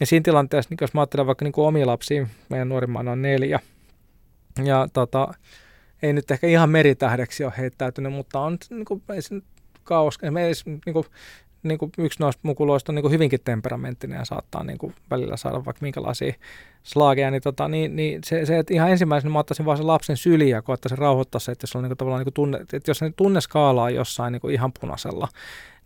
Ja 0.00 0.06
siinä 0.06 0.24
tilanteessa, 0.24 0.68
niin 0.70 0.78
jos 0.80 0.94
mä 0.94 1.00
ajattelen 1.00 1.26
vaikka 1.26 1.44
niin 1.44 1.52
kuin 1.52 1.66
omia 1.66 1.86
lapsia, 1.86 2.26
meidän 2.48 2.68
nuorimman 2.68 3.08
on 3.08 3.22
neljä, 3.22 3.60
ja 4.64 4.88
tota, 4.92 5.34
ei 6.02 6.12
nyt 6.12 6.30
ehkä 6.30 6.46
ihan 6.46 6.70
meritähdeksi 6.70 7.44
ole 7.44 7.52
heittäytynyt, 7.58 8.12
mutta 8.12 8.40
on 8.40 8.58
niin 8.70 8.84
kuin, 8.84 9.02
ei 9.14 9.22
se 9.22 9.40
kauas, 9.84 10.18
ei, 10.22 10.44
ei, 10.44 10.52
niin 10.86 10.92
kuin, 10.92 11.06
niin 11.68 11.78
kuin 11.78 11.92
yksi 11.98 12.20
noista 12.20 12.40
mukuloista 12.42 12.92
on 12.92 12.94
niin 12.94 13.02
kuin 13.02 13.12
hyvinkin 13.12 13.40
temperamenttinen 13.44 14.18
ja 14.18 14.24
saattaa 14.24 14.64
niin 14.64 14.78
kuin 14.78 14.94
välillä 15.10 15.36
saada 15.36 15.64
vaikka 15.64 15.82
minkälaisia 15.82 16.34
slaageja, 16.82 17.30
niin, 17.30 17.42
tota, 17.42 17.68
niin, 17.68 17.96
niin 17.96 18.20
se, 18.24 18.46
se, 18.46 18.58
että 18.58 18.74
ihan 18.74 18.90
ensimmäisenä 18.90 19.32
mä 19.32 19.38
ottaisin 19.38 19.66
vaan 19.66 19.76
sen 19.76 19.86
lapsen 19.86 20.16
syliä 20.16 20.56
ja 20.56 20.62
koettaisin 20.62 20.98
rauhoittaa 20.98 21.38
se, 21.38 21.52
että 21.52 21.64
jos, 21.64 21.76
on 21.76 21.82
niin 21.82 21.90
kuin, 21.90 21.98
tavallaan, 21.98 22.20
niin 22.20 22.24
kuin 22.24 22.34
tunne, 22.34 22.58
että 22.58 22.90
jos 22.90 22.98
se 22.98 23.12
tunneskaala 23.16 23.82
on 23.82 23.94
jossain 23.94 24.32
niin 24.32 24.40
kuin 24.40 24.54
ihan 24.54 24.72
punaisella, 24.80 25.28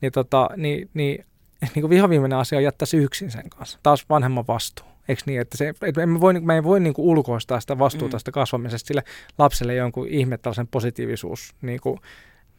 niin, 0.00 0.12
tota, 0.12 0.50
niin, 0.56 0.90
niin, 0.94 1.24
niin 1.74 1.80
kuin 1.80 1.90
vihoviimeinen 1.90 2.38
asia 2.38 2.58
on 2.58 2.64
jättää 2.64 2.86
se 2.86 2.96
yksin 2.96 3.30
sen 3.30 3.50
kanssa. 3.50 3.78
Taas 3.82 4.08
vanhemman 4.08 4.46
vastuu. 4.48 4.86
Eikö 5.08 5.22
niin, 5.26 5.40
että, 5.40 5.56
se, 5.56 5.68
että 5.68 6.06
me, 6.06 6.20
voi, 6.20 6.40
me 6.40 6.54
ei 6.54 6.64
voi 6.64 6.80
niin 6.80 6.94
kuin 6.94 7.06
ulkoistaa 7.06 7.60
sitä 7.60 7.78
vastuuta 7.78 8.06
mm. 8.06 8.10
tästä 8.10 8.30
kasvamisesta 8.30 8.88
sille 8.88 9.02
lapselle 9.38 9.74
jonkun 9.74 10.08
ihme 10.08 10.38
tällaisen 10.38 10.66
positiivisuus 10.66 11.54
niin 11.62 11.80
kuin, 11.80 12.00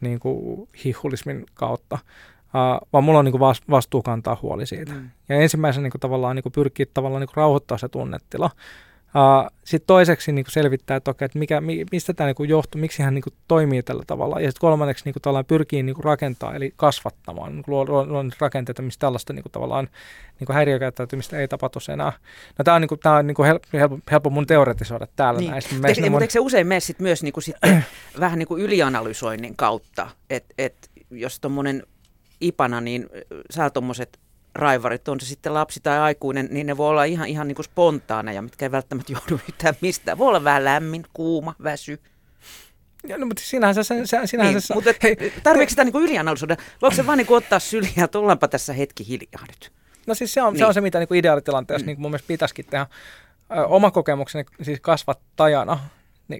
niin 0.00 0.20
kuin 0.20 0.68
hihulismin 0.84 1.46
kautta, 1.54 1.98
Uh, 2.54 2.88
vaan 2.92 3.04
mulla 3.04 3.18
on 3.18 3.24
niin 3.24 3.40
vastuu 3.70 4.02
kantaa 4.02 4.38
huoli 4.42 4.66
siitä. 4.66 4.92
Mm. 4.92 5.10
Ja 5.28 5.36
ensimmäisenä 5.36 5.82
niin 5.82 5.90
kuin 5.90 6.00
tavallaan 6.00 6.36
niin 6.36 6.42
kuin 6.42 6.52
pyrkii 6.52 6.86
tavallaan 6.94 7.20
niin 7.20 7.28
kuin 7.28 7.36
rauhoittaa 7.36 7.78
se 7.78 7.88
tunnetila. 7.88 8.50
Uh, 9.14 9.50
Sitten 9.64 9.86
toiseksi 9.86 10.32
niin 10.32 10.44
kuin 10.44 10.52
selvittää, 10.52 10.96
että, 10.96 11.10
okay, 11.10 11.26
että 11.26 11.38
mikä, 11.38 11.62
mistä 11.92 12.14
tämä 12.14 12.32
niin 12.38 12.48
johtuu, 12.48 12.80
miksi 12.80 13.02
hän 13.02 13.14
niin 13.14 13.22
kuin 13.22 13.34
toimii 13.48 13.82
tällä 13.82 14.02
tavalla. 14.06 14.40
Ja 14.40 14.50
sitten 14.50 14.60
kolmanneksi 14.60 15.04
niin 15.04 15.14
kuin 15.22 15.44
pyrkii 15.44 15.82
niin 15.82 15.94
kuin 15.94 16.04
rakentaa, 16.04 16.54
eli 16.54 16.72
kasvattamaan, 16.76 17.52
niin 17.52 17.64
luo, 17.66 17.84
luo, 17.84 18.06
luo 18.06 18.24
rakenteita, 18.38 18.82
mistä 18.82 19.00
tällaista 19.00 19.32
niin 19.32 19.42
kuin 19.42 19.52
tavallaan 19.52 19.88
niin 20.40 20.46
kuin 20.46 20.54
häiriökäyttäytymistä 20.54 21.38
ei 21.38 21.48
tapahtu 21.48 21.78
enää. 21.92 22.12
No, 22.58 22.64
tämä 22.64 22.74
on, 22.74 22.80
niin 22.80 22.88
kuin, 22.88 22.98
tämä 22.98 23.16
on 23.16 23.26
niin 23.26 23.34
kuin 23.34 23.46
helppo, 23.46 23.98
helppo 24.10 24.30
mun 24.30 24.46
teoretisoida 24.46 25.06
täällä 25.16 25.40
niin. 25.40 25.50
näistä. 25.50 25.74
Eikö, 25.74 26.00
mutta 26.00 26.10
mun... 26.10 26.22
eikö 26.22 26.32
se 26.32 26.40
usein 26.40 26.66
mene 26.66 26.80
sit 26.80 27.00
myös 27.00 27.22
niin 27.22 27.32
kuin 27.32 27.44
sitten 27.44 27.84
vähän 28.20 28.38
niin 28.38 28.48
kuin 28.48 28.62
ylianalysoinnin 28.62 29.56
kautta, 29.56 30.10
että 30.30 30.54
et, 30.58 30.90
jos 31.10 31.40
tuommoinen 31.40 31.82
ipana, 32.42 32.80
niin 32.80 33.08
saa 33.50 33.70
tuommoiset 33.70 34.18
raivarit, 34.54 35.08
on 35.08 35.20
se 35.20 35.26
sitten 35.26 35.54
lapsi 35.54 35.80
tai 35.82 35.98
aikuinen, 35.98 36.48
niin 36.50 36.66
ne 36.66 36.76
voi 36.76 36.88
olla 36.88 37.04
ihan, 37.04 37.28
ihan 37.28 37.48
niin 37.48 37.56
kuin 37.56 37.64
spontaaneja, 37.64 38.42
mitkä 38.42 38.64
ei 38.64 38.72
välttämättä 38.72 39.12
joudu 39.30 39.42
yhtään 39.48 39.74
mistään. 39.80 40.18
Voi 40.18 40.28
olla 40.28 40.44
vähän 40.44 40.64
lämmin, 40.64 41.04
kuuma, 41.12 41.54
väsy. 41.62 42.00
Ja, 43.08 43.18
no, 43.18 43.26
mutta 43.26 43.42
sinähän 43.42 43.74
se... 43.74 43.82
Sinähän 44.24 44.52
niin, 44.52 44.60
se 44.60 44.74
mutta 44.74 44.90
tarvitseeko 45.42 45.70
sitä 45.70 45.84
niin 45.84 46.04
ylianalysoida? 46.04 46.56
Voiko 46.82 46.96
se 46.96 47.06
vaan 47.06 47.18
niin 47.18 47.26
kuin 47.26 47.38
ottaa 47.38 47.58
syliä, 47.58 48.04
että 48.04 48.18
ollaanpa 48.18 48.48
tässä 48.48 48.72
hetki 48.72 49.08
hiljaa 49.08 49.46
nyt? 49.48 49.72
No 50.06 50.14
siis 50.14 50.34
se 50.34 50.42
on, 50.42 50.52
niin. 50.52 50.58
se, 50.58 50.66
on 50.66 50.74
se, 50.74 50.80
mitä 50.80 50.98
niin 50.98 51.08
kuin 51.08 51.18
ideaalitilanteessa 51.18 51.84
mm. 51.84 51.86
niin 51.86 51.96
kuin 51.96 52.02
mun 52.02 52.10
mielestä 52.10 52.28
pitäisikin 52.28 52.66
tehdä. 52.70 52.86
Ö, 53.50 53.66
oma 53.66 53.90
kokemukseni 53.90 54.44
siis 54.62 54.80
kasvattajana, 54.80 55.78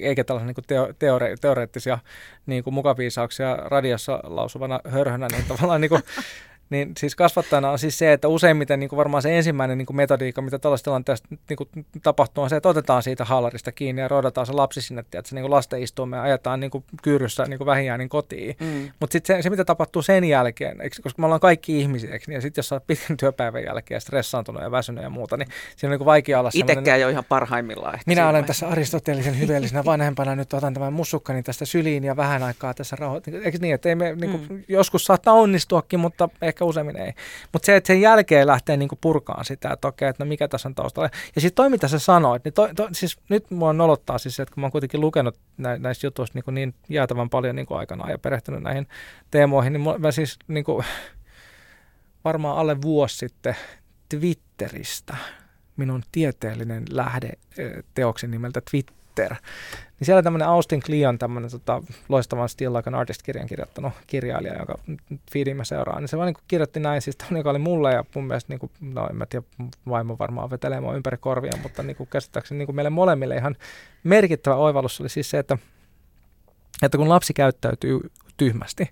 eikä 0.00 0.24
tällaisia 0.24 0.54
niin 0.68 0.94
teore, 0.98 1.34
teoreettisia 1.40 1.98
niin 2.46 2.64
mukaviisauksia 2.70 3.56
radiossa 3.56 4.20
lausuvana 4.22 4.80
hörhönä, 4.88 5.28
niin 5.32 5.44
tavallaan 5.48 5.80
niin 5.80 5.88
kuin, 5.88 6.02
niin 6.72 6.92
siis 6.98 7.16
kasvattajana 7.16 7.70
on 7.70 7.78
siis 7.78 7.98
se, 7.98 8.12
että 8.12 8.28
useimmiten 8.28 8.80
niin 8.80 8.88
kuin 8.88 8.96
varmaan 8.96 9.22
se 9.22 9.36
ensimmäinen 9.36 9.78
niin 9.78 9.86
kuin 9.86 9.96
metodiikka, 9.96 10.42
mitä 10.42 10.58
tällaisessa 10.58 10.84
tilanteessa 10.84 11.24
niin 11.48 11.56
kuin 11.56 11.68
tapahtuu, 12.02 12.44
on 12.44 12.50
se, 12.50 12.56
että 12.56 12.68
otetaan 12.68 13.02
siitä 13.02 13.24
haalarista 13.24 13.72
kiinni 13.72 14.02
ja 14.02 14.08
rodataan 14.08 14.46
se 14.46 14.52
lapsi 14.52 14.82
sinne, 14.82 15.00
että 15.00 15.28
se 15.28 15.34
niin 15.34 15.42
kuin 15.42 15.50
lasten 15.50 15.82
istuumme 15.82 16.16
ja 16.16 16.22
ajetaan 16.22 16.60
niin 16.60 16.70
kuin 16.70 16.84
kyyryssä 17.02 17.44
niin 17.44 17.58
kuin 17.58 17.98
niin 17.98 18.08
kotiin. 18.08 18.56
Mm. 18.60 18.90
Mutta 19.00 19.12
sitten 19.12 19.36
se, 19.36 19.42
se, 19.42 19.50
mitä 19.50 19.64
tapahtuu 19.64 20.02
sen 20.02 20.24
jälkeen, 20.24 20.80
eikö, 20.80 20.96
koska 21.02 21.22
me 21.22 21.26
ollaan 21.26 21.40
kaikki 21.40 21.80
ihmisiä, 21.80 22.12
eikö, 22.12 22.24
niin 22.28 22.34
ja 22.34 22.40
sitten 22.40 22.58
jos 22.58 22.68
sä 22.68 22.74
oot 22.74 22.86
pitkän 22.86 23.16
työpäivän 23.16 23.64
jälkeen 23.64 24.00
stressaantunut 24.00 24.62
ja 24.62 24.70
väsynyt 24.70 25.02
ja 25.02 25.10
muuta, 25.10 25.36
niin 25.36 25.48
siinä 25.76 25.88
on 25.88 25.90
niin 25.90 25.98
kuin 25.98 26.06
vaikea 26.06 26.40
olla 26.40 26.50
Itsekään 26.54 27.00
jo 27.00 27.08
ihan 27.08 27.24
parhaimmillaan. 27.28 27.98
Minä 28.06 28.28
olen 28.28 28.44
tässä 28.44 28.68
aristoteellisen 28.68 29.40
hyveellisenä 29.40 29.84
vanhempana, 29.92 30.36
nyt 30.36 30.52
otan 30.52 30.74
tämän 30.74 30.92
mussukkani 30.92 31.42
tästä 31.42 31.64
syliin 31.64 32.04
ja 32.04 32.16
vähän 32.16 32.42
aikaa 32.42 32.74
tässä 32.74 32.96
rauhoittaa. 32.96 33.34
Eikö 33.44 33.58
niin, 33.60 33.74
että 33.74 33.88
ei 33.88 33.94
me, 33.94 34.14
niin 34.14 34.30
kuin, 34.30 34.46
mm. 34.50 34.64
joskus 34.68 35.04
saattaa 35.04 35.34
onnistuakin, 35.34 36.00
mutta 36.00 36.28
ehkä 36.42 36.61
useimmin 36.64 36.96
ei. 36.96 37.12
Mutta 37.52 37.66
se, 37.66 37.76
että 37.76 37.86
sen 37.86 38.00
jälkeen 38.00 38.46
lähtee 38.46 38.76
niinku 38.76 38.98
purkaan 39.00 39.44
sitä, 39.44 39.70
että 39.72 39.88
okei, 39.88 40.08
että 40.08 40.24
no 40.24 40.28
mikä 40.28 40.48
tässä 40.48 40.68
on 40.68 40.74
taustalla. 40.74 41.10
Ja 41.34 41.40
sitten 41.40 41.56
toi, 41.56 41.70
mitä 41.70 41.88
sä 41.88 41.98
sanoit, 41.98 42.44
niin 42.44 42.54
toi, 42.54 42.74
toi, 42.74 42.88
siis 42.92 43.16
nyt 43.28 43.50
mua 43.50 43.72
nolottaa 43.72 44.18
siis, 44.18 44.40
että 44.40 44.54
kun 44.54 44.60
mä 44.60 44.64
oon 44.64 44.72
kuitenkin 44.72 45.00
lukenut 45.00 45.38
nä, 45.56 45.78
näistä 45.78 46.06
jutuista 46.06 46.38
niin, 46.38 46.54
niin 46.54 46.74
jäätävän 46.88 47.30
paljon 47.30 47.56
niin 47.56 47.66
aikanaan 47.70 48.10
ja 48.10 48.18
perehtynyt 48.18 48.62
näihin 48.62 48.86
teemoihin, 49.30 49.72
niin 49.72 49.82
mä 49.98 50.12
siis 50.12 50.38
niin 50.48 50.64
kuin, 50.64 50.84
varmaan 52.24 52.58
alle 52.58 52.82
vuosi 52.82 53.16
sitten 53.16 53.56
Twitteristä 54.08 55.16
minun 55.76 56.02
tieteellinen 56.12 56.84
lähde 56.90 57.32
teoksen 57.94 58.30
nimeltä 58.30 58.62
Twitter 58.70 59.01
Twitter. 59.14 59.36
Niin 59.98 60.06
siellä 60.06 60.22
tämmöinen 60.22 60.48
Austin 60.48 60.80
Kleon, 60.80 61.18
tämmöinen 61.18 61.50
tota, 61.50 61.82
loistavan 62.08 62.48
Still 62.48 62.74
Like 62.74 62.90
an 62.90 62.94
Artist-kirjan 62.94 63.46
kirjoittanut 63.46 63.92
kirjailija, 64.06 64.56
jonka 64.56 64.78
feedin 65.32 65.56
mä 65.56 65.64
seuraan, 65.64 66.02
niin 66.02 66.08
se 66.08 66.16
vaan 66.16 66.26
niin 66.26 66.44
kirjoitti 66.48 66.80
näin, 66.80 67.02
siis 67.02 67.18
joka 67.30 67.50
oli 67.50 67.58
mulle 67.58 67.92
ja 67.92 68.04
mun 68.14 68.24
mielestä, 68.24 68.52
niin 68.52 68.60
kuin, 68.60 68.72
no 68.80 69.08
en 69.10 69.16
mä 69.16 69.26
tiedä, 69.26 69.44
vaimo 69.88 70.16
varmaan 70.18 70.50
vetelee 70.50 70.80
mua 70.80 70.94
ympäri 70.94 71.16
korvia, 71.16 71.52
mutta 71.62 71.82
niin 71.82 71.96
kuin 71.96 72.08
käsittääkseni 72.08 72.58
niin 72.58 72.66
kuin 72.66 72.76
meille 72.76 72.90
molemmille 72.90 73.36
ihan 73.36 73.56
merkittävä 74.04 74.56
oivallus 74.56 75.00
oli 75.00 75.08
siis 75.08 75.30
se, 75.30 75.38
että, 75.38 75.58
että 76.82 76.98
kun 76.98 77.08
lapsi 77.08 77.34
käyttäytyy 77.34 78.00
tyhmästi, 78.36 78.84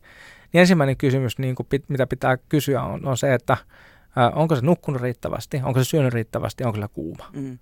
niin 0.52 0.60
ensimmäinen 0.60 0.96
kysymys, 0.96 1.38
niin 1.38 1.54
kuin, 1.54 1.66
mitä 1.88 2.06
pitää 2.06 2.36
kysyä, 2.36 2.82
on, 2.82 3.06
on 3.06 3.16
se, 3.16 3.34
että 3.34 3.56
ää, 4.16 4.30
onko 4.30 4.56
se 4.56 4.62
nukkunut 4.64 5.02
riittävästi, 5.02 5.60
onko 5.64 5.80
se 5.80 5.84
syönyt 5.84 6.14
riittävästi, 6.14 6.64
onko 6.64 6.76
sillä 6.76 6.88
kuuma. 6.88 7.30
Mm. 7.32 7.58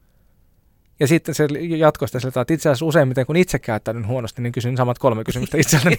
Ja 1.00 1.06
sitten 1.06 1.34
se 1.34 1.46
jatkoista 1.76 2.20
sillä 2.20 2.42
että 2.42 2.54
itse 2.54 2.68
asiassa 2.68 2.84
useimmiten 2.84 3.26
kun 3.26 3.36
itse 3.36 3.58
käyttäydyn 3.58 4.06
huonosti, 4.06 4.42
niin 4.42 4.52
kysyn 4.52 4.76
samat 4.76 4.98
kolme 4.98 5.24
kysymystä 5.24 5.58
itselleni. 5.62 5.98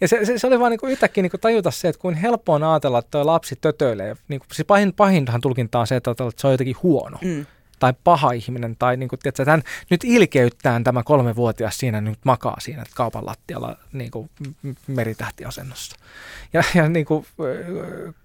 ja 0.00 0.08
se, 0.08 0.24
se, 0.24 0.38
se, 0.38 0.46
oli 0.46 0.60
vaan 0.60 0.70
niin 0.70 0.80
kuin 0.80 0.92
yhtäkkiä 0.92 1.22
niin 1.22 1.30
kuin 1.30 1.40
tajuta 1.40 1.70
se, 1.70 1.88
että 1.88 2.00
kuin 2.00 2.14
helppo 2.14 2.52
on 2.52 2.62
ajatella, 2.62 2.98
että 2.98 3.10
tuo 3.10 3.26
lapsi 3.26 3.56
tötöilee. 3.60 4.16
Niin 4.28 4.40
kuin, 4.40 4.48
siis 4.52 4.66
pahin, 4.66 4.92
pahinhan 4.92 5.40
tulkinta 5.40 5.80
on 5.80 5.86
se, 5.86 5.96
että, 5.96 6.10
että 6.10 6.24
se 6.36 6.46
on 6.46 6.52
jotenkin 6.52 6.76
huono. 6.82 7.18
Mm 7.22 7.46
tai 7.78 7.92
paha 8.04 8.32
ihminen, 8.32 8.76
tai 8.78 8.96
niin 8.96 9.08
kuin, 9.08 9.20
tiedätkö, 9.20 9.50
hän 9.50 9.62
nyt 9.90 10.04
ilkeyttään 10.04 10.84
tämä 10.84 11.02
kolmevuotias 11.02 11.78
siinä 11.78 12.00
nyt 12.00 12.18
makaa 12.24 12.56
siinä 12.60 12.84
kaupan 12.94 13.26
lattialla 13.26 13.76
niin 13.92 14.10
kuin 14.10 14.30
meritähtiasennossa. 14.86 15.96
Ja, 16.52 16.62
ja 16.74 16.88
niin 16.88 17.06
kuin, 17.06 17.26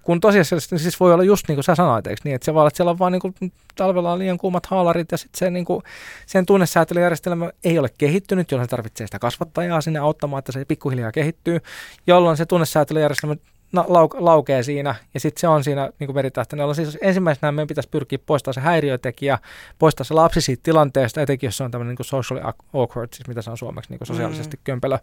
kun 0.04 0.20
tosiasiallisesti 0.20 0.80
siis 0.80 1.00
voi 1.00 1.14
olla 1.14 1.24
just 1.24 1.48
niin 1.48 1.56
kuin 1.56 1.64
sä 1.64 1.76
sanoit, 1.76 2.08
eikö 2.08 2.22
niin, 2.24 2.36
että 2.36 2.46
se 2.46 2.54
voi 2.54 2.60
olla, 2.60 2.68
että 2.68 2.78
siellä 2.78 2.92
on 2.92 3.00
vaan 3.00 3.12
niin 3.12 3.22
kuin, 3.22 3.36
talvella 3.76 4.12
on 4.12 4.20
liian 4.20 4.38
kuumat 4.38 4.66
haalarit 4.66 5.12
ja 5.12 5.18
sitten 5.18 5.40
se, 5.40 5.52
niin 5.52 5.66
kuin, 5.66 5.84
sen 6.26 6.46
tunnesäätelyjärjestelmä 6.46 7.52
ei 7.64 7.80
ole 7.80 7.90
kehittynyt, 7.98 8.52
jolloin 8.52 8.68
se 8.68 8.72
tarvitsee 8.72 9.08
sitä 9.08 9.20
kasvattajaa 9.20 9.82
sinne 9.82 10.00
auttamaan, 10.00 10.40
että 10.40 10.52
se 10.52 10.66
pikkuhiljaa 10.66 11.12
kehittyy, 11.12 11.60
jolloin 12.08 12.38
se 12.38 12.46
tunnesäätelyjärjestelmä 12.46 13.36
lau- 13.82 14.24
laukee 14.24 14.64
siinä, 14.64 14.96
ja 15.14 15.20
sitten 15.20 15.42
se 15.42 15.48
on 15.48 15.64
siinä 15.64 15.90
niin 16.00 16.16
meritähtenellä. 16.16 16.74
Siis 16.74 16.98
ensimmäisenä 17.02 17.52
meidän 17.52 17.68
pitäisi 17.68 17.90
pyrkiä 17.90 18.20
poistamaan 18.26 18.54
se 18.54 18.62
häiriötekijä, 18.62 19.40
poistaa 19.80 20.04
se 20.04 20.14
lapsi 20.14 20.42
siitä 20.42 20.64
tilanteesta, 20.64 21.22
etenkin 21.22 21.48
jos 21.48 21.58
se 21.58 21.64
on 21.64 21.72
tämmöinen 21.72 21.96
niin 22.00 22.06
socially 22.06 22.42
awkward, 22.74 23.10
siis 23.14 23.28
mitä 23.28 23.42
se 23.42 23.52
on 23.52 23.58
suomeksi, 23.58 23.90
niin 23.90 24.00
sosiaalisesti 24.04 24.58
mm. 24.58 24.62
kömpelö 24.64 24.98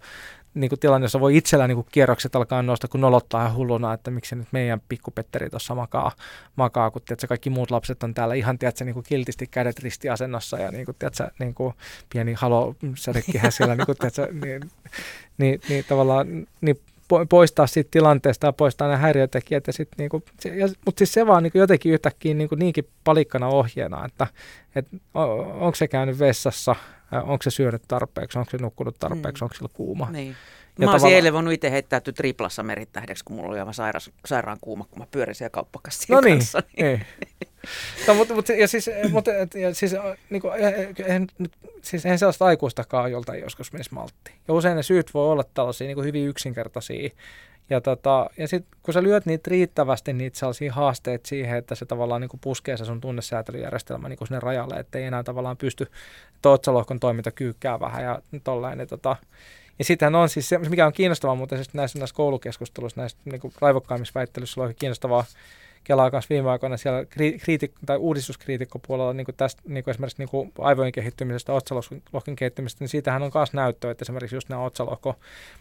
niin 0.54 0.68
kuin 0.68 0.80
tilanne, 0.80 1.04
jossa 1.04 1.20
voi 1.20 1.36
itsellä 1.36 1.68
niin 1.68 1.76
kuin 1.76 1.86
kierrokset 1.92 2.36
alkaa 2.36 2.62
nousta, 2.62 2.88
kun 2.88 3.00
nolottaa 3.00 3.42
ihan 3.42 3.56
hulluna, 3.56 3.92
että 3.92 4.10
miksi 4.10 4.36
nyt 4.36 4.48
meidän 4.52 4.80
pikkupetteri 4.88 5.50
tuossa 5.50 5.74
makaa, 5.74 6.12
makaa 6.56 6.90
kun 6.90 7.02
tiedätkö, 7.02 7.26
kaikki 7.26 7.50
muut 7.50 7.70
lapset 7.70 8.02
on 8.02 8.14
täällä 8.14 8.34
ihan 8.34 8.58
tiedätkö, 8.58 8.84
niin 8.84 8.94
kuin 8.94 9.04
kiltisti 9.08 9.46
kädet 9.46 9.78
ristiasennossa 9.78 10.58
ja 10.58 10.70
niin 10.70 10.84
kuin, 10.84 10.96
tiedätkö, 10.98 11.30
niin 11.38 11.54
kuin 11.54 11.74
pieni 12.12 12.32
halo 12.32 12.74
sädekehä 12.96 13.50
siellä, 13.50 13.74
niin, 13.74 13.86
kuin, 13.86 13.98
tiedätkö, 13.98 14.28
niin, 14.32 14.70
niin, 15.38 15.60
niin, 15.68 15.84
tavallaan 15.88 16.46
niin 16.60 16.80
poistaa 17.28 17.66
siitä 17.66 17.88
tilanteesta 17.90 18.46
ja 18.46 18.52
poistaa 18.52 18.88
ne 18.88 18.96
häiriötekijät. 18.96 19.66
Ja 19.66 19.72
sit 19.72 19.88
niinku, 19.98 20.22
se, 20.40 20.48
ja, 20.48 20.68
mutta 20.86 20.98
siis 20.98 21.12
se 21.12 21.26
vaan 21.26 21.42
niinku 21.42 21.58
jotenkin 21.58 21.92
yhtäkkiä 21.92 22.34
niinku 22.34 22.54
niinkin 22.54 22.88
palikkana 23.04 23.46
ohjeena, 23.46 24.04
että 24.04 24.26
et, 24.74 24.88
onko 25.14 25.74
se 25.74 25.88
käynyt 25.88 26.18
vessassa, 26.18 26.76
onko 27.12 27.42
se 27.42 27.50
syönyt 27.50 27.82
tarpeeksi, 27.88 28.38
onko 28.38 28.50
se 28.50 28.56
nukkunut 28.56 28.96
tarpeeksi, 28.98 29.42
mm. 29.42 29.44
onko 29.44 29.54
sillä 29.54 29.70
kuuma. 29.72 30.10
Niin. 30.10 30.36
Mä 30.84 30.92
olisin 30.92 31.10
eilen 31.10 31.32
voinut 31.32 31.52
itse 31.52 31.70
heittäytyä 31.70 32.12
triplassa 32.12 32.62
merittähdeksi, 32.62 33.24
kun 33.24 33.36
mulla 33.36 33.50
oli 33.50 33.58
aivan 33.58 33.74
sairas, 33.74 34.10
sairaan 34.26 34.58
kuuma, 34.60 34.84
kun 34.90 34.98
mä 34.98 35.06
pyörin 35.10 35.34
siellä 35.34 35.50
kauppakassien 35.50 36.14
no 36.14 36.20
niin, 36.20 36.38
kanssa. 36.38 36.62
Niin. 36.76 36.86
Ei. 36.86 37.00
no, 38.08 38.14
mutta, 38.14 38.34
mutta, 38.34 38.52
ja 38.52 38.68
siis, 38.68 38.90
mutta, 39.10 39.30
ja 39.60 39.74
siis, 39.74 39.92
niin 40.30 40.42
kuin, 40.42 40.52
en, 41.06 41.26
siis 41.82 42.06
en 42.06 42.18
sellaista 42.18 42.44
aikuistakaan, 42.44 43.12
jolta 43.12 43.36
joskus 43.36 43.72
menisi 43.72 43.94
maltti. 43.94 44.32
Ja 44.48 44.54
usein 44.54 44.76
ne 44.76 44.82
syyt 44.82 45.14
voi 45.14 45.28
olla 45.32 45.44
tällaisia 45.54 45.86
niin 45.86 45.94
kuin 45.94 46.06
hyvin 46.06 46.28
yksinkertaisia. 46.28 47.10
Ja, 47.70 47.80
tota, 47.80 48.30
ja 48.36 48.48
sitten 48.48 48.78
kun 48.82 48.94
sä 48.94 49.02
lyöt 49.02 49.26
niitä 49.26 49.50
riittävästi, 49.50 50.12
niitä 50.12 50.38
sellaisia 50.38 50.72
haasteita 50.72 51.28
siihen, 51.28 51.58
että 51.58 51.74
se 51.74 51.86
tavallaan 51.86 52.20
niin 52.20 52.28
kuin 52.28 52.40
puskee 52.40 52.76
se 52.76 52.84
sun 52.84 53.00
tunnesäätelyjärjestelmä 53.00 54.08
niin 54.08 54.18
kuin 54.18 54.28
sinne 54.28 54.40
rajalle, 54.40 54.74
että 54.74 54.98
ei 54.98 55.04
enää 55.04 55.22
tavallaan 55.22 55.56
pysty 55.56 55.90
otsalohkon 56.44 57.00
toiminta 57.00 57.30
kyykkää 57.30 57.80
vähän 57.80 58.04
ja 58.04 58.22
tolleen. 58.44 58.78
Niin 58.78 58.88
tota, 58.88 59.16
ja 59.80 59.84
sittenhän 59.84 60.14
on 60.14 60.28
siis 60.28 60.48
se, 60.48 60.58
mikä 60.58 60.86
on 60.86 60.92
kiinnostavaa 60.92 61.34
muuten 61.34 61.58
siis 61.58 61.74
näissä, 61.74 61.98
näissä 61.98 62.16
koulukeskusteluissa, 62.16 63.00
näissä 63.00 63.18
niin 63.24 63.40
kuin 63.40 63.52
raivokkaimmissa 63.60 64.14
väittelyissä 64.14 64.62
on 64.62 64.74
kiinnostavaa 64.78 65.24
Kelaa 65.84 66.10
kanssa 66.10 66.28
viime 66.28 66.50
aikoina 66.50 66.76
siellä 66.76 67.02
kriitik- 67.38 67.78
tai 67.86 67.96
uudistuskriitikkopuolella 67.96 69.12
niin 69.12 69.24
kuin 69.24 69.34
tästä, 69.36 69.62
niin 69.68 69.84
kuin 69.84 69.92
esimerkiksi 69.92 70.22
niin 70.22 70.28
kuin 70.28 70.52
aivojen 70.58 70.92
kehittymisestä, 70.92 71.52
otsalohkon 71.52 72.36
kehittymisestä, 72.36 72.82
niin 72.84 72.88
siitähän 72.88 73.22
on 73.22 73.30
myös 73.34 73.52
näyttöä, 73.52 73.90
että 73.90 74.02
esimerkiksi 74.04 74.36
just 74.36 74.48
nämä 74.48 74.62
otsalohko, 74.62 75.16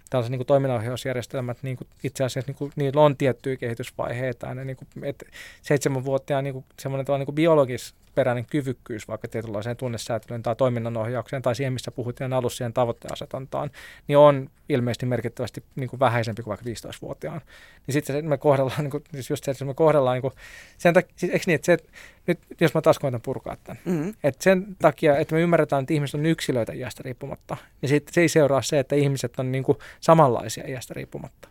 tällaiset 0.10 0.32
niin 0.32 0.46
toiminnanohjausjärjestelmät, 0.46 1.58
niin 1.62 1.78
kuin 1.78 1.88
itse 2.04 2.24
asiassa 2.24 2.52
niin 2.52 2.58
kuin, 2.58 2.72
niillä 2.76 3.02
on 3.02 3.18
tiettyjä 3.18 3.58
kehitysvaiheita. 3.58 4.56
Niin 4.56 4.78
kuin, 4.78 4.88
että 5.04 5.26
seitsemänvuotiaan 5.62 6.44
niin 6.44 6.54
kuin, 6.54 6.66
semmoinen 6.80 7.20
niin 7.20 7.36
biologis 7.36 7.94
peräinen 8.16 8.46
kyvykkyys 8.46 9.08
vaikka 9.08 9.28
tietynlaiseen 9.28 9.78
tunnesäätelyyn 9.78 10.44
tai 10.44 10.56
toiminnanohjaukseen 10.56 11.42
tai 11.42 11.56
siihen, 11.56 11.74
missä 11.74 11.92
puhuttiin 11.92 12.34
alussa 12.34 12.58
siihen 12.58 12.74
tavoitteasetantaan, 12.74 13.72
niin 14.08 14.18
on 14.18 14.50
ilmeisesti 14.70 15.06
merkittävästi 15.06 15.64
niin 15.76 15.90
kuin 15.90 16.00
vähäisempi 16.00 16.44
kuin 16.44 16.50
vaikka 16.50 16.90
15-vuotiaan. 16.90 17.42
Niin 17.88 17.94
sitten 17.94 18.30
me 18.30 18.38
kohdellaan, 18.38 18.84
niin 18.84 18.92
kuin, 18.92 19.04
siis 19.12 19.30
just 19.30 19.44
se, 19.44 19.52
että 19.52 19.66
me 19.66 19.74
kohdellaan, 19.74 20.16
niin 20.16 20.22
kuin, 20.22 20.34
sen 20.78 20.94
takia, 20.94 21.14
siis, 21.16 21.32
eikö 21.32 21.44
niin, 21.48 21.56
että 21.56 21.66
se, 21.66 21.74
että 21.74 21.92
nyt 22.28 22.40
jos 22.62 22.74
mä 22.74 22.82
taas 22.82 23.00
koitan 23.00 23.22
purkaa 23.22 23.58
tämän, 23.64 23.82
mm-hmm. 23.86 24.14
että 24.24 24.44
sen 24.44 24.76
takia, 24.80 25.18
että 25.18 25.36
me 25.36 25.42
ymmärretään, 25.42 25.82
että 25.82 25.94
ihmiset 25.94 26.20
on 26.20 26.26
yksilöitä 26.26 26.74
iästä 26.74 27.04
riippumatta, 27.04 27.58
niin 27.82 27.90
sitten 27.90 28.14
se 28.14 28.22
ei 28.22 28.30
seuraa 28.30 28.62
se, 28.62 28.80
että 28.80 28.96
ihmiset 28.96 29.40
on 29.40 29.52
niin 29.52 29.64
kuin, 29.64 29.78
samanlaisia 30.00 30.64
iästä 30.68 30.94
riippumatta. 30.94 31.50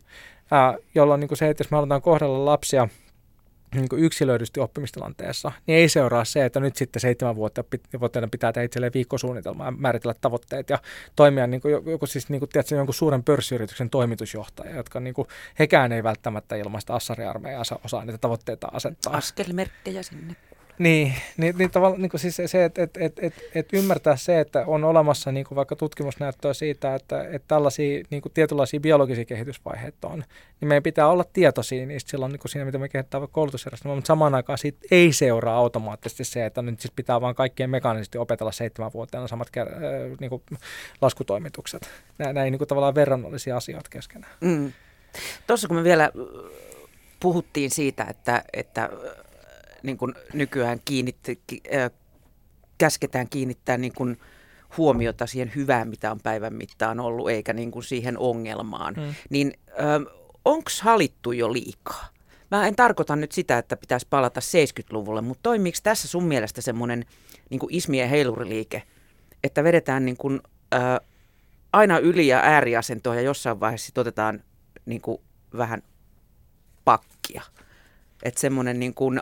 Ää, 0.51 0.75
jolloin 0.95 1.21
niin 1.21 1.29
kuin 1.29 1.39
se, 1.39 1.49
että 1.49 1.61
jos 1.61 1.71
me 1.71 1.75
halutaan 1.75 2.03
kohdella 2.03 2.45
lapsia– 2.45 2.89
niin 3.75 3.89
kuin 3.89 4.03
yksilöidysti 4.03 4.61
oppimistilanteessa, 4.61 5.53
niin 5.67 5.79
ei 5.79 5.89
seuraa 5.89 6.25
se, 6.25 6.45
että 6.45 6.61
nyt 6.61 6.77
sitten 6.77 7.01
seitsemänvuotiaana 7.01 8.29
pitää 8.31 8.53
tehdä 8.53 8.65
itselleen 8.65 8.93
viikkosuunnitelma 8.95 9.65
ja 9.65 9.71
määritellä 9.71 10.15
tavoitteet 10.21 10.71
ja 10.71 10.79
toimia 11.17 11.47
niin 11.47 11.61
kuin 11.61 11.73
joku, 11.73 12.07
siis 12.07 12.29
niin 12.29 12.41
kuin, 12.41 12.49
tiedätkö, 12.49 12.75
jonkun 12.75 12.95
suuren 12.95 13.25
pörssiyrityksen 13.25 13.91
toimitusjohtaja, 13.91 14.77
jotka 14.77 15.01
niin 15.01 15.15
kuin, 15.15 15.29
hekään 15.59 15.93
ei 15.93 16.03
välttämättä 16.03 16.57
ilmaista 16.57 16.95
assariarmeijaa 16.95 17.63
osaa 17.85 18.05
niitä 18.05 18.19
tavoitteita 18.19 18.69
asettaa. 18.73 19.17
Askelmerkkejä 19.17 20.03
sinne. 20.03 20.37
Niin, 20.79 21.15
niin, 21.37 21.59
niin 21.59 21.71
tavallaan 21.71 22.03
niin 22.03 22.11
siis 22.17 22.41
se, 22.47 22.65
että 22.65 22.83
et, 22.83 22.97
et, 22.97 23.19
et, 23.23 23.35
et 23.55 23.69
ymmärtää 23.73 24.17
se, 24.17 24.41
että 24.41 24.65
on 24.67 24.85
olemassa 24.85 25.33
niin 25.33 25.47
kuin 25.47 25.57
vaikka 25.57 25.77
tutkimusnäyttöä 25.77 26.55
siitä, 26.55 26.95
että, 26.95 27.23
että 27.23 27.49
tällaisia 27.49 28.05
niin 28.11 28.23
kuin 28.23 28.33
tietynlaisia 28.33 28.81
biologisia 28.81 29.25
kehitysvaiheita 29.25 30.09
on, 30.09 30.25
niin 30.61 30.69
meidän 30.69 30.83
pitää 30.83 31.09
olla 31.09 31.25
tietoisia 31.33 31.87
niistä 31.87 32.11
silloin 32.11 32.33
niin 32.33 32.41
kuin 32.41 32.51
siinä, 32.51 32.65
mitä 32.65 32.79
me 32.79 32.89
kehittää 32.89 33.21
vaikka 33.21 33.35
koulutusjärjestelmää, 33.35 33.95
mutta 33.97 34.09
samaan 34.09 34.35
aikaan 34.35 34.59
siitä 34.59 34.79
ei 34.91 35.13
seuraa 35.13 35.57
automaattisesti 35.57 36.25
se, 36.25 36.47
että 36.47 36.63
nyt 36.63 36.81
siis 36.81 36.93
pitää 36.97 37.21
vaan 37.21 37.35
kaikkien 37.35 37.71
mekaanisesti 37.71 38.19
opetella 38.19 38.53
seitsemänvuotiaana 38.53 39.29
samat 39.29 39.49
äh, 39.59 39.67
niin 40.21 40.31
kuin 40.31 40.43
laskutoimitukset. 41.01 41.91
Nämä, 42.19 42.33
nämä 42.33 42.45
ei 42.45 42.51
niin 42.51 42.59
kuin 42.59 42.69
tavallaan 42.69 42.95
verrannollisia 42.95 43.57
asioita 43.57 43.91
keskenään. 43.91 44.33
Mm. 44.41 44.73
Tuossa 45.47 45.69
kun 45.69 45.77
me 45.77 45.85
vielä 45.85 46.11
puhuttiin 47.21 47.71
siitä, 47.71 48.05
että, 48.05 48.45
että 48.53 48.91
niin 49.83 49.99
kuin 49.99 50.15
nykyään 50.33 50.81
kiinnitti, 50.85 51.41
äh, 51.75 51.91
käsketään 52.79 53.29
kiinnittää 53.29 53.77
niin 53.77 53.95
kuin 53.95 54.19
huomiota 54.77 55.27
siihen 55.27 55.53
hyvään, 55.55 55.89
mitä 55.89 56.11
on 56.11 56.21
päivän 56.21 56.55
mittaan 56.55 57.01
ollut, 57.01 57.31
eikä 57.31 57.53
niin 57.53 57.71
kuin 57.71 57.85
siihen 57.85 58.19
ongelmaan. 58.19 58.95
Mm. 58.95 59.15
Niin 59.31 59.53
onko 60.45 60.71
halittu 60.83 61.33
jo 61.33 61.53
liikaa? 61.53 62.09
Mä 62.51 62.67
en 62.67 62.77
tarkoita 62.77 63.17
nyt 63.17 63.33
sitä, 63.33 63.59
että 63.59 63.77
pitäisi 63.77 64.07
palata 64.11 64.41
70-luvulle, 64.41 65.21
mutta 65.21 65.43
toimiiko 65.43 65.79
tässä 65.83 66.09
sun 66.09 66.25
mielestä 66.25 66.61
semmoinen 66.61 67.05
niin 67.51 67.61
ismien 67.71 68.09
heiluriliike, 68.09 68.83
että 69.45 69.65
vedetään 69.65 70.05
niin 70.05 70.17
kuin, 70.17 70.41
ää, 70.73 71.01
aina 71.73 71.99
yli- 71.99 72.27
ja 72.27 72.39
ääriasentoa 72.39 73.15
ja 73.15 73.21
jossain 73.21 73.61
vaiheessa 73.61 74.01
otetaan 74.01 74.43
niin 74.87 75.01
kuin 75.01 75.19
vähän 75.57 75.83
pakkia. 76.85 77.43
Että 78.23 78.41
semmoinen 78.41 78.81
niin 78.81 78.95
kuin, 78.95 79.21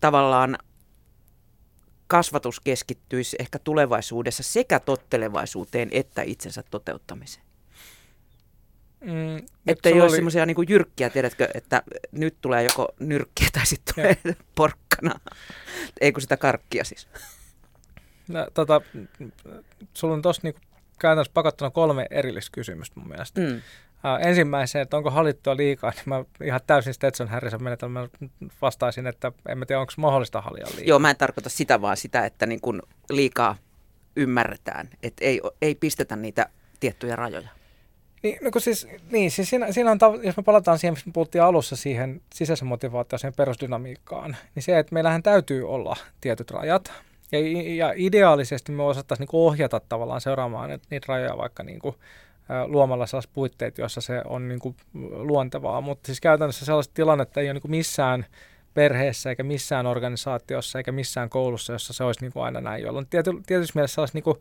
tavallaan 0.00 0.58
kasvatus 2.06 2.60
keskittyisi 2.60 3.36
ehkä 3.40 3.58
tulevaisuudessa 3.58 4.42
sekä 4.42 4.80
tottelevaisuuteen 4.80 5.88
että 5.92 6.22
itsensä 6.22 6.62
toteuttamiseen. 6.70 7.44
Mm, 9.00 9.36
että 9.66 9.88
ei 9.88 9.94
ole 9.94 10.02
oli... 10.02 10.14
semmoisia 10.16 10.46
niin 10.46 10.56
jyrkkiä, 10.68 11.10
tiedätkö, 11.10 11.48
että 11.54 11.82
nyt 12.12 12.36
tulee 12.40 12.62
joko 12.62 12.88
nyrkkiä 13.00 13.48
tai 13.52 13.66
sitten 13.66 13.94
tulee 13.94 14.16
ja. 14.24 14.34
porkkana. 14.56 15.20
Ei 16.00 16.12
kun 16.12 16.22
sitä 16.22 16.36
karkkia 16.36 16.84
siis. 16.84 17.08
No, 18.28 18.46
tota, 18.54 18.80
sulla 19.94 20.14
on 20.14 20.22
tuossa 20.22 20.40
niin 20.44 20.54
käytännössä 20.98 21.32
pakottuna 21.34 21.70
kolme 21.70 22.06
erillistä 22.10 22.50
kysymystä 22.52 23.00
mun 23.00 23.08
mielestä. 23.08 23.40
Mm. 23.40 23.60
Uh, 24.04 24.26
ensimmäiseen, 24.26 24.82
että 24.82 24.96
onko 24.96 25.10
hallittua 25.10 25.56
liikaa, 25.56 25.90
niin 25.90 26.02
mä 26.06 26.24
ihan 26.44 26.60
täysin 26.66 26.94
Stetson 26.94 27.28
Harrison 27.28 27.62
menetelmä 27.62 28.08
vastaisin, 28.62 29.06
että 29.06 29.32
en 29.48 29.58
mä 29.58 29.66
tiedä, 29.66 29.80
onko 29.80 29.92
mahdollista 29.96 30.40
halia 30.40 30.66
liikaa. 30.66 30.84
Joo, 30.84 30.98
mä 30.98 31.10
en 31.10 31.16
tarkoita 31.16 31.50
sitä, 31.50 31.80
vaan 31.80 31.96
sitä, 31.96 32.26
että 32.26 32.46
niin 32.46 32.60
kun 32.60 32.82
liikaa 33.10 33.56
ymmärretään, 34.16 34.88
että 35.02 35.24
ei, 35.24 35.40
ei 35.62 35.74
pistetä 35.74 36.16
niitä 36.16 36.46
tiettyjä 36.80 37.16
rajoja. 37.16 37.48
Niin, 38.22 38.38
no 38.42 38.50
siis, 38.58 38.88
niin, 39.10 39.30
siis 39.30 39.50
siinä, 39.50 39.72
siinä 39.72 39.90
on, 39.90 39.98
jos 40.22 40.36
me 40.36 40.42
palataan 40.42 40.78
siihen, 40.78 40.92
mistä 40.92 41.08
me 41.08 41.12
puhuttiin 41.12 41.42
alussa 41.42 41.76
siihen 41.76 42.20
sisäisen 42.34 42.68
motivaatioon, 42.68 43.32
perusdynamiikkaan, 43.36 44.36
niin 44.54 44.62
se, 44.62 44.78
että 44.78 44.94
meillähän 44.94 45.22
täytyy 45.22 45.68
olla 45.68 45.96
tietyt 46.20 46.50
rajat. 46.50 46.92
Ja, 47.32 47.38
ja 47.74 47.92
ideaalisesti 47.96 48.72
me 48.72 48.82
osattaisiin 48.82 49.28
niin 49.32 49.40
ohjata 49.40 49.80
tavallaan 49.88 50.20
seuraamaan 50.20 50.70
niitä 50.90 51.06
rajoja 51.08 51.36
vaikka 51.36 51.62
niin 51.62 51.78
kuin, 51.78 51.96
luomalla 52.66 53.06
sellaiset 53.06 53.30
puitteet, 53.34 53.78
joissa 53.78 54.00
se 54.00 54.22
on 54.24 54.48
niin 54.48 54.60
kuin 54.60 54.76
luontevaa. 55.10 55.80
Mutta 55.80 56.06
siis 56.06 56.20
käytännössä 56.20 56.64
sellaista 56.64 56.94
tilannetta 56.94 57.40
ei 57.40 57.46
ole 57.46 57.52
niin 57.52 57.62
kuin 57.62 57.70
missään 57.70 58.26
perheessä 58.74 59.30
eikä 59.30 59.42
missään 59.42 59.86
organisaatiossa 59.86 60.78
eikä 60.78 60.92
missään 60.92 61.30
koulussa, 61.30 61.72
jossa 61.72 61.92
se 61.92 62.04
olisi 62.04 62.20
niin 62.20 62.32
kuin 62.32 62.44
aina 62.44 62.60
näin, 62.60 62.82
jolloin 62.82 63.06
tiety, 63.06 63.30
tietysti 63.46 63.72
mielessä 63.74 64.02
olisi 64.02 64.14
niin 64.14 64.24
kuin 64.24 64.38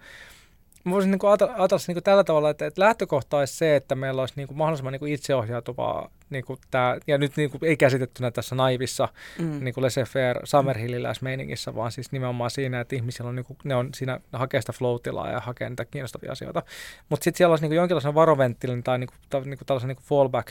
Mä 0.83 0.91
voisin 0.91 1.11
niin 1.11 1.19
ajatella, 1.25 1.79
niin 1.87 1.95
kuin 1.95 2.03
tällä 2.03 2.23
tavalla, 2.23 2.49
että, 2.49 2.65
että 2.65 2.81
lähtökohta 2.81 3.37
olisi 3.37 3.53
se, 3.53 3.75
että 3.75 3.95
meillä 3.95 4.21
olisi 4.21 4.33
niin 4.37 4.47
kuin 4.47 4.57
mahdollisimman 4.57 4.91
niin 4.91 4.99
kuin 4.99 5.13
itseohjautuvaa, 5.13 6.09
niin 6.29 6.45
kuin 6.45 6.59
tämä, 6.71 6.97
ja 7.07 7.17
nyt 7.17 7.37
niin 7.37 7.49
kuin 7.49 7.65
ei 7.65 7.77
käsitettynä 7.77 8.31
tässä 8.31 8.55
naivissa 8.55 9.09
mm. 9.39 9.63
niin 9.63 9.73
kuin 9.73 9.83
laissez-faire 9.83 10.39
summerhilliläismeiningissä, 10.43 11.75
vaan 11.75 11.91
siis 11.91 12.11
nimenomaan 12.11 12.51
siinä, 12.51 12.79
että 12.79 12.95
ihmisillä 12.95 13.29
on, 13.29 13.35
niin 13.35 13.45
kuin, 13.45 13.57
ne 13.63 13.75
on 13.75 13.89
siinä 13.95 14.19
hakee 14.33 14.61
sitä 14.61 14.73
flow 14.73 14.97
ja 15.31 15.39
hakee 15.39 15.69
niitä 15.69 15.85
kiinnostavia 15.85 16.31
asioita. 16.31 16.63
Mutta 17.09 17.23
sitten 17.23 17.37
siellä 17.37 17.51
olisi 17.51 17.63
niin 17.63 17.69
kuin 17.69 17.77
jonkinlaisen 17.77 18.15
varoventtilin 18.15 18.83
tai 18.83 18.99
niin 18.99 19.09
kuin, 19.31 19.49
niin 19.49 19.57
kuin 19.57 19.65
tällaisen 19.65 19.87
niin 19.87 19.95
kuin 19.95 20.05
fallback, 20.05 20.47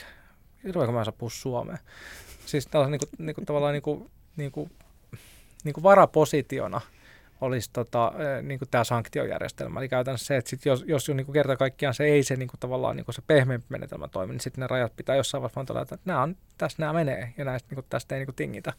ruveeko 0.73 0.93
mä 0.93 1.05
saa 1.05 1.13
puhua 1.19 1.31
suomea, 1.31 1.79
siis 2.47 2.67
tällaisen 2.67 2.93
niin 2.93 3.01
kuin, 3.01 3.27
niin 3.27 3.35
kuin, 3.35 3.47
tavallaan 3.47 3.73
niin 3.73 3.83
kuin, 3.83 4.11
niin 4.37 4.53
kuin, 4.53 4.71
niin 5.65 5.73
kuin 5.73 5.85
varapositiona– 5.85 6.81
olisi 7.43 7.71
tota, 7.73 8.13
niin 8.43 8.59
kuin 8.59 8.69
tämä 8.71 8.85
sanktiojärjestelmä. 8.85 9.81
Eli 9.81 9.89
käytännössä 9.89 10.27
se, 10.27 10.37
että 10.37 10.51
sit 10.51 10.67
jos, 10.67 10.85
jos 10.87 11.09
niin 11.09 11.27
kuin 11.27 11.35
kerta 11.35 11.57
kaikkiaan 11.57 11.95
se 11.95 12.05
ei 12.05 12.23
se 12.23 12.37
niin 12.37 12.49
kuin 12.49 12.61
tavallaan 12.61 12.97
niin 12.97 13.05
kuin 13.05 13.15
se 13.15 13.23
pehmeämpi 13.27 13.67
menetelmä 13.69 14.09
toimi, 14.09 14.33
niin 14.33 14.41
sitten 14.41 14.63
ne 14.63 14.67
rajat 14.67 14.97
pitää 14.97 15.17
jossain 15.17 15.43
vaiheessa 15.43 15.65
todeta, 15.65 15.95
että 15.95 16.11
nämä 16.11 16.23
on, 16.23 16.37
tässä 16.59 16.77
nämä 16.79 16.93
menee 16.93 17.35
ja 17.37 17.45
näistä, 17.45 17.67
niin 17.71 17.77
kuin, 17.77 17.87
tästä 17.89 18.15
ei 18.15 18.19
niin 18.19 18.27
kuin 18.27 18.37
tingitä. 18.37 18.73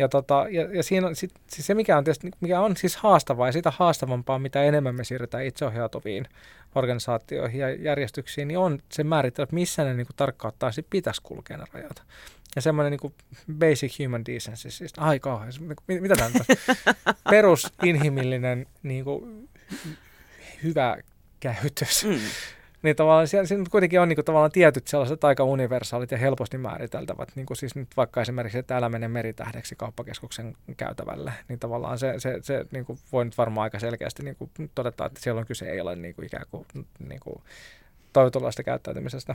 Ja, 0.00 0.08
tota, 0.08 0.46
ja, 0.50 0.76
ja 0.76 0.82
siinä 0.82 1.06
on 1.06 1.16
sit, 1.16 1.30
siis 1.48 1.66
se, 1.66 1.74
mikä 1.74 1.98
on, 1.98 2.04
tietysti, 2.04 2.30
mikä 2.40 2.60
on 2.60 2.76
siis 2.76 2.96
haastavaa 2.96 3.48
ja 3.48 3.52
sitä 3.52 3.72
haastavampaa, 3.76 4.38
mitä 4.38 4.62
enemmän 4.62 4.94
me 4.94 5.04
siirretään 5.04 5.44
itseohjautuviin 5.44 6.26
organisaatioihin 6.74 7.60
ja 7.60 7.74
järjestyksiin, 7.74 8.48
niin 8.48 8.58
on 8.58 8.78
se 8.92 9.04
määrittää, 9.04 9.42
että 9.42 9.54
missä 9.54 9.84
ne 9.84 9.94
niin 9.94 10.06
kuin, 10.06 10.16
tarkkaan 10.16 10.52
pitäisi 10.90 11.22
kulkea 11.22 11.56
ne 11.56 11.64
rajat. 11.72 12.02
Ja 12.56 12.62
semmoinen 12.62 12.98
niin 13.02 13.14
basic 13.58 14.04
human 14.04 14.24
decency, 14.26 14.70
siis 14.70 14.92
ai 14.96 15.20
kauhean, 15.20 15.52
niin 15.86 16.02
mitä 16.02 16.16
tämä 16.16 16.26
on? 16.26 16.56
Perusinhimillinen 17.30 18.66
niin 18.82 19.04
kuin, 19.04 19.48
hyvä 20.62 20.96
käytös. 21.40 22.04
Mm. 22.04 22.20
Niin 22.82 22.96
tavallaan 22.96 23.28
siinä, 23.28 23.46
siinä 23.46 23.64
kuitenkin 23.70 24.00
on 24.00 24.08
niin 24.08 24.16
kuin, 24.16 24.24
tavallaan 24.24 24.52
tietyt 24.52 24.86
sellaiset 24.86 25.24
aika 25.24 25.44
universaalit 25.44 26.10
ja 26.10 26.18
helposti 26.18 26.58
määriteltävät, 26.58 27.28
niin 27.34 27.46
kuin 27.46 27.56
siis 27.56 27.74
nyt 27.74 27.88
vaikka 27.96 28.20
esimerkiksi, 28.20 28.58
että 28.58 28.76
älä 28.76 28.88
mene 28.88 29.08
meritähdeksi 29.08 29.76
kauppakeskuksen 29.76 30.56
käytävälle, 30.76 31.32
niin 31.48 31.58
tavallaan 31.58 31.98
se, 31.98 32.14
se, 32.18 32.38
se 32.42 32.66
niin 32.70 32.84
kuin 32.84 32.98
voi 33.12 33.24
nyt 33.24 33.38
varmaan 33.38 33.62
aika 33.62 33.78
selkeästi 33.78 34.22
niin 34.22 34.36
kuin 34.36 34.50
todeta, 34.74 35.06
että 35.06 35.20
siellä 35.20 35.38
on 35.38 35.46
kyse 35.46 35.70
ei 35.70 35.80
ole 35.80 35.96
niin 35.96 36.14
kuin 36.14 36.26
ikään 36.26 36.46
kuin, 36.50 36.66
niin 37.08 37.20
kuin 37.20 37.42
toivotullaista 38.12 38.62
käyttäytymisestä. 38.62 39.34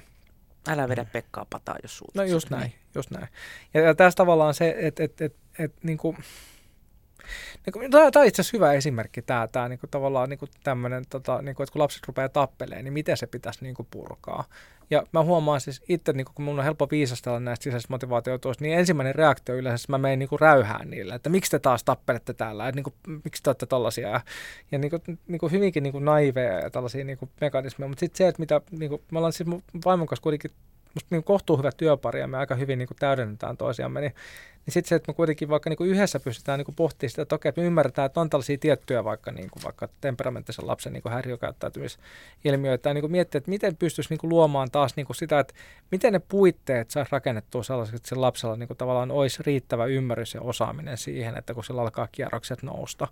Älä 0.67 0.89
vedä 0.89 1.05
Pekkaa 1.13 1.45
pataa, 1.49 1.75
jos 1.83 1.97
suut. 1.97 2.15
No 2.15 2.23
just 2.23 2.49
näin, 2.49 2.73
just 2.95 3.11
näin. 3.11 3.27
Ja, 3.73 3.81
ja 3.81 3.95
tässä 3.95 4.17
tavallaan 4.17 4.53
se, 4.53 4.75
että 4.77 5.03
et, 5.03 5.21
et, 5.21 5.35
et, 5.59 5.73
niin 5.83 5.97
kuin, 5.97 6.17
niin 7.79 7.91
tämä 7.91 8.03
on 8.03 8.25
itse 8.25 8.41
asiassa 8.41 8.57
hyvä 8.57 8.73
esimerkki, 8.73 9.21
tämä, 9.21 9.47
tämä 9.47 9.69
niin 9.69 9.79
kuin, 9.79 9.89
tavallaan 9.89 10.29
niin 10.29 10.39
kuin 10.39 10.49
tämmöinen, 10.63 11.03
tota, 11.09 11.41
niin 11.41 11.55
kuin, 11.55 11.63
että 11.63 11.73
kun 11.73 11.81
lapset 11.81 12.07
rupeaa 12.07 12.29
tappeleen, 12.29 12.83
niin 12.83 12.93
miten 12.93 13.17
se 13.17 13.27
pitäisi 13.27 13.59
niin 13.61 13.75
kuin, 13.75 13.87
purkaa. 13.91 14.43
Ja 14.89 15.03
mä 15.11 15.23
huomaan 15.23 15.61
siis 15.61 15.81
itse, 15.89 16.13
niin 16.13 16.25
kun 16.35 16.45
mun 16.45 16.59
on 16.59 16.63
helppo 16.63 16.87
viisastella 16.91 17.39
näistä 17.39 17.63
sisäisistä 17.63 17.93
motivaatiotuosta, 17.93 18.63
niin 18.63 18.79
ensimmäinen 18.79 19.15
reaktio 19.15 19.55
yleensä, 19.55 19.83
että 19.83 19.93
mä 19.93 19.97
menen 19.97 20.19
niin 20.19 20.29
räyhään 20.39 20.89
niille, 20.89 21.15
että 21.15 21.29
miksi 21.29 21.51
te 21.51 21.59
taas 21.59 21.83
tappelette 21.83 22.33
täällä, 22.33 22.67
että 22.67 22.75
niin 22.75 22.83
kuin, 22.83 23.21
miksi 23.23 23.43
te 23.43 23.49
olette 23.49 23.65
tollaisia. 23.65 24.09
Ja, 24.09 24.21
ja 24.71 24.77
niin 24.77 24.89
kuin, 24.89 25.19
niin 25.27 25.39
kuin 25.39 25.51
hyvinkin 25.51 25.83
niin 25.83 25.93
kuin 25.93 26.05
naiveja 26.05 26.59
ja 26.59 26.69
tällaisia 26.69 27.05
niin 27.05 27.17
kuin 27.17 27.31
mekanismeja. 27.41 27.89
Mutta 27.89 27.99
sitten 27.99 28.17
se, 28.17 28.27
että 28.27 28.39
mitä, 28.39 28.61
niin 28.71 28.89
kuin, 28.89 29.01
me 29.11 29.17
ollaan 29.17 29.33
siis 29.33 29.49
vaimon 29.85 30.07
kanssa 30.07 30.23
kuitenkin 30.23 30.51
musta 30.95 31.15
niin 31.15 31.23
kohtuu 31.23 31.57
hyvä 31.57 31.71
työpari 31.71 32.19
ja 32.19 32.27
me 32.27 32.37
aika 32.37 32.55
hyvin 32.55 32.79
niin 32.79 32.87
kuin 32.87 32.97
täydennetään 32.99 33.57
toisiamme, 33.57 34.01
niin 34.01 34.13
niin 34.65 34.73
sitten 34.73 34.89
se, 34.89 34.95
että 34.95 35.11
me 35.11 35.15
kuitenkin 35.15 35.49
vaikka 35.49 35.69
niin 35.69 35.77
kuin 35.77 35.89
yhdessä 35.89 36.19
pystytään 36.19 36.59
niin 36.59 36.65
kuin 36.65 36.75
pohtimaan 36.75 37.09
sitä, 37.09 37.21
että 37.21 37.35
okei, 37.35 37.49
että 37.49 37.61
me 37.61 37.67
ymmärretään, 37.67 38.05
että 38.05 38.21
on 38.21 38.29
tällaisia 38.29 38.57
tiettyjä 38.57 39.03
vaikka, 39.03 39.31
niin 39.31 39.49
kuin, 39.49 39.63
vaikka 39.63 39.89
temperamenttisen 40.01 40.67
lapsen 40.67 40.93
niin 40.93 41.03
kuin 41.03 41.13
häiriökäyttäytymisilmiöitä, 41.13 42.89
ja 42.89 42.93
niin 42.93 43.01
kuin 43.01 43.11
miettiä, 43.11 43.37
että 43.37 43.49
miten 43.49 43.75
pystyisi 43.75 44.09
niin 44.09 44.17
kuin 44.17 44.29
luomaan 44.29 44.71
taas 44.71 44.95
niin 44.95 45.05
kuin 45.05 45.15
sitä, 45.15 45.39
että 45.39 45.53
miten 45.91 46.13
ne 46.13 46.19
puitteet 46.19 46.91
saisi 46.91 47.11
rakennettua 47.11 47.63
sellaiseksi, 47.63 47.95
että 47.95 48.09
sillä 48.09 48.21
lapsella 48.21 48.55
niin 48.55 48.67
kuin 48.67 48.77
tavallaan 48.77 49.11
olisi 49.11 49.43
riittävä 49.43 49.85
ymmärrys 49.85 50.33
ja 50.33 50.41
osaaminen 50.41 50.97
siihen, 50.97 51.37
että 51.37 51.53
kun 51.53 51.63
sillä 51.63 51.81
alkaa 51.81 52.07
kierrokset 52.11 52.63
nousta, 52.63 53.07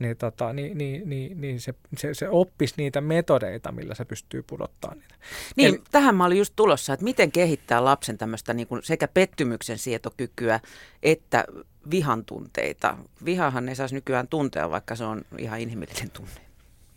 niin, 0.00 0.16
tota, 0.16 0.52
niin, 0.52 0.78
niin, 0.78 1.10
niin, 1.10 1.40
niin 1.40 1.60
se, 1.60 1.74
se, 1.96 2.14
se 2.14 2.28
oppisi 2.28 2.74
niitä 2.76 3.00
metodeita, 3.00 3.72
millä 3.72 3.94
se 3.94 4.04
pystyy 4.04 4.42
pudottamaan 4.42 4.98
niitä. 4.98 5.14
Niin, 5.56 5.68
Eli, 5.68 5.82
tähän 5.90 6.14
mä 6.14 6.24
olin 6.24 6.38
just 6.38 6.52
tulossa, 6.56 6.92
että 6.92 7.04
miten 7.04 7.32
kehittää 7.32 7.84
lapsen 7.84 8.18
tämmöistä 8.18 8.54
niin 8.54 8.66
kuin 8.66 8.82
sekä 8.84 9.08
pettymyksen 9.08 9.78
sietokykyä, 9.78 10.60
että 11.02 11.44
vihan 11.90 12.24
tunteita. 12.24 12.96
Vihahan 13.24 13.68
ei 13.68 13.76
saisi 13.76 13.94
nykyään 13.94 14.28
tuntea, 14.28 14.70
vaikka 14.70 14.96
se 14.96 15.04
on 15.04 15.22
ihan 15.38 15.60
inhimillinen 15.60 16.10
tunne. 16.10 16.49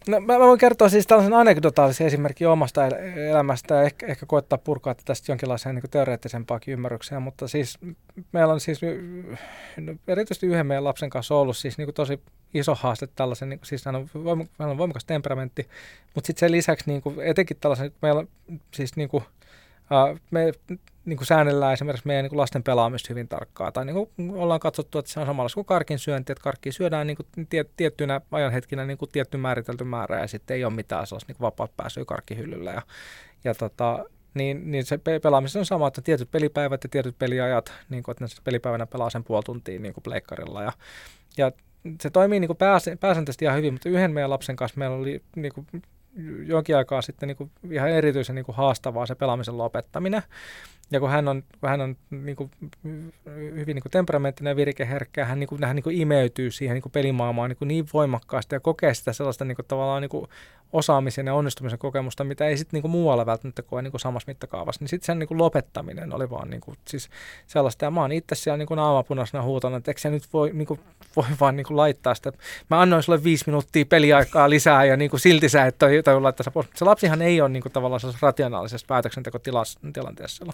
No, 0.08 0.20
mä, 0.20 0.39
voin 0.39 0.60
kertoa 0.60 0.89
siis 0.89 1.08
tällaisen 1.08 1.34
anekdotaalisen 1.34 2.08
esimerkin 2.08 2.47
omasta 2.47 2.86
el- 2.86 3.18
elämästä. 3.30 3.76
Ja 3.76 3.82
ehkä, 3.82 4.08
ehkä 4.08 4.26
koettaa 4.26 4.58
purkaa 4.58 4.95
tästä 5.06 5.32
jonkinlaiseen 5.32 5.76
niin 5.76 5.91
teoreettisempaakin 5.91 6.72
ymmärrykseen, 6.72 7.22
mutta 7.22 7.47
siis 7.47 7.80
meillä 8.32 8.54
on 8.54 8.60
siis 8.60 8.82
no, 9.78 9.95
erityisesti 10.08 10.47
yhden 10.47 10.68
meidän 10.68 10.84
lapsen 10.84 11.10
kanssa 11.10 11.36
ollut 11.36 11.58
siis 11.58 11.78
niin 11.78 11.93
tosi 11.93 12.20
iso 12.54 12.76
haaste 12.76 13.08
tällaisen, 13.08 13.49
niin 13.49 13.60
siis 13.64 13.86
hän 13.86 13.95
on, 13.95 14.10
voim, 14.24 14.47
hän 14.60 14.70
on 14.70 14.78
voimakas 14.78 15.06
temperamentti, 15.06 15.68
mutta 16.16 16.28
sitten 16.28 16.39
sen 16.39 16.51
lisäksi 16.51 16.89
niin 16.89 17.01
kuin, 17.01 17.22
etenkin 17.22 17.58
tällaisen, 17.60 17.91
meillä 18.01 18.20
on 18.20 18.28
siis 18.74 18.95
niin 18.95 19.10
kuin, 19.10 19.24
me 20.31 20.51
niin 21.05 21.17
kuin 21.17 21.27
säännellään 21.27 21.73
esimerkiksi 21.73 22.07
meidän 22.07 22.23
niin 22.23 22.29
kuin 22.29 22.39
lasten 22.39 22.63
pelaamista 22.63 23.07
hyvin 23.09 23.27
tarkkaa. 23.27 23.71
Tai 23.71 23.85
niin 23.85 23.95
kuin 23.95 24.31
ollaan 24.35 24.59
katsottu, 24.59 24.99
että 24.99 25.11
se 25.11 25.19
on 25.19 25.25
samalla 25.25 25.49
kuin 25.53 25.65
karkin 25.65 25.99
syönti, 25.99 26.31
että 26.31 26.43
karkki 26.43 26.71
syödään 26.71 27.07
niin 27.07 27.17
kuin 27.17 27.47
tie, 27.49 27.65
tiettynä 27.77 28.21
ajanhetkinä 28.31 28.85
niin 28.85 28.97
kuin 28.97 29.11
tietty 29.11 29.37
määritelty 29.37 29.83
määrä 29.83 30.19
ja 30.19 30.27
sitten 30.27 30.57
ei 30.57 30.65
ole 30.65 30.73
mitään 30.73 31.07
sellaista 31.07 31.33
niin 31.33 31.41
vapaat 31.41 31.77
pääsyä 31.77 32.05
karkkihyllyllä. 32.05 32.71
Ja, 32.71 32.81
ja 33.43 33.55
tota, 33.55 34.05
niin, 34.33 34.71
niin 34.71 34.85
se 34.85 34.97
pelaaminen 34.97 35.59
on 35.59 35.65
sama, 35.65 35.87
että 35.87 36.01
tietyt 36.01 36.31
pelipäivät 36.31 36.83
ja 36.83 36.89
tietyt 36.89 37.19
peliajat, 37.19 37.73
niin 37.89 38.03
kuin, 38.03 38.13
että 38.13 38.23
ne 38.23 38.29
pelipäivänä 38.43 38.85
pelaa 38.85 39.09
sen 39.09 39.23
puoli 39.23 39.43
tuntia 39.43 39.79
niin 39.79 39.93
kuin 39.93 40.03
pleikkarilla. 40.03 40.63
Ja, 40.63 40.71
ja 41.37 41.51
se 42.01 42.09
toimii 42.09 42.39
niin 42.39 42.57
pääsääntöisesti 42.99 43.45
ihan 43.45 43.57
hyvin, 43.57 43.73
mutta 43.73 43.89
yhden 43.89 44.11
meidän 44.11 44.29
lapsen 44.29 44.55
kanssa 44.55 44.79
meillä 44.79 44.95
oli 44.95 45.21
niin 45.35 45.53
kuin 45.53 45.67
jonkin 46.45 46.78
aikaa 46.78 47.01
sitten 47.01 47.28
niin 47.28 47.38
kuin 47.38 47.51
ihan 47.72 47.89
erityisen 47.89 48.36
niin 48.36 48.45
kuin 48.45 48.55
haastavaa 48.55 49.05
se 49.05 49.16
pelaamisen 49.16 49.57
lopettaminen. 49.57 50.24
Ja 50.93 50.99
kun 50.99 51.09
hän 51.09 51.27
on, 51.27 51.43
kun 51.59 51.69
hän 51.69 51.81
on 51.81 51.97
niin 52.09 52.35
kuin, 52.35 52.51
hyvin 53.33 53.75
niin 53.75 53.81
kuin 53.81 53.91
temperamenttinen 53.91 54.51
ja 54.51 54.55
virikeherkkä, 54.55 55.25
hän, 55.25 55.39
niin 55.39 55.47
kuin, 55.47 55.63
hän 55.63 55.75
niin 55.75 55.83
kuin 55.83 56.01
imeytyy 56.01 56.51
siihen 56.51 56.73
niin 56.73 56.81
kuin 56.81 56.91
pelimaailmaan 56.91 57.49
niin, 57.49 57.57
kuin 57.57 57.67
niin 57.67 57.85
voimakkaasti 57.93 58.55
ja 58.55 58.59
kokee 58.59 58.93
sitä 58.93 59.13
sellaista 59.13 59.45
niin 59.45 59.55
kuin, 59.55 59.65
tavallaan 59.65 60.01
niin 60.01 60.09
kuin 60.09 60.27
osaamisen 60.73 61.27
ja 61.27 61.33
onnistumisen 61.33 61.79
kokemusta, 61.79 62.23
mitä 62.23 62.47
ei 62.47 62.57
sitten 62.57 62.81
niin 62.81 62.91
muualla 62.91 63.25
välttämättä 63.25 63.61
koe 63.61 63.81
niin 63.81 63.91
kuin 63.91 64.01
samassa 64.01 64.27
mittakaavassa. 64.27 64.81
Niin 64.81 64.89
sitten 64.89 65.05
sen 65.05 65.19
niin 65.19 65.27
kuin 65.27 65.37
lopettaminen 65.37 66.13
oli 66.13 66.29
vaan 66.29 66.49
niin 66.49 66.61
kuin, 66.61 66.77
siis 66.87 67.09
sellaista. 67.47 67.85
Ja 67.85 67.91
mä 67.91 68.01
oon 68.01 68.11
itse 68.11 68.35
siellä 68.35 68.57
niin 68.57 68.67
naamapunaisena 68.75 69.43
huutona, 69.43 69.77
että 69.77 69.91
eikö 69.91 70.01
se 70.01 70.09
nyt 70.09 70.23
voi, 70.33 70.51
niin 70.53 70.65
kuin, 70.65 70.79
voi 71.15 71.25
vaan 71.39 71.55
niin 71.55 71.65
kuin 71.65 71.77
laittaa 71.77 72.15
sitä. 72.15 72.31
Mä 72.69 72.81
annoin 72.81 73.03
sulle 73.03 73.23
viisi 73.23 73.43
minuuttia 73.47 73.85
peliaikaa 73.85 74.49
lisää 74.49 74.85
ja 74.85 74.97
niin 74.97 75.09
kuin 75.09 75.19
silti 75.19 75.49
sä 75.49 75.65
et 75.65 75.77
toi, 75.77 76.21
laittaa 76.21 76.51
pois. 76.53 76.67
Se 76.75 76.85
lapsihan 76.85 77.21
ei 77.21 77.41
ole 77.41 77.49
niin 77.49 77.63
kuin, 77.63 77.73
tavallaan 77.73 78.01
rationaalisessa 78.21 78.87
päätöksentekotilanteessa 78.87 80.45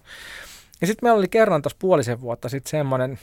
ja 0.81 0.87
sitten 0.87 1.05
meillä 1.05 1.17
oli 1.17 1.27
kerran 1.27 1.61
tuossa 1.61 1.77
puolisen 1.79 2.21
vuotta 2.21 2.49
sitten 2.49 2.69
semmoinen, 2.69 3.19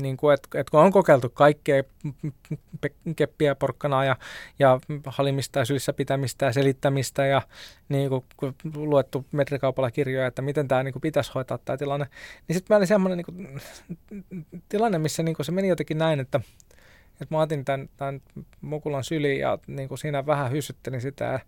niin 0.00 0.16
kuin, 0.16 0.34
että, 0.34 0.60
että 0.60 0.70
kun 0.70 0.80
on 0.80 0.92
kokeiltu 0.92 1.28
kaikkea 1.28 1.82
keppiä, 3.16 3.54
porkkanaa 3.54 4.04
ja, 4.04 4.16
ja 4.58 4.80
halimista 5.06 5.58
ja 5.58 5.64
sylissä 5.64 5.92
pitämistä 5.92 6.46
ja 6.46 6.52
selittämistä 6.52 7.26
ja 7.26 7.42
niin 7.88 8.08
kuin, 8.08 8.54
luettu 8.74 9.26
metrikaupalla 9.32 9.90
kirjoja, 9.90 10.26
että 10.26 10.42
miten 10.42 10.68
tämä 10.68 10.82
niin 10.82 10.92
kuin, 10.92 11.02
pitäisi 11.02 11.32
hoitaa 11.34 11.58
tämä 11.58 11.76
tilanne, 11.76 12.06
niin 12.48 12.56
sitten 12.56 12.74
meillä 12.74 12.80
oli 12.80 12.86
semmoinen 12.86 13.16
niin 13.16 13.24
kuin, 13.26 13.60
tilanne, 14.68 14.98
missä 14.98 15.22
niin 15.22 15.36
kuin, 15.36 15.46
se 15.46 15.52
meni 15.52 15.68
jotenkin 15.68 15.98
näin, 15.98 16.20
että, 16.20 16.40
että 17.12 17.34
mä 17.34 17.40
otin 17.40 17.64
tämän, 17.64 17.88
tämän 17.96 18.20
mukulan 18.60 19.04
syliin 19.04 19.40
ja 19.40 19.58
niin 19.66 19.88
kuin, 19.88 19.98
siinä 19.98 20.26
vähän 20.26 20.50
hysyttelin 20.50 21.00
sitä 21.00 21.24
ja 21.24 21.40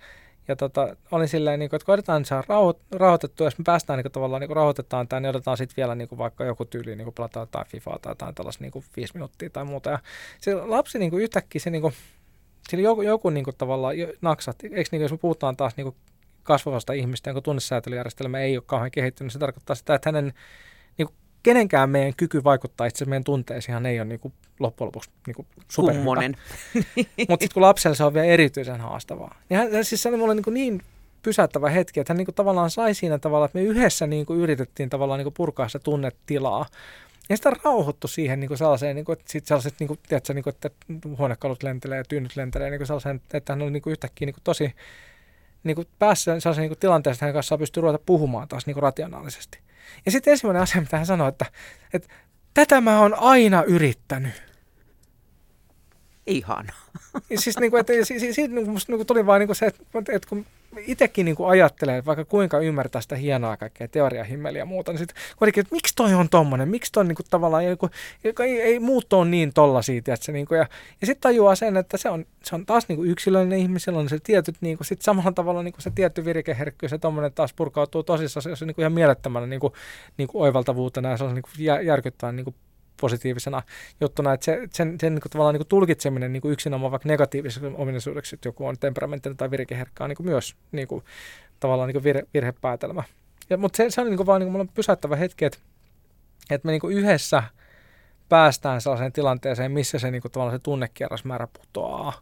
ja 0.49 0.57
tota, 0.57 0.97
olin 1.11 1.29
silleen, 1.29 1.59
niin 1.59 1.71
kuin, 1.71 1.77
että 1.77 1.87
koitetaan 1.87 2.25
saada 2.25 2.45
rauho, 2.49 2.81
rauhoitettua, 2.93 3.47
jos 3.47 3.59
me 3.59 3.63
päästään 3.65 3.97
niin 3.97 4.05
kuin, 4.05 4.13
tavallaan 4.13 4.41
niin 4.41 4.57
rauhoitetaan 4.57 5.09
tämä, 5.09 5.21
niin 5.21 5.31
otetaan 5.31 5.57
sitten 5.57 5.77
vielä 5.77 5.95
niin 5.95 6.09
kuin, 6.09 6.19
vaikka 6.19 6.45
joku 6.45 6.65
tyyli, 6.65 6.97
niin 6.97 7.05
kuin 7.05 7.15
pelataan 7.15 7.49
tai 7.51 7.65
FIFA 7.65 7.99
tai 8.03 8.11
jotain 8.11 8.35
tällaista 8.35 8.65
niin 8.65 8.73
kuin, 8.73 8.85
viisi 8.97 9.15
minuuttia 9.15 9.51
tai 9.51 9.65
muuta. 9.65 9.91
Ja 9.91 9.99
se 10.41 10.55
lapsi 10.55 10.99
niin 10.99 11.11
kuin, 11.11 11.23
yhtäkkiä, 11.23 11.61
se, 11.61 11.71
niin 11.71 11.83
kuin, 11.83 11.95
sillä 12.69 12.85
joku, 12.85 13.03
joku 13.03 13.31
niin 13.31 13.45
kuin, 13.45 13.57
tavallaan 13.57 13.95
naksat, 14.21 14.65
eikö 14.65 14.77
niin 14.77 14.87
kuin, 14.91 15.03
jos 15.03 15.13
me 15.13 15.19
puhutaan 15.19 15.57
taas 15.57 15.77
niin 15.77 15.85
kuin, 15.85 15.97
kasvavasta 16.43 16.93
ihmistä, 16.93 17.31
jonka 17.31 17.41
tunnesäätelyjärjestelmä 17.41 18.41
ei 18.41 18.57
ole 18.57 18.65
kauhean 18.67 18.91
kehittynyt, 18.91 19.33
se 19.33 19.39
tarkoittaa 19.39 19.77
sitä, 19.77 19.95
että 19.95 20.09
hänen 20.09 20.33
kenenkään 21.47 21.91
meidän 21.91 22.13
kyky 22.17 22.45
vaikuttaa 22.45 22.87
itse 22.87 23.05
meidän 23.05 23.25
tunteisiin 23.25 23.87
ei 23.87 24.01
ole 24.01 24.09
niin 24.09 24.21
kuin, 24.21 24.35
loppujen 24.61 24.87
lopuksi 24.87 25.11
niin 25.27 25.35
kuin 25.35 25.47
superhyvä. 25.69 26.05
Mutta 27.29 27.45
sitten 27.45 27.55
kun 27.55 27.63
lapsella 27.63 27.95
se 27.95 28.05
on 28.05 28.15
vielä 28.15 28.27
erityisen 28.27 28.81
haastavaa. 28.81 29.35
Niin 29.49 29.59
hän, 29.59 29.85
siis 29.85 30.03
se 30.03 30.09
oli 30.09 30.17
mulle 30.17 30.35
niin, 30.35 30.55
niin 30.55 30.83
pysäyttävä 31.23 31.71
hetki, 31.71 32.01
että 32.01 32.13
hän 32.13 32.19
niin 32.19 32.27
kuin, 32.27 32.35
tavallaan 32.35 32.71
sai 32.71 32.95
siinä 32.95 33.19
tavalla, 33.19 33.47
että 33.47 33.59
me 33.59 33.65
yhdessä 33.65 34.07
niin 34.07 34.27
kuin, 34.27 34.41
yritettiin 34.41 34.91
tavallaan 34.91 35.19
niin 35.19 35.25
kuin, 35.25 35.35
purkaa 35.35 35.69
sitä 35.69 35.79
tunnetilaa. 35.79 36.67
Ja 37.29 37.37
sitä 37.37 37.53
rauhoittu 37.65 38.09
siihen 38.09 38.41
niin 38.41 38.49
kuin 38.49 38.59
sellaiseen, 38.59 38.97
niin 38.97 39.05
kuin, 39.05 39.19
että 39.19 39.33
sit 39.33 39.47
sellaiset, 39.47 39.75
niin 39.81 39.89
kuin, 39.89 40.01
tiedätkö, 40.09 40.35
niin 40.35 40.43
kuin, 40.43 40.55
että 40.55 40.71
huonekalut 41.19 41.63
lentelee 41.63 41.99
ja 41.99 42.05
tyynyt 42.05 42.37
lentelee, 42.37 42.71
niin 42.71 42.79
kuin 42.79 42.87
sellaiseen, 42.87 43.21
että 43.35 43.53
hän 43.53 43.63
oli 43.63 43.71
niin 43.71 43.83
kuin, 43.83 43.93
yhtäkkiä 43.93 44.27
niin 44.27 44.35
kuin, 44.35 44.45
tosi 44.45 44.75
niin 45.65 45.75
kuin 45.75 45.89
päässä 45.99 46.41
sellaisen 46.41 46.63
niin 46.63 46.71
kuin, 46.71 46.79
tilanteesta, 46.79 47.17
että 47.17 47.27
hän 47.27 47.35
kanssa 47.35 47.59
pystyy 47.59 47.81
ruveta 47.81 48.03
puhumaan 48.07 48.49
taas 48.49 48.67
niin 48.67 48.75
kuin, 48.75 48.83
rationaalisesti. 48.83 49.66
Ja 50.07 50.13
sitten 50.13 50.31
ensimmäinen 50.31 50.63
asia, 50.63 50.81
mitä 50.81 50.97
hän 50.97 51.07
sanoi, 51.07 51.29
että, 51.29 51.47
että 51.93 52.09
tätä 52.55 52.81
mä 52.81 53.01
oon 53.01 53.15
aina 53.15 53.63
yrittänyt. 53.63 54.33
Ihan. 56.27 56.67
Siis, 57.37 57.59
niin 57.59 57.71
kuin, 57.71 57.81
että, 57.81 57.93
siis, 58.03 58.21
siis, 58.21 58.37
niin 58.37 58.55
kuin, 58.55 58.71
musta, 58.71 58.93
niin 58.93 58.99
kuin 58.99 59.07
tuli 59.07 59.27
vaan 59.27 59.41
niin 59.41 59.49
kuin 59.49 59.57
se, 59.57 59.67
että, 59.67 60.13
että 60.13 60.29
kun 60.29 60.47
itsekin 60.87 61.25
niin 61.25 61.37
kuin 61.37 61.49
ajattelee, 61.49 61.99
että 61.99 62.07
vaikka 62.07 62.25
kuinka 62.25 62.59
ymmärtää 62.59 63.01
sitä 63.01 63.17
hienoa 63.17 63.57
kaikkea 63.57 63.89
teoriahimmeliä 63.89 64.63
ja 64.63 64.67
muuta, 64.67 64.93
niin 64.93 64.99
sitten 64.99 65.23
kuitenkin, 65.37 65.61
että 65.61 65.75
miksi 65.75 65.93
toi 65.97 66.15
on 66.15 66.29
tommonen, 66.29 66.69
miksi 66.69 66.93
toi 66.93 67.01
on 67.01 67.09
niin 67.09 67.17
kuin, 67.17 67.27
tavallaan, 67.31 67.65
joku, 67.65 67.91
ei, 68.25 68.61
ei 68.61 68.79
muut 68.81 69.13
ole 69.13 69.29
niin 69.29 69.53
siitä, 69.81 70.15
että 70.15 70.27
se, 70.27 70.33
niin 70.33 70.47
kuin, 70.47 70.59
ja, 70.59 70.67
ja 71.01 71.07
sitten 71.07 71.23
tajuaa 71.23 71.55
sen, 71.55 71.77
että 71.77 71.97
se 71.97 72.11
on, 72.11 72.27
se 72.45 72.55
on 72.55 72.67
taas 72.67 72.89
niin 72.89 72.97
kuin 72.97 73.11
yksilöllinen 73.11 73.59
ihmisellä 73.59 73.99
on 73.99 74.09
se 74.09 74.19
tietyt, 74.19 74.57
niin 74.61 74.77
kuin, 74.77 74.87
sit 74.87 75.03
samalla 75.03 75.33
tavalla 75.33 75.63
niin 75.63 75.73
kuin 75.73 75.83
se 75.83 75.91
tietty 75.95 76.25
virikeherkkyys 76.25 76.93
ja 76.93 76.99
tommonen 76.99 77.33
taas 77.33 77.53
purkautuu 77.53 78.03
tosissaan, 78.03 78.43
se 78.43 78.65
on 78.65 78.67
niin 78.67 78.75
kuin 78.75 78.83
ihan 78.83 78.93
mielettömänä 78.93 79.47
niin 79.47 79.61
kuin, 79.61 79.73
niin 80.17 80.29
kuin 80.29 80.43
oivaltavuutena 80.43 81.11
ja 81.11 81.17
se 81.17 81.25
on 81.25 81.35
niin 81.35 81.43
kuin 81.43 81.87
järkyttävän 81.87 82.37
niin 82.37 82.45
kuin 82.45 82.57
positiivisena 83.01 83.63
juttuna, 84.01 84.33
että 84.33 84.45
se, 84.45 84.69
sen, 84.73 84.97
sen 85.01 85.15
niin 85.15 85.23
kuin, 85.23 85.31
tavallaan 85.31 85.55
niin 85.55 85.61
kuin 85.61 85.69
tulkitseminen 85.69 86.33
niin 86.33 86.41
kuin 86.41 86.53
yksinomaan 86.53 86.93
vaikka 86.93 87.09
negatiiviseksi 87.09 87.71
ominaisuudeksi, 87.75 88.37
että 88.37 88.49
joku 88.49 88.67
on 88.67 88.79
temperamenttinen 88.79 89.37
tai 89.37 89.51
virikeherkkä, 89.51 90.05
on 90.05 90.11
niin 90.11 90.17
kuin 90.17 90.27
myös 90.27 90.57
niin 90.73 90.89
kuin, 90.89 91.05
tavallaan 91.61 91.87
niin 91.89 91.95
kuin 91.95 92.05
virhe, 92.05 92.23
virhepäätelmä. 92.35 93.03
Ja, 93.51 93.57
mutta 93.57 93.77
se, 93.77 93.91
se 93.91 94.01
on 94.01 94.07
niin 94.07 94.17
kuin 94.17 94.27
vaan 94.27 94.41
niin 94.41 94.47
kuin, 94.47 94.53
mulla 94.53 94.73
pysäyttävä 94.75 95.17
hetki, 95.17 95.45
että, 95.45 95.59
että 96.51 96.67
me 96.67 96.73
niin 96.73 96.81
kuin 96.81 96.97
yhdessä 96.97 97.43
päästään 98.29 98.81
sellaiseen 98.81 99.13
tilanteeseen, 99.13 99.73
missä 99.73 99.99
se, 99.99 100.11
niin 100.11 100.23
kuin, 100.23 100.33
tavallaan 100.33 100.59
se 100.59 100.63
tunnekierrosmäärä 100.63 101.49
putoaa. 101.53 102.13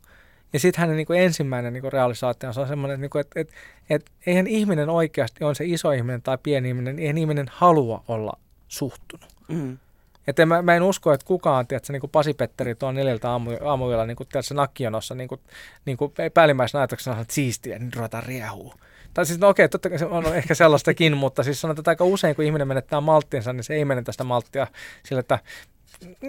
Ja 0.53 0.61
sitten 0.61 0.81
hänen 0.81 0.97
niin 0.97 1.07
kuin 1.07 1.21
ensimmäinen 1.21 1.73
niin 1.73 1.81
kuin 1.81 1.93
realisaatio 1.93 2.49
on 2.49 2.69
semmoinen, 2.69 3.05
että, 3.05 3.21
että, 3.21 3.41
että, 3.41 3.55
että 3.91 4.13
eihän 4.27 4.47
ihminen 4.47 4.91
oikeasti, 4.91 5.45
on 5.45 5.55
se 5.55 5.65
iso 5.65 5.93
ihminen 5.93 6.23
tai 6.23 6.39
pieni 6.43 6.69
ihminen, 6.69 6.99
eihän 6.99 7.19
ihminen 7.19 7.47
halua 7.51 8.05
olla 8.09 8.39
suhtunut. 8.69 9.29
Mm. 9.49 9.79
Että 10.27 10.47
mä, 10.47 10.63
mä 10.63 10.77
en 10.77 10.83
usko, 10.83 11.13
että 11.13 11.27
kukaan, 11.27 11.67
tiedätkö, 11.67 11.93
niin 11.93 12.01
kuin 12.01 12.11
Pasi 12.11 12.35
Petteri 12.35 12.75
tuon 12.75 12.95
neljältä 12.95 13.31
aamu, 13.31 13.51
aamuyöllä 13.65 14.07
niin 14.07 14.17
kuin, 14.17 14.29
tiedätkö, 14.29 14.55
nakkijonossa 14.55 15.15
niin 15.15 15.29
kuin, 15.29 15.41
niin 15.85 15.97
kuin 15.97 16.13
päällimmäisenä 16.35 16.81
ajatuksena, 16.81 17.21
että 17.21 17.35
siistiä, 17.35 17.79
niin 17.79 17.95
ruvetaan 17.95 18.25
riehuu. 18.25 18.75
Tai 19.15 19.27
siis, 19.27 19.39
no 19.39 19.49
okei, 19.49 19.69
totta 19.69 19.89
kai 19.89 19.99
se 19.99 20.07
on 20.07 20.37
ehkä 20.37 20.55
sellaistakin, 20.55 21.17
mutta 21.17 21.43
siis 21.43 21.61
sanotaan, 21.61 21.83
että 21.83 21.91
aika 21.91 22.05
usein, 22.05 22.37
kun 22.37 22.45
ihminen 22.45 22.69
menettää 22.69 23.01
malttiinsa, 23.01 23.53
niin 23.53 23.65
se 23.65 23.75
ei 23.75 23.85
mene 23.85 24.03
tästä 24.03 24.25
malttia 24.25 24.67
sillä, 25.03 25.21
että 25.21 25.39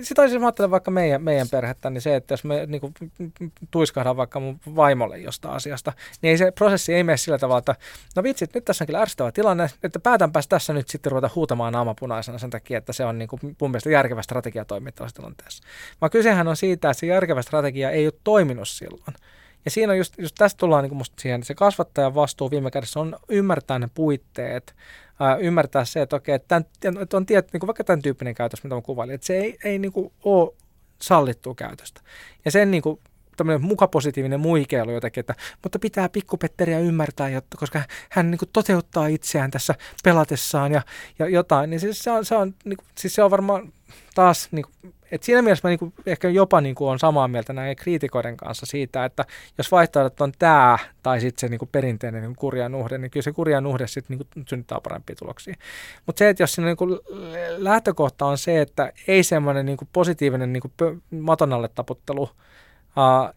sitä 0.01 0.21
olisi 0.21 0.37
ajattelen 0.37 0.71
vaikka 0.71 0.91
meidän, 0.91 1.23
meidän 1.23 1.47
perhettä, 1.49 1.89
niin 1.89 2.01
se, 2.01 2.15
että 2.15 2.33
jos 2.33 2.43
me 2.43 2.65
niin 2.65 2.81
kuin, 2.81 2.93
tuiskahdaan 3.71 4.17
vaikka 4.17 4.39
mun 4.39 4.59
vaimolle 4.75 5.17
jostain 5.17 5.55
asiasta, 5.55 5.93
niin 6.21 6.31
ei 6.31 6.37
se 6.37 6.51
prosessi 6.51 6.93
ei 6.93 7.03
mene 7.03 7.17
sillä 7.17 7.37
tavalla, 7.37 7.59
että 7.59 7.75
no 8.15 8.23
vitsit, 8.23 8.53
nyt 8.53 8.65
tässä 8.65 8.83
on 8.83 8.85
kyllä 8.85 9.01
ärsyttävä 9.01 9.31
tilanne, 9.31 9.69
että 9.83 9.99
päätänpäs 9.99 10.47
tässä 10.47 10.73
nyt 10.73 10.89
sitten 10.89 11.11
ruveta 11.11 11.29
huutamaan 11.35 11.73
naamapunaisena 11.73 12.37
sen 12.37 12.49
takia, 12.49 12.77
että 12.77 12.93
se 12.93 13.05
on 13.05 13.17
niin 13.17 13.27
kuin, 13.27 13.39
mun 13.61 13.71
mielestä 13.71 13.89
järkevä 13.89 14.21
strategia 14.21 14.65
toimia 14.65 14.91
tilanteessa. 15.15 15.63
Vaan 16.01 16.09
kysehän 16.09 16.47
on 16.47 16.57
siitä, 16.57 16.89
että 16.89 16.99
se 16.99 17.05
järkevä 17.05 17.41
strategia 17.41 17.91
ei 17.91 18.07
ole 18.07 18.13
toiminut 18.23 18.67
silloin. 18.67 19.15
Ja 19.65 19.71
siinä 19.71 19.91
on 19.91 19.97
just, 19.97 20.13
just 20.17 20.35
tästä 20.37 20.57
tullaan 20.57 20.83
niin 20.83 20.95
musta 20.95 21.21
siihen, 21.21 21.39
että 21.39 21.47
se 21.47 21.55
kasvattajan 21.55 22.15
vastuu 22.15 22.51
viime 22.51 22.71
kädessä 22.71 22.99
on 22.99 23.15
ymmärtää 23.29 23.79
ne 23.79 23.89
puitteet, 23.93 24.75
ää, 25.19 25.35
ymmärtää 25.35 25.85
se, 25.85 26.01
että 26.01 26.15
okei, 26.15 26.35
että, 26.35 26.61
tämän, 26.79 27.01
että 27.01 27.17
on 27.17 27.25
tiet, 27.25 27.53
niin 27.53 27.59
kuin 27.59 27.67
vaikka 27.67 27.83
tämän 27.83 28.01
tyyppinen 28.01 28.35
käytös, 28.35 28.63
mitä 28.63 28.75
mä 28.75 28.81
kuvailin, 28.81 29.15
että 29.15 29.27
se 29.27 29.37
ei, 29.37 29.57
ei 29.63 29.79
niin 29.79 29.91
kuin 29.91 30.11
ole 30.23 30.53
sallittua 31.01 31.55
käytöstä. 31.55 32.01
Ja 32.45 32.51
sen 32.51 32.71
niin 32.71 32.83
kuin, 32.83 32.99
tämmöinen 33.37 33.65
mukapositiivinen 33.65 34.39
muikeilu 34.39 34.91
jotenkin, 34.91 35.21
että 35.21 35.35
mutta 35.63 35.79
pitää 35.79 36.09
pikkupetteriä 36.09 36.79
ymmärtää, 36.79 37.29
jotta, 37.29 37.57
koska 37.57 37.81
hän 38.09 38.31
niin 38.31 38.39
kuin, 38.39 38.49
toteuttaa 38.53 39.07
itseään 39.07 39.51
tässä 39.51 39.75
pelatessaan 40.03 40.71
ja, 40.71 40.81
ja 41.19 41.29
jotain, 41.29 41.69
niin 41.69 41.79
siis 41.79 41.99
se 41.99 42.11
on, 42.11 42.25
se 42.25 42.35
on, 42.35 42.53
niin 42.65 42.77
kuin, 42.77 42.87
siis 42.97 43.15
se 43.15 43.23
on 43.23 43.31
varmaan 43.31 43.73
taas 44.15 44.47
niin 44.51 44.65
kuin, 44.65 44.93
et 45.11 45.23
siinä 45.23 45.41
mielessä 45.41 45.67
mä 45.67 45.69
niinku, 45.69 45.93
ehkä 46.05 46.29
jopa 46.29 46.61
niinku 46.61 46.87
on 46.87 46.99
samaa 46.99 47.27
mieltä 47.27 47.53
näiden 47.53 47.75
kriitikoiden 47.75 48.37
kanssa 48.37 48.65
siitä, 48.65 49.05
että 49.05 49.25
jos 49.57 49.71
vaihtoehdot 49.71 50.21
on 50.21 50.31
tämä 50.39 50.77
tai 51.03 51.21
sitten 51.21 51.41
se 51.41 51.47
niinku 51.47 51.65
perinteinen 51.65 52.21
niinku 52.21 52.39
kurjan 52.39 52.75
uhde, 52.75 52.97
niin 52.97 53.11
kyllä 53.11 53.23
se 53.23 53.31
kurjan 53.31 53.65
uhde 53.65 53.87
sitten 53.87 54.17
niinku 54.17 54.41
synnyttää 54.49 54.79
parempia 54.83 55.15
tuloksia. 55.15 55.55
Mutta 56.05 56.19
se, 56.19 56.29
että 56.29 56.43
jos 56.43 56.53
siinä 56.53 56.65
niinku 56.65 56.87
lähtökohta 57.57 58.25
on 58.25 58.37
se, 58.37 58.61
että 58.61 58.91
ei 59.07 59.23
semmoinen 59.23 59.65
niinku 59.65 59.87
positiivinen 59.93 60.53
niinku 60.53 60.71
maton 61.11 61.53
alle 61.53 61.67
taputtelu, 61.67 62.29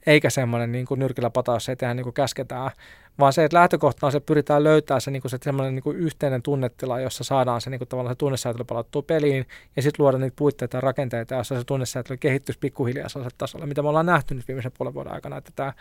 eikä 0.06 0.30
semmoinen 0.30 0.72
niin 0.72 0.86
kuin 0.86 1.00
nyrkillä 1.00 1.30
pata, 1.30 1.52
jos 1.52 1.68
ei 1.68 1.76
tehdä 1.76 1.94
niin 1.94 2.04
kuin 2.04 2.14
käsketään, 2.14 2.70
vaan 3.18 3.32
se, 3.32 3.44
että 3.44 3.56
lähtökohtana 3.56 4.10
se 4.10 4.20
pyritään 4.20 4.64
löytämään 4.64 5.00
se, 5.00 5.10
niin 5.10 5.22
kuin 5.22 5.30
se 5.30 5.38
semmoinen 5.42 5.74
niin 5.74 5.82
kuin 5.82 5.96
yhteinen 5.96 6.42
tunnetila, 6.42 7.00
jossa 7.00 7.24
saadaan 7.24 7.60
se, 7.60 7.70
niin 7.70 7.78
kuin 7.78 7.88
tavallaan 7.88 8.14
se 8.14 8.18
tunnesäätely 8.18 8.64
palattua 8.64 9.02
peliin 9.02 9.46
ja 9.76 9.82
sitten 9.82 10.02
luoda 10.04 10.18
niitä 10.18 10.36
puitteita 10.36 10.76
ja 10.76 10.80
rakenteita, 10.80 11.34
jossa 11.34 11.58
se 11.58 11.64
tunnesäätely 11.64 12.16
kehittyisi 12.16 12.58
pikkuhiljaa 12.58 13.08
sellaiselle 13.08 13.34
tasolle, 13.38 13.66
mitä 13.66 13.82
me 13.82 13.88
ollaan 13.88 14.06
nähty 14.06 14.34
nyt 14.34 14.48
viimeisen 14.48 14.72
puolen 14.78 14.94
vuoden 14.94 15.12
aikana, 15.12 15.36
että 15.36 15.52
tämä, 15.56 15.72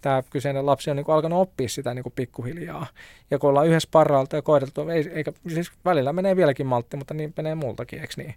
tämä 0.00 0.22
kyseinen 0.30 0.66
lapsi 0.66 0.90
on 0.90 0.96
niin 0.96 1.04
kuin 1.04 1.14
alkanut 1.14 1.40
oppia 1.40 1.68
sitä 1.68 1.94
niin 1.94 2.02
kuin 2.02 2.12
pikkuhiljaa. 2.16 2.86
Ja 3.30 3.38
kun 3.38 3.50
ollaan 3.50 3.66
yhdessä 3.66 3.88
parraalta 3.92 4.36
ja 4.36 4.42
koeteltu, 4.42 4.88
ei, 4.88 5.10
eikä, 5.14 5.32
siis 5.48 5.72
välillä 5.84 6.12
menee 6.12 6.36
vieläkin 6.36 6.66
maltti, 6.66 6.96
mutta 6.96 7.14
niin 7.14 7.34
menee 7.36 7.54
multakin, 7.54 8.00
eikö 8.00 8.14
niin? 8.16 8.34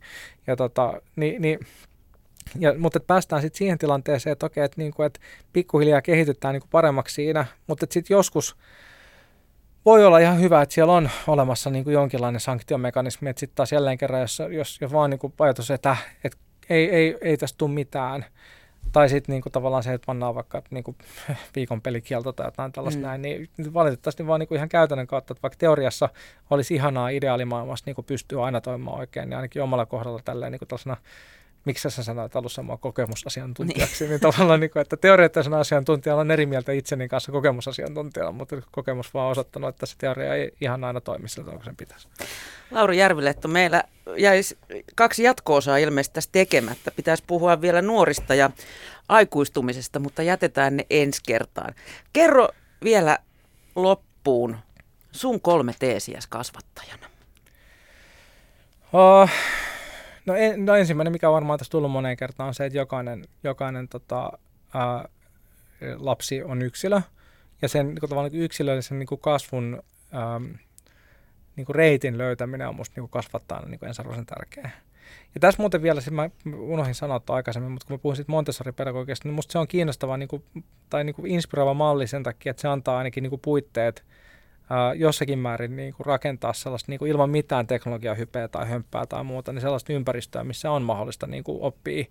Ja 0.47 0.55
tota, 0.55 1.01
niin, 1.15 1.41
niin 1.41 1.59
ja, 2.59 2.79
mutta 2.79 2.97
että 2.97 3.07
päästään 3.07 3.41
sitten 3.41 3.57
siihen 3.57 3.77
tilanteeseen, 3.77 4.31
että 4.31 4.45
okei, 4.45 4.63
että, 4.63 4.81
niinku, 4.81 5.03
että 5.03 5.19
pikkuhiljaa 5.53 6.01
kehitytään 6.01 6.53
niinku 6.53 6.67
paremmaksi 6.71 7.15
siinä, 7.15 7.45
mutta 7.67 7.85
sitten 7.89 8.15
joskus 8.15 8.55
voi 9.85 10.05
olla 10.05 10.19
ihan 10.19 10.39
hyvä, 10.39 10.61
että 10.61 10.75
siellä 10.75 10.93
on 10.93 11.09
olemassa 11.27 11.69
niinku 11.69 11.89
jonkinlainen 11.89 12.39
sanktiomekanismi, 12.39 13.29
että 13.29 13.39
sitten 13.39 13.55
taas 13.55 13.71
jälleen 13.71 13.97
kerran, 13.97 14.21
jos, 14.21 14.41
jos, 14.51 14.77
jos 14.81 14.93
vaan 14.93 15.09
niinku 15.09 15.33
ajatus, 15.39 15.71
että, 15.71 15.97
että 16.23 16.37
ei, 16.69 16.89
ei, 16.89 17.17
ei 17.21 17.37
tästä 17.37 17.57
tule 17.57 17.71
mitään, 17.71 18.25
tai 18.91 19.09
sitten 19.09 19.33
niinku 19.33 19.49
tavallaan 19.49 19.83
se, 19.83 19.93
että 19.93 20.05
pannaan 20.05 20.35
vaikka 20.35 20.61
niinku 20.69 20.95
viikon 21.55 21.81
pelikielto 21.81 22.31
tai 22.31 22.47
jotain 22.47 22.71
tällaista 22.71 22.99
mm. 22.99 23.05
näin, 23.05 23.21
niin 23.21 23.49
valitettavasti 23.73 24.27
vaan 24.27 24.39
niinku 24.39 24.55
ihan 24.55 24.69
käytännön 24.69 25.07
kautta, 25.07 25.31
että 25.31 25.41
vaikka 25.41 25.57
teoriassa 25.57 26.09
olisi 26.49 26.75
ihanaa 26.75 27.09
ideaalimaailmassa 27.09 27.83
niinku 27.85 28.03
pystyy 28.03 28.45
aina 28.45 28.61
toimimaan 28.61 28.99
oikein, 28.99 29.29
niin 29.29 29.37
ainakin 29.37 29.61
omalla 29.61 29.85
kohdalla 29.85 30.19
tälleen 30.25 30.51
niinku 30.51 30.65
tällaisena 30.65 30.97
miksi 31.65 31.89
sä 31.89 32.03
sanoit 32.03 32.35
alussa 32.35 32.63
mua 32.63 32.77
kokemusasiantuntijaksi, 32.77 34.03
niin, 34.03 34.09
niin 34.09 34.19
tavallaan, 34.21 34.59
niin 34.59 34.71
kuin, 34.71 34.81
että 34.81 34.97
teoreettisena 34.97 35.59
asiantuntijalla 35.59 36.21
on 36.21 36.31
eri 36.31 36.45
mieltä 36.45 36.71
itseni 36.71 37.07
kanssa 37.07 37.31
kokemusasiantuntijalla, 37.31 38.31
mutta 38.31 38.61
kokemus 38.71 39.13
vaan 39.13 39.31
osoittanut, 39.31 39.69
että 39.69 39.85
se 39.85 39.95
teoria 39.97 40.35
ei 40.35 40.51
ihan 40.61 40.83
aina 40.83 41.01
toimi 41.01 41.29
sillä 41.29 41.45
tavalla, 41.45 41.65
sen 41.65 41.75
pitäisi. 41.75 42.07
Lauri 42.71 42.97
Järviletto, 42.97 43.47
meillä 43.47 43.83
jäisi 44.17 44.57
kaksi 44.95 45.23
jatko-osaa 45.23 45.77
ilmeisesti 45.77 46.13
tässä 46.13 46.29
tekemättä. 46.31 46.91
Pitäisi 46.91 47.23
puhua 47.27 47.61
vielä 47.61 47.81
nuorista 47.81 48.35
ja 48.35 48.49
aikuistumisesta, 49.09 49.99
mutta 49.99 50.23
jätetään 50.23 50.77
ne 50.77 50.85
ensi 50.89 51.21
kertaan. 51.27 51.73
Kerro 52.13 52.49
vielä 52.83 53.17
loppuun 53.75 54.57
sun 55.11 55.41
kolme 55.41 55.73
teesiäs 55.79 56.27
kasvattajana. 56.27 57.07
Oh, 58.93 59.29
No, 60.25 60.35
en, 60.35 60.65
no 60.65 60.75
ensimmäinen, 60.75 61.11
mikä 61.11 61.29
on 61.29 61.33
varmaan 61.33 61.59
tässä 61.59 61.71
tullut 61.71 61.91
moneen 61.91 62.17
kertaan, 62.17 62.47
on 62.47 62.53
se, 62.53 62.65
että 62.65 62.77
jokainen, 62.77 63.25
jokainen 63.43 63.87
tota, 63.87 64.31
ää, 64.73 65.09
lapsi 65.95 66.43
on 66.43 66.61
yksilö. 66.61 67.01
Ja 67.61 67.69
sen 67.69 67.87
niin 67.87 68.01
tavallaan 68.01 68.31
niin 68.31 68.43
yksilöllisen 68.43 68.99
niin 68.99 69.19
kasvun 69.21 69.83
ää, 70.11 70.39
niin 71.55 71.65
kuin 71.65 71.75
reitin 71.75 72.17
löytäminen 72.17 72.67
on 72.67 72.75
musta 72.75 73.01
niin 73.01 73.09
kasvattajana 73.09 73.67
niin 73.67 73.85
ensiarvoisen 73.85 74.25
tärkeää. 74.25 74.71
Ja 75.35 75.39
tässä 75.39 75.61
muuten 75.61 75.81
vielä, 75.81 76.01
siis 76.01 76.13
mä 76.13 76.29
unohdin 76.57 76.95
sanoa 76.95 77.21
aikaisemmin, 77.29 77.71
mutta 77.71 77.87
kun 77.87 77.93
mä 77.93 77.97
puhuin 77.97 78.15
siitä 78.15 78.31
Montessori-pedagogiasta, 78.31 79.27
niin 79.27 79.33
musta 79.33 79.51
se 79.51 79.59
on 79.59 79.67
kiinnostava 79.67 80.17
niin 80.17 80.29
kuin, 80.29 80.43
tai 80.89 81.03
niin 81.03 81.15
kuin 81.15 81.31
inspiroiva 81.31 81.73
malli 81.73 82.07
sen 82.07 82.23
takia, 82.23 82.49
että 82.49 82.61
se 82.61 82.67
antaa 82.67 82.97
ainakin 82.97 83.23
niin 83.23 83.29
kuin 83.29 83.41
puitteet– 83.41 84.03
jossakin 84.95 85.39
määrin 85.39 85.75
niin 85.75 85.93
kuin 85.93 86.05
rakentaa 86.05 86.53
sellaista 86.53 86.91
niin 86.91 86.99
kuin 86.99 87.11
ilman 87.11 87.29
mitään 87.29 87.67
teknologiahypeä 87.67 88.47
tai 88.47 88.69
hömppää 88.69 89.05
tai 89.05 89.23
muuta, 89.23 89.53
niin 89.53 89.61
sellaista 89.61 89.93
ympäristöä, 89.93 90.43
missä 90.43 90.71
on 90.71 90.83
mahdollista 90.83 91.27
niin 91.27 91.43
kuin 91.43 91.61
oppia 91.61 92.05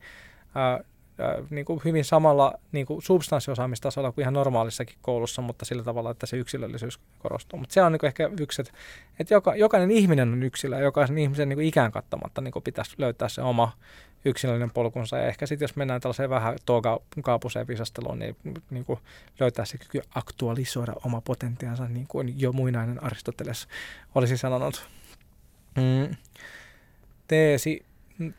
niin 1.51 1.65
kuin 1.65 1.81
hyvin 1.85 2.05
samalla 2.05 2.55
niin 2.73 2.87
kuin 2.87 3.03
substanssiosaamistasolla 3.03 4.13
kuin 4.13 4.23
ihan 4.23 4.35
normaalissakin 4.35 4.97
koulussa, 5.03 5.43
mutta 5.43 5.65
sillä 5.65 5.83
tavalla, 5.83 6.11
että 6.11 6.27
se 6.27 6.37
yksilöllisyys 6.37 7.01
korostuu. 7.19 7.59
Mutta 7.59 7.73
se 7.73 7.83
on 7.83 7.93
niin 7.93 8.07
ehkä 8.07 8.31
yksi, 8.41 8.63
että, 8.63 8.73
että 9.19 9.35
joka, 9.35 9.55
jokainen 9.55 9.91
ihminen 9.91 10.33
on 10.33 10.43
yksilö 10.43 10.77
ja 10.77 10.83
jokaisen 10.83 11.19
ihmisen 11.19 11.49
niin 11.49 11.57
kuin 11.57 11.67
ikään 11.67 11.93
kattamatta 11.93 12.41
niin 12.41 12.53
kuin 12.53 12.63
pitäisi 12.63 12.95
löytää 12.99 13.29
se 13.29 13.43
oma 13.43 13.73
yksilöllinen 14.25 14.71
polkunsa. 14.71 15.19
Ja 15.19 15.27
ehkä 15.27 15.47
sitten 15.47 15.65
jos 15.65 15.77
mennään 15.77 16.01
tällaiseen 16.01 16.31
vähän 16.31 16.57
kaapuseen 17.23 17.69
visasteluun, 17.69 18.19
niin, 18.19 18.37
niin 18.71 18.85
kuin 18.85 18.99
löytää 19.41 19.65
se 19.65 19.79
kyky 19.79 20.01
aktualisoida 20.15 20.93
oma 21.05 21.21
potentiaansa, 21.21 21.89
niin 21.89 22.07
kuin 22.07 22.41
jo 22.41 22.53
muinainen 22.53 23.05
Aristoteles 23.05 23.69
olisi 24.15 24.37
sanonut. 24.37 24.87
Mm. 25.77 26.17
Teesi 27.29 27.85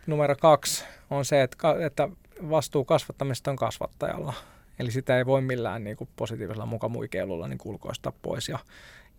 numero 0.08 0.36
kaksi 0.36 0.86
on 1.10 1.26
se, 1.26 1.42
että, 1.42 1.58
että 1.86 2.10
vastuu 2.50 2.86
kasvattamista 2.86 3.52
on 3.52 3.58
kasvattajalla. 3.58 4.34
Eli 4.80 4.92
sitä 4.92 5.18
ei 5.18 5.26
voi 5.26 5.42
millään 5.42 5.84
niin 5.84 5.98
kuin 5.98 6.10
positiivisella 6.16 6.66
mukamuikeilulla 6.66 7.48
niin 7.48 7.60
ulkoista 7.66 8.14
pois. 8.22 8.50
Ja, 8.50 8.60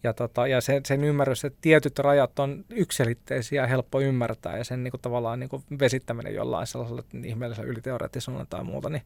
ja, 0.02 0.12
tota, 0.12 0.46
ja 0.46 0.60
sen, 0.60 0.84
sen 0.86 1.04
ymmärrys, 1.04 1.44
että 1.44 1.58
tietyt 1.60 1.98
rajat 1.98 2.38
on 2.38 2.64
yksilitteisiä 2.70 3.62
ja 3.62 3.66
helppo 3.66 4.00
ymmärtää, 4.00 4.58
ja 4.58 4.64
sen 4.64 4.84
niin 4.84 4.90
kuin, 4.90 5.00
tavallaan 5.00 5.40
niin 5.40 5.50
kuin 5.50 5.64
vesittäminen 5.78 6.34
jollain 6.34 6.66
sellaisella 6.66 7.02
ihmeellisellä 7.24 7.70
yliteoreettisella 7.70 8.46
tai 8.46 8.64
muuta, 8.64 8.90
niin 8.90 9.02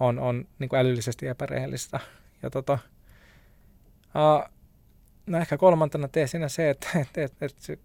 on, 0.00 0.18
on 0.18 0.44
niin 0.58 0.68
kuin 0.68 0.80
älyllisesti 0.80 1.26
epärehellistä. 1.26 2.00
Ja 2.42 2.50
tota, 2.50 2.78
uh, 4.14 4.50
no 5.26 5.38
ehkä 5.38 5.56
kolmantena 5.56 6.08
teesinä 6.08 6.48
se, 6.48 6.70
että, 6.70 6.88
että, 7.02 7.22
että, 7.22 7.46
että 7.46 7.62
se 7.62 7.78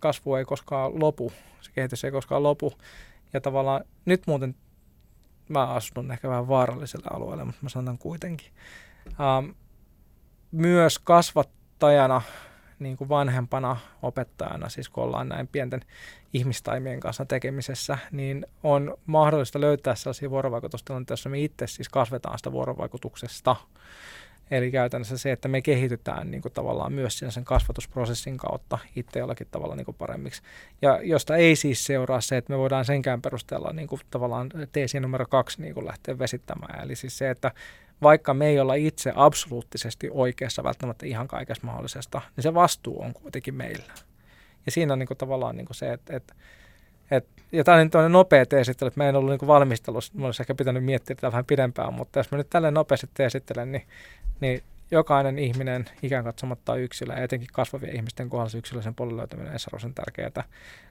kasvu 0.00 0.34
ei 0.34 0.44
koskaan 0.44 1.00
lopu, 1.00 1.32
se 1.60 1.70
kehitys 1.74 2.04
ei 2.04 2.10
koskaan 2.10 2.42
lopu. 2.42 2.72
Ja 3.32 3.40
tavallaan 3.40 3.84
nyt 4.04 4.22
muuten 4.26 4.54
mä 5.48 5.66
asun 5.66 6.12
ehkä 6.12 6.28
vähän 6.28 6.48
vaaralliselle 6.48 7.06
alueelle, 7.10 7.44
mutta 7.44 7.60
mä 7.62 7.68
sanon 7.68 7.98
kuitenkin. 7.98 8.52
Ähm, 9.06 9.50
myös 10.52 10.98
kasvattajana, 10.98 12.22
niin 12.78 12.96
kuin 12.96 13.08
vanhempana 13.08 13.76
opettajana, 14.02 14.68
siis 14.68 14.88
kun 14.88 15.04
ollaan 15.04 15.28
näin 15.28 15.48
pienten 15.48 15.80
ihmistaimien 16.32 17.00
kanssa 17.00 17.24
tekemisessä, 17.24 17.98
niin 18.12 18.46
on 18.62 18.96
mahdollista 19.06 19.60
löytää 19.60 19.94
sellaisia 19.94 20.30
vuorovaikutustilanteita, 20.30 21.12
joissa 21.12 21.28
me 21.28 21.40
itse 21.40 21.66
siis 21.66 21.88
kasvetaan 21.88 22.38
sitä 22.38 22.52
vuorovaikutuksesta. 22.52 23.56
Eli 24.50 24.70
käytännössä 24.70 25.18
se, 25.18 25.32
että 25.32 25.48
me 25.48 25.62
kehitytään 25.62 26.30
niin 26.30 26.42
kuin 26.42 26.52
tavallaan 26.52 26.92
myös 26.92 27.18
sen 27.28 27.44
kasvatusprosessin 27.44 28.36
kautta 28.36 28.78
itse 28.96 29.18
jollakin 29.18 29.46
tavalla 29.50 29.76
niin 29.76 29.84
kuin 29.84 29.96
paremmiksi. 29.96 30.42
Ja 30.82 31.00
josta 31.02 31.36
ei 31.36 31.56
siis 31.56 31.84
seuraa 31.84 32.20
se, 32.20 32.36
että 32.36 32.52
me 32.52 32.58
voidaan 32.58 32.84
senkään 32.84 33.22
perusteella 33.22 33.72
niin 33.72 33.88
kuin 33.88 34.00
tavallaan 34.10 34.50
teesi 34.72 35.00
numero 35.00 35.26
kaksi 35.26 35.62
niin 35.62 35.74
kuin 35.74 35.86
lähteä 35.86 36.18
vesittämään. 36.18 36.84
Eli 36.84 36.96
siis 36.96 37.18
se, 37.18 37.30
että 37.30 37.52
vaikka 38.02 38.34
me 38.34 38.46
ei 38.46 38.60
olla 38.60 38.74
itse 38.74 39.12
absoluuttisesti 39.16 40.08
oikeassa 40.10 40.64
välttämättä 40.64 41.06
ihan 41.06 41.28
kaikessa 41.28 41.66
mahdollisesta, 41.66 42.20
niin 42.36 42.42
se 42.42 42.54
vastuu 42.54 43.02
on 43.02 43.14
kuitenkin 43.14 43.54
meillä. 43.54 43.92
Ja 44.66 44.72
siinä 44.72 44.92
on 44.92 44.98
niin 44.98 45.06
kuin 45.06 45.18
tavallaan 45.18 45.56
niin 45.56 45.66
kuin 45.66 45.76
se, 45.76 45.92
että, 45.92 46.16
että 46.16 46.34
et, 47.16 47.28
ja 47.52 47.64
tämä 47.64 47.78
on 47.78 47.84
nyt 47.84 48.12
nopea 48.12 48.46
teesittely, 48.46 48.86
että 48.86 49.00
mä 49.00 49.08
en 49.08 49.16
ollut 49.16 49.30
niin 49.30 49.48
valmistelussa, 49.48 50.12
mä 50.16 50.26
olisi 50.26 50.42
ehkä 50.42 50.54
pitänyt 50.54 50.84
miettiä 50.84 51.16
tätä 51.16 51.32
vähän 51.32 51.44
pidempään, 51.44 51.94
mutta 51.94 52.18
jos 52.18 52.30
mä 52.30 52.38
nyt 52.38 52.50
tällä 52.50 52.70
nopeasti 52.70 53.08
teesittelen, 53.14 53.72
niin 53.72 53.86
niin 54.40 54.62
jokainen 54.90 55.38
ihminen 55.38 55.84
ikään 56.02 56.24
katsomatta 56.24 56.76
yksilö, 56.76 57.14
ja 57.14 57.22
etenkin 57.22 57.48
kasvavien 57.52 57.96
ihmisten 57.96 58.30
kohdalla 58.30 58.58
yksilöisen 58.58 58.94
polun 58.94 59.16
löytäminen 59.16 59.52
on 59.84 59.94
tärkeää. 59.94 60.44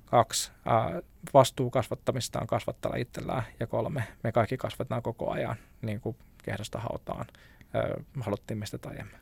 Kaksi, 0.06 0.52
ää, 0.66 1.02
vastuu 1.34 1.70
kasvattamista 1.70 2.40
on 2.42 2.48
kasvattaa 2.48 2.96
itsellään. 2.96 3.44
Ja 3.60 3.68
kolme, 3.68 4.04
me 4.24 4.32
kaikki 4.32 4.58
kasvataan 4.58 5.02
koko 5.02 5.32
ajan, 5.32 5.56
niin 5.82 6.02
kuin 6.02 6.16
kehdosta 6.44 6.80
hautaan, 6.80 7.26
ää, 7.74 7.94
haluttiin 8.20 8.58
mistä 8.58 8.78
tai 8.78 9.00
emme. 9.00 9.18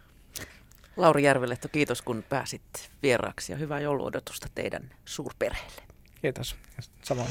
Lauri 0.97 1.24
Järvelehto, 1.24 1.68
kiitos 1.72 2.02
kun 2.02 2.24
pääsit 2.30 2.91
vieraaksi 3.04 3.52
ja 3.52 3.58
hyvää 3.58 3.80
jouluodotusta 3.80 4.47
teidän 4.56 4.89
suurperheelle. 5.06 5.82
Kiitos. 6.22 6.56
Samoin. 7.04 7.28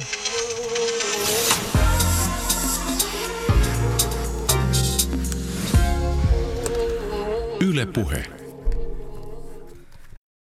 Yle 7.60 7.86
Puhe. 7.86 8.47